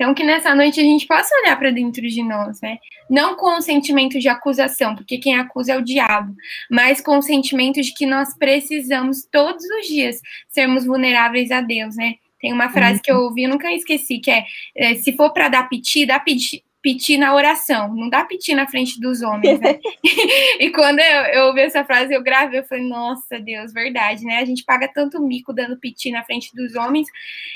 Então, 0.00 0.14
que 0.14 0.24
nessa 0.24 0.54
noite 0.54 0.80
a 0.80 0.82
gente 0.82 1.06
possa 1.06 1.28
olhar 1.42 1.58
para 1.58 1.70
dentro 1.70 2.00
de 2.00 2.22
nós, 2.22 2.58
né? 2.62 2.78
Não 3.10 3.36
com 3.36 3.58
o 3.58 3.60
sentimento 3.60 4.18
de 4.18 4.30
acusação, 4.30 4.96
porque 4.96 5.18
quem 5.18 5.36
acusa 5.36 5.74
é 5.74 5.76
o 5.76 5.84
diabo, 5.84 6.34
mas 6.70 7.02
com 7.02 7.18
o 7.18 7.22
sentimento 7.22 7.82
de 7.82 7.92
que 7.92 8.06
nós 8.06 8.34
precisamos 8.34 9.28
todos 9.30 9.62
os 9.62 9.86
dias 9.86 10.18
sermos 10.48 10.86
vulneráveis 10.86 11.50
a 11.50 11.60
Deus, 11.60 11.96
né? 11.96 12.14
Tem 12.40 12.50
uma 12.50 12.70
frase 12.70 12.94
uhum. 12.94 13.00
que 13.04 13.12
eu 13.12 13.18
ouvi, 13.18 13.42
eu 13.42 13.50
nunca 13.50 13.70
esqueci, 13.74 14.20
que 14.20 14.30
é, 14.30 14.46
é 14.74 14.94
se 14.94 15.12
for 15.12 15.34
para 15.34 15.50
dar 15.50 15.68
piti, 15.68 16.06
dá 16.06 16.18
piti, 16.18 16.64
piti 16.82 17.18
na 17.18 17.34
oração, 17.34 17.94
não 17.94 18.08
dá 18.08 18.24
piti 18.24 18.54
na 18.54 18.66
frente 18.66 18.98
dos 19.00 19.20
homens, 19.22 19.60
né? 19.60 19.78
e 20.58 20.70
quando 20.70 20.98
eu, 20.98 21.22
eu 21.24 21.44
ouvi 21.46 21.60
essa 21.60 21.84
frase, 21.84 22.14
eu 22.14 22.22
gravei, 22.22 22.60
eu 22.60 22.64
falei, 22.64 22.88
nossa, 22.88 23.38
Deus, 23.38 23.72
verdade, 23.72 24.24
né? 24.24 24.38
A 24.38 24.44
gente 24.44 24.64
paga 24.64 24.88
tanto 24.88 25.20
mico 25.20 25.52
dando 25.52 25.76
piti 25.76 26.10
na 26.10 26.24
frente 26.24 26.54
dos 26.54 26.74
homens, 26.74 27.06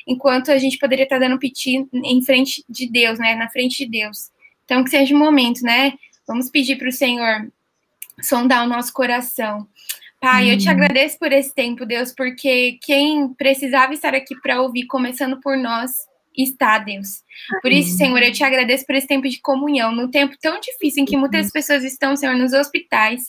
enquanto 0.07 0.51
a 0.51 0.59
gente 0.59 0.79
poderia 0.79 1.05
estar 1.05 1.19
dando 1.19 1.39
piti 1.39 1.87
em 1.93 2.23
frente 2.23 2.65
de 2.69 2.91
Deus, 2.91 3.19
né? 3.19 3.35
Na 3.35 3.49
frente 3.49 3.85
de 3.85 3.91
Deus. 3.91 4.31
Então, 4.65 4.85
que 4.85 4.91
seja 4.91 5.15
o 5.15 5.17
um 5.17 5.21
momento, 5.21 5.63
né? 5.63 5.95
Vamos 6.27 6.51
pedir 6.51 6.77
para 6.77 6.89
o 6.89 6.93
Senhor 6.93 7.51
sondar 8.21 8.65
o 8.65 8.69
nosso 8.69 8.93
coração. 8.93 9.67
Pai, 10.21 10.51
eu 10.51 10.57
te 10.57 10.69
hum. 10.69 10.73
agradeço 10.73 11.19
por 11.19 11.33
esse 11.33 11.55
tempo, 11.55 11.85
Deus, 11.85 12.13
porque 12.13 12.79
quem 12.83 13.29
precisava 13.35 13.93
estar 13.93 14.15
aqui 14.15 14.35
para 14.41 14.61
ouvir, 14.61 14.87
começando 14.87 15.39
por 15.41 15.57
nós, 15.57 15.93
está, 16.37 16.79
Deus. 16.79 17.23
Por 17.63 17.71
isso, 17.71 17.97
Senhor, 17.97 18.23
eu 18.23 18.33
te 18.33 18.43
agradeço 18.43 18.87
por 18.87 18.95
esse 18.95 19.07
tempo 19.07 19.29
de 19.29 19.41
comunhão, 19.41 19.93
num 19.93 20.11
tempo 20.11 20.37
tão 20.41 20.59
difícil 20.61 21.03
em 21.03 21.07
que 21.07 21.17
muitas 21.17 21.51
pessoas 21.51 21.85
estão, 21.85 22.17
Senhor, 22.17 22.37
nos 22.37 22.53
hospitais. 22.53 23.23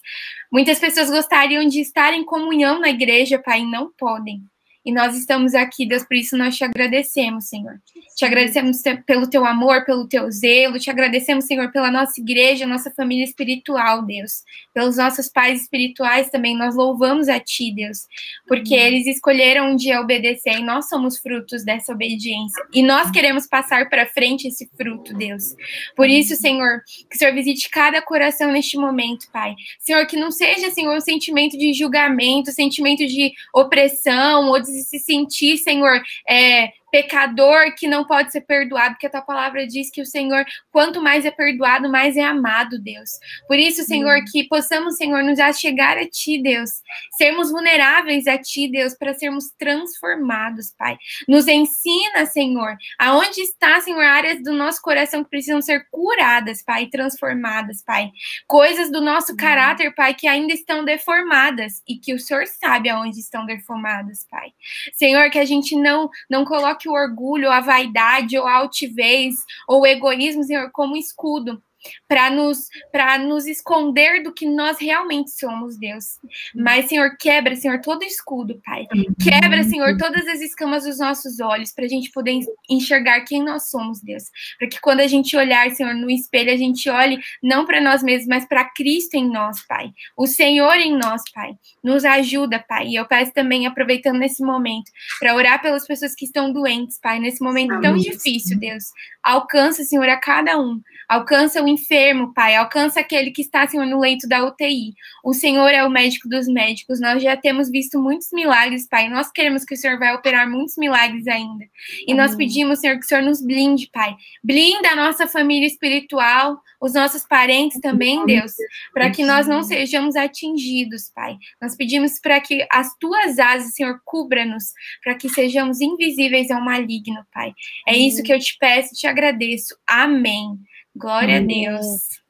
Muitas 0.51 0.79
pessoas 0.79 1.09
gostariam 1.09 1.67
de 1.67 1.81
estar 1.81 2.13
em 2.13 2.23
comunhão 2.23 2.79
na 2.79 2.89
igreja, 2.89 3.39
Pai, 3.39 3.61
e 3.61 3.69
não 3.69 3.91
podem. 3.97 4.43
E 4.85 4.91
nós 4.91 5.17
estamos 5.17 5.55
aqui, 5.55 5.83
Deus, 5.83 6.03
por 6.03 6.15
isso 6.15 6.37
nós 6.37 6.55
te 6.55 6.63
agradecemos, 6.63 7.45
Senhor. 7.45 7.81
Te 8.15 8.23
agradecemos 8.23 8.83
pelo 9.05 9.27
teu 9.27 9.43
amor, 9.43 9.83
pelo 9.83 10.07
teu 10.07 10.31
zelo, 10.31 10.77
te 10.77 10.91
agradecemos, 10.91 11.45
Senhor, 11.45 11.71
pela 11.71 11.89
nossa 11.89 12.21
igreja, 12.21 12.67
nossa 12.67 12.91
família 12.91 13.25
espiritual, 13.25 14.03
Deus. 14.03 14.43
Pelos 14.73 14.97
nossos 14.97 15.27
pais 15.27 15.63
espirituais 15.63 16.29
também, 16.29 16.55
nós 16.55 16.75
louvamos 16.75 17.27
a 17.27 17.39
Ti, 17.39 17.73
Deus, 17.73 18.07
porque 18.47 18.75
eles 18.75 19.07
escolheram 19.07 19.71
um 19.71 19.75
dia 19.75 19.99
obedecer 19.99 20.59
e 20.59 20.63
nós 20.63 20.87
somos 20.87 21.17
frutos 21.17 21.65
dessa 21.65 21.91
obediência. 21.91 22.63
E 22.71 22.83
nós 22.83 23.09
queremos 23.09 23.47
passar 23.47 23.89
para 23.89 24.05
frente 24.05 24.47
esse 24.47 24.69
fruto, 24.77 25.13
Deus. 25.15 25.55
Por 25.95 26.07
isso, 26.07 26.35
Senhor, 26.35 26.83
que 27.09 27.15
o 27.15 27.19
Senhor 27.19 27.33
visite 27.33 27.69
cada 27.69 28.01
coração 28.01 28.51
neste 28.51 28.77
momento, 28.77 29.27
Pai. 29.31 29.55
Senhor, 29.79 30.05
que 30.05 30.15
não 30.15 30.29
seja, 30.29 30.69
Senhor, 30.69 30.95
um 30.95 31.01
sentimento 31.01 31.57
de 31.57 31.73
julgamento, 31.73 32.51
sentimento 32.51 33.05
de 33.07 33.33
opressão 33.53 34.45
ou 34.49 34.59
de 34.59 34.74
se 34.83 34.99
sentir, 34.99 35.57
Senhor, 35.57 36.01
é, 36.29 36.69
pecador 36.95 37.75
que 37.75 37.89
não 37.89 38.05
pode 38.05 38.31
ser 38.31 38.39
perdoado, 38.39 38.91
porque 38.91 39.07
a 39.07 39.09
tua 39.09 39.21
palavra 39.21 39.67
diz 39.67 39.91
que 39.91 40.01
o 40.01 40.05
Senhor, 40.05 40.45
quanto 40.71 41.01
mais 41.01 41.25
é 41.25 41.31
perdoado, 41.31 41.91
mais 41.91 42.15
é 42.15 42.23
amado, 42.23 42.79
Deus. 42.79 43.09
Por 43.49 43.59
isso, 43.59 43.83
Senhor, 43.83 44.19
hum. 44.19 44.25
que 44.31 44.47
possamos, 44.47 44.95
Senhor, 44.95 45.21
nos 45.21 45.37
achegar 45.37 45.97
a 45.97 46.07
ti, 46.07 46.41
Deus, 46.41 46.69
sermos 47.17 47.51
vulneráveis 47.51 48.27
a 48.27 48.37
ti, 48.37 48.71
Deus, 48.71 48.93
para 48.93 49.13
sermos 49.13 49.51
transformados, 49.59 50.73
Pai. 50.77 50.97
Nos 51.27 51.49
ensina, 51.49 52.25
Senhor, 52.27 52.77
aonde 52.97 53.41
está, 53.41 53.81
Senhor, 53.81 54.01
áreas 54.01 54.41
do 54.41 54.53
nosso 54.53 54.81
coração 54.81 55.21
que 55.21 55.29
precisam 55.29 55.61
ser 55.61 55.87
curadas, 55.91 56.63
Pai, 56.63 56.85
transformadas, 56.85 57.83
Pai. 57.83 58.09
Coisas 58.47 58.89
do 58.89 59.01
nosso 59.01 59.33
hum. 59.33 59.37
caráter, 59.37 59.93
Pai, 59.93 60.13
que 60.13 60.27
ainda 60.27 60.53
estão 60.53 60.85
deformadas 60.85 61.83
e 61.85 61.97
que 61.97 62.13
o 62.13 62.19
Senhor 62.19 62.47
sabe 62.47 62.87
aonde 62.87 63.19
estão 63.19 63.45
deformadas, 63.45 64.25
Pai. 64.31 64.53
Senhor, 64.93 65.29
que 65.29 65.39
a 65.39 65.45
gente 65.45 65.75
não 65.75 66.09
não 66.29 66.45
coloque 66.45 66.84
o 66.87 66.93
orgulho, 66.93 67.51
a 67.51 67.61
vaidade, 67.61 68.37
ou 68.37 68.45
a 68.45 68.55
altivez, 68.55 69.35
ou 69.67 69.81
o 69.81 69.87
egoísmo, 69.87 70.43
Senhor, 70.43 70.69
como 70.71 70.95
escudo 70.95 71.61
para 72.07 72.29
nos 72.29 72.67
para 72.91 73.17
nos 73.17 73.45
esconder 73.45 74.23
do 74.23 74.33
que 74.33 74.45
nós 74.45 74.77
realmente 74.79 75.31
somos, 75.31 75.77
Deus. 75.77 76.19
Mas, 76.53 76.87
Senhor, 76.87 77.17
quebra, 77.17 77.55
Senhor, 77.55 77.81
todo 77.81 78.03
escudo, 78.03 78.61
Pai. 78.65 78.85
Quebra, 79.21 79.63
Senhor, 79.63 79.97
todas 79.97 80.27
as 80.27 80.41
escamas 80.41 80.83
dos 80.83 80.99
nossos 80.99 81.39
olhos, 81.39 81.71
para 81.71 81.85
a 81.85 81.87
gente 81.87 82.11
poder 82.11 82.39
enxergar 82.69 83.21
quem 83.21 83.43
nós 83.43 83.69
somos, 83.69 84.01
Deus. 84.01 84.23
Para 84.57 84.67
que 84.67 84.79
quando 84.79 84.99
a 84.99 85.07
gente 85.07 85.35
olhar, 85.35 85.69
Senhor, 85.71 85.93
no 85.93 86.09
espelho, 86.09 86.51
a 86.51 86.57
gente 86.57 86.89
olhe 86.89 87.19
não 87.41 87.65
para 87.65 87.81
nós 87.81 88.01
mesmos, 88.03 88.27
mas 88.27 88.45
para 88.45 88.65
Cristo 88.65 89.15
em 89.15 89.29
nós, 89.29 89.65
Pai. 89.67 89.91
O 90.17 90.27
Senhor 90.27 90.75
em 90.77 90.97
nós, 90.97 91.21
Pai. 91.33 91.55
Nos 91.83 92.05
ajuda, 92.05 92.63
Pai. 92.67 92.87
E 92.87 92.95
eu 92.95 93.05
peço 93.05 93.33
também, 93.33 93.67
aproveitando 93.67 94.17
nesse 94.17 94.43
momento, 94.43 94.91
para 95.19 95.35
orar 95.35 95.61
pelas 95.61 95.85
pessoas 95.85 96.15
que 96.15 96.25
estão 96.25 96.51
doentes, 96.51 96.99
Pai, 96.99 97.19
nesse 97.19 97.43
momento 97.43 97.73
Amém. 97.73 97.81
tão 97.81 97.95
difícil, 97.95 98.57
Deus. 98.59 98.85
Alcança, 99.23 99.83
Senhor, 99.83 100.07
a 100.07 100.17
cada 100.17 100.59
um. 100.59 100.81
Alcança 101.07 101.61
o 101.61 101.67
enfermo, 101.75 102.33
Pai. 102.33 102.55
Alcança 102.55 102.99
aquele 102.99 103.31
que 103.31 103.41
está, 103.41 103.67
Senhor, 103.67 103.85
no 103.85 103.99
leito 103.99 104.27
da 104.27 104.43
UTI. 104.43 104.93
O 105.23 105.33
Senhor 105.33 105.67
é 105.67 105.85
o 105.85 105.89
médico 105.89 106.27
dos 106.27 106.47
médicos. 106.47 106.99
Nós 106.99 107.21
já 107.21 107.37
temos 107.37 107.69
visto 107.69 107.99
muitos 108.01 108.29
milagres, 108.33 108.87
Pai. 108.87 109.09
Nós 109.09 109.31
queremos 109.31 109.63
que 109.63 109.73
o 109.73 109.77
Senhor 109.77 109.99
vai 109.99 110.13
operar 110.13 110.49
muitos 110.49 110.75
milagres 110.77 111.27
ainda. 111.27 111.65
E 112.07 112.11
Amém. 112.11 112.15
nós 112.15 112.35
pedimos, 112.35 112.79
Senhor, 112.79 112.97
que 112.97 113.05
o 113.05 113.07
Senhor 113.07 113.23
nos 113.23 113.41
blinde, 113.41 113.89
Pai. 113.91 114.15
Blinda 114.43 114.89
a 114.89 114.95
nossa 114.95 115.27
família 115.27 115.67
espiritual, 115.67 116.59
os 116.79 116.93
nossos 116.93 117.25
parentes 117.25 117.79
também, 117.81 118.25
Deus, 118.25 118.53
para 118.93 119.09
que 119.09 119.23
nós 119.23 119.47
não 119.47 119.63
sejamos 119.63 120.15
atingidos, 120.15 121.11
Pai. 121.13 121.37
Nós 121.61 121.75
pedimos 121.75 122.19
para 122.19 122.39
que 122.39 122.65
as 122.71 122.95
tuas 122.97 123.39
asas, 123.39 123.73
Senhor, 123.73 123.99
cubra-nos, 124.05 124.73
para 125.03 125.15
que 125.15 125.29
sejamos 125.29 125.81
invisíveis 125.81 126.51
ao 126.51 126.61
maligno, 126.61 127.25
Pai. 127.33 127.53
É 127.87 127.95
isso 127.95 128.23
que 128.23 128.33
eu 128.33 128.39
te 128.39 128.57
peço 128.59 128.93
e 128.93 128.97
te 128.97 129.07
agradeço. 129.07 129.75
Amém. 129.87 130.59
Glória 130.95 131.37
Amém. 131.37 131.67
a 131.67 131.71
Deus. 131.71 132.25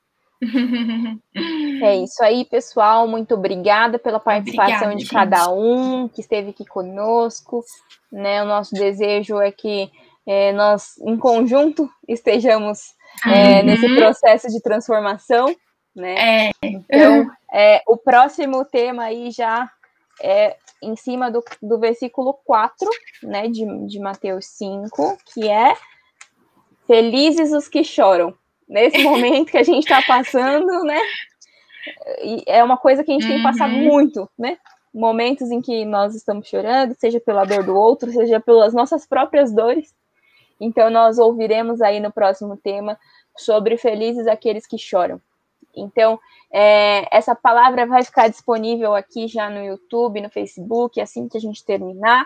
É 1.81 1.95
isso 1.97 2.23
aí, 2.23 2.45
pessoal. 2.45 3.07
Muito 3.07 3.33
obrigada 3.33 3.99
pela 3.99 4.19
participação 4.19 4.91
obrigada, 4.91 4.95
de 4.95 5.01
gente. 5.03 5.13
cada 5.13 5.49
um 5.49 6.07
que 6.07 6.21
esteve 6.21 6.49
aqui 6.49 6.65
conosco. 6.65 7.63
Né? 8.11 8.41
O 8.43 8.45
nosso 8.45 8.73
desejo 8.73 9.39
é 9.39 9.51
que 9.51 9.91
é, 10.25 10.51
nós, 10.53 10.97
em 10.99 11.17
conjunto, 11.17 11.89
estejamos 12.07 12.93
é, 13.25 13.59
uhum. 13.59 13.65
nesse 13.65 13.95
processo 13.95 14.47
de 14.47 14.61
transformação. 14.61 15.55
Né? 15.95 16.49
É. 16.49 16.51
Então, 16.63 17.31
é, 17.51 17.81
o 17.87 17.97
próximo 17.97 18.65
tema 18.65 19.03
aí 19.03 19.31
já 19.31 19.69
é 20.21 20.55
em 20.81 20.95
cima 20.95 21.31
do, 21.31 21.43
do 21.61 21.79
versículo 21.79 22.33
4, 22.45 22.87
né, 23.23 23.47
de, 23.47 23.65
de 23.87 23.99
Mateus 23.99 24.45
5, 24.45 25.17
que 25.33 25.49
é 25.49 25.75
Felizes 26.87 27.51
os 27.51 27.67
que 27.67 27.83
choram 27.83 28.33
nesse 28.67 29.01
momento 29.03 29.51
que 29.51 29.57
a 29.57 29.63
gente 29.63 29.83
está 29.83 30.01
passando, 30.01 30.83
né? 30.83 30.99
E 32.23 32.43
é 32.47 32.63
uma 32.63 32.77
coisa 32.77 33.03
que 33.03 33.11
a 33.11 33.13
gente 33.13 33.25
uhum. 33.25 33.33
tem 33.33 33.43
passado 33.43 33.73
uhum. 33.73 33.83
muito, 33.83 34.29
né? 34.37 34.57
Momentos 34.93 35.51
em 35.51 35.61
que 35.61 35.85
nós 35.85 36.15
estamos 36.15 36.47
chorando, 36.47 36.95
seja 36.97 37.19
pela 37.19 37.45
dor 37.45 37.63
do 37.63 37.75
outro, 37.75 38.11
seja 38.11 38.39
pelas 38.39 38.73
nossas 38.73 39.05
próprias 39.05 39.51
dores. 39.53 39.93
Então, 40.59 40.89
nós 40.89 41.19
ouviremos 41.19 41.81
aí 41.81 41.99
no 41.99 42.11
próximo 42.11 42.55
tema 42.57 42.97
sobre 43.37 43.77
felizes 43.77 44.25
aqueles 44.25 44.65
que 44.65 44.77
choram. 44.77 45.21
Então, 45.75 46.17
é, 46.51 47.05
essa 47.15 47.35
palavra 47.35 47.85
vai 47.85 48.03
ficar 48.03 48.29
disponível 48.29 48.95
aqui 48.95 49.27
já 49.27 49.49
no 49.49 49.63
YouTube, 49.63 50.21
no 50.21 50.29
Facebook, 50.29 51.01
assim 51.01 51.27
que 51.27 51.37
a 51.37 51.41
gente 51.41 51.65
terminar. 51.65 52.25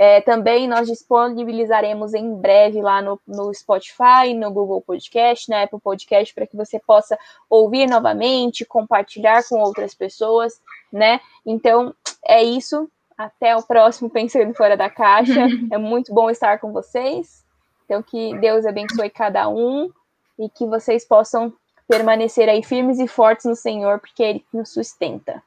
É, 0.00 0.20
também 0.20 0.68
nós 0.68 0.86
disponibilizaremos 0.86 2.14
em 2.14 2.32
breve 2.36 2.80
lá 2.80 3.02
no, 3.02 3.20
no 3.26 3.52
Spotify, 3.52 4.32
no 4.32 4.48
Google 4.48 4.80
Podcast, 4.80 5.50
na 5.50 5.64
Apple 5.64 5.80
Podcast, 5.80 6.32
para 6.32 6.46
que 6.46 6.56
você 6.56 6.78
possa 6.78 7.18
ouvir 7.50 7.88
novamente, 7.88 8.64
compartilhar 8.64 9.42
com 9.48 9.58
outras 9.58 9.96
pessoas, 9.96 10.60
né? 10.92 11.20
Então, 11.44 11.92
é 12.24 12.40
isso. 12.40 12.88
Até 13.18 13.56
o 13.56 13.62
próximo 13.64 14.08
Pensando 14.08 14.54
Fora 14.54 14.76
da 14.76 14.88
Caixa. 14.88 15.48
é 15.72 15.76
muito 15.76 16.14
bom 16.14 16.30
estar 16.30 16.60
com 16.60 16.72
vocês. 16.72 17.44
Então, 17.84 18.00
que 18.00 18.38
Deus 18.38 18.64
abençoe 18.64 19.10
cada 19.10 19.48
um 19.48 19.90
e 20.38 20.48
que 20.48 20.64
vocês 20.64 21.04
possam 21.04 21.52
permanecer 21.88 22.48
aí 22.48 22.62
firmes 22.62 23.00
e 23.00 23.08
fortes 23.08 23.46
no 23.46 23.56
Senhor, 23.56 23.98
porque 23.98 24.22
Ele 24.22 24.44
nos 24.54 24.72
sustenta. 24.72 25.42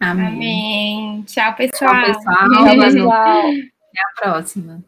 Amém. 0.00 0.26
Amém. 0.26 1.22
Tchau, 1.24 1.54
pessoal. 1.54 1.92
Tchau, 1.92 2.14
pessoal. 2.14 2.48
Tchau, 2.48 2.78
pessoal. 2.80 3.42
Até 3.92 4.00
a 4.02 4.32
próxima. 4.32 4.84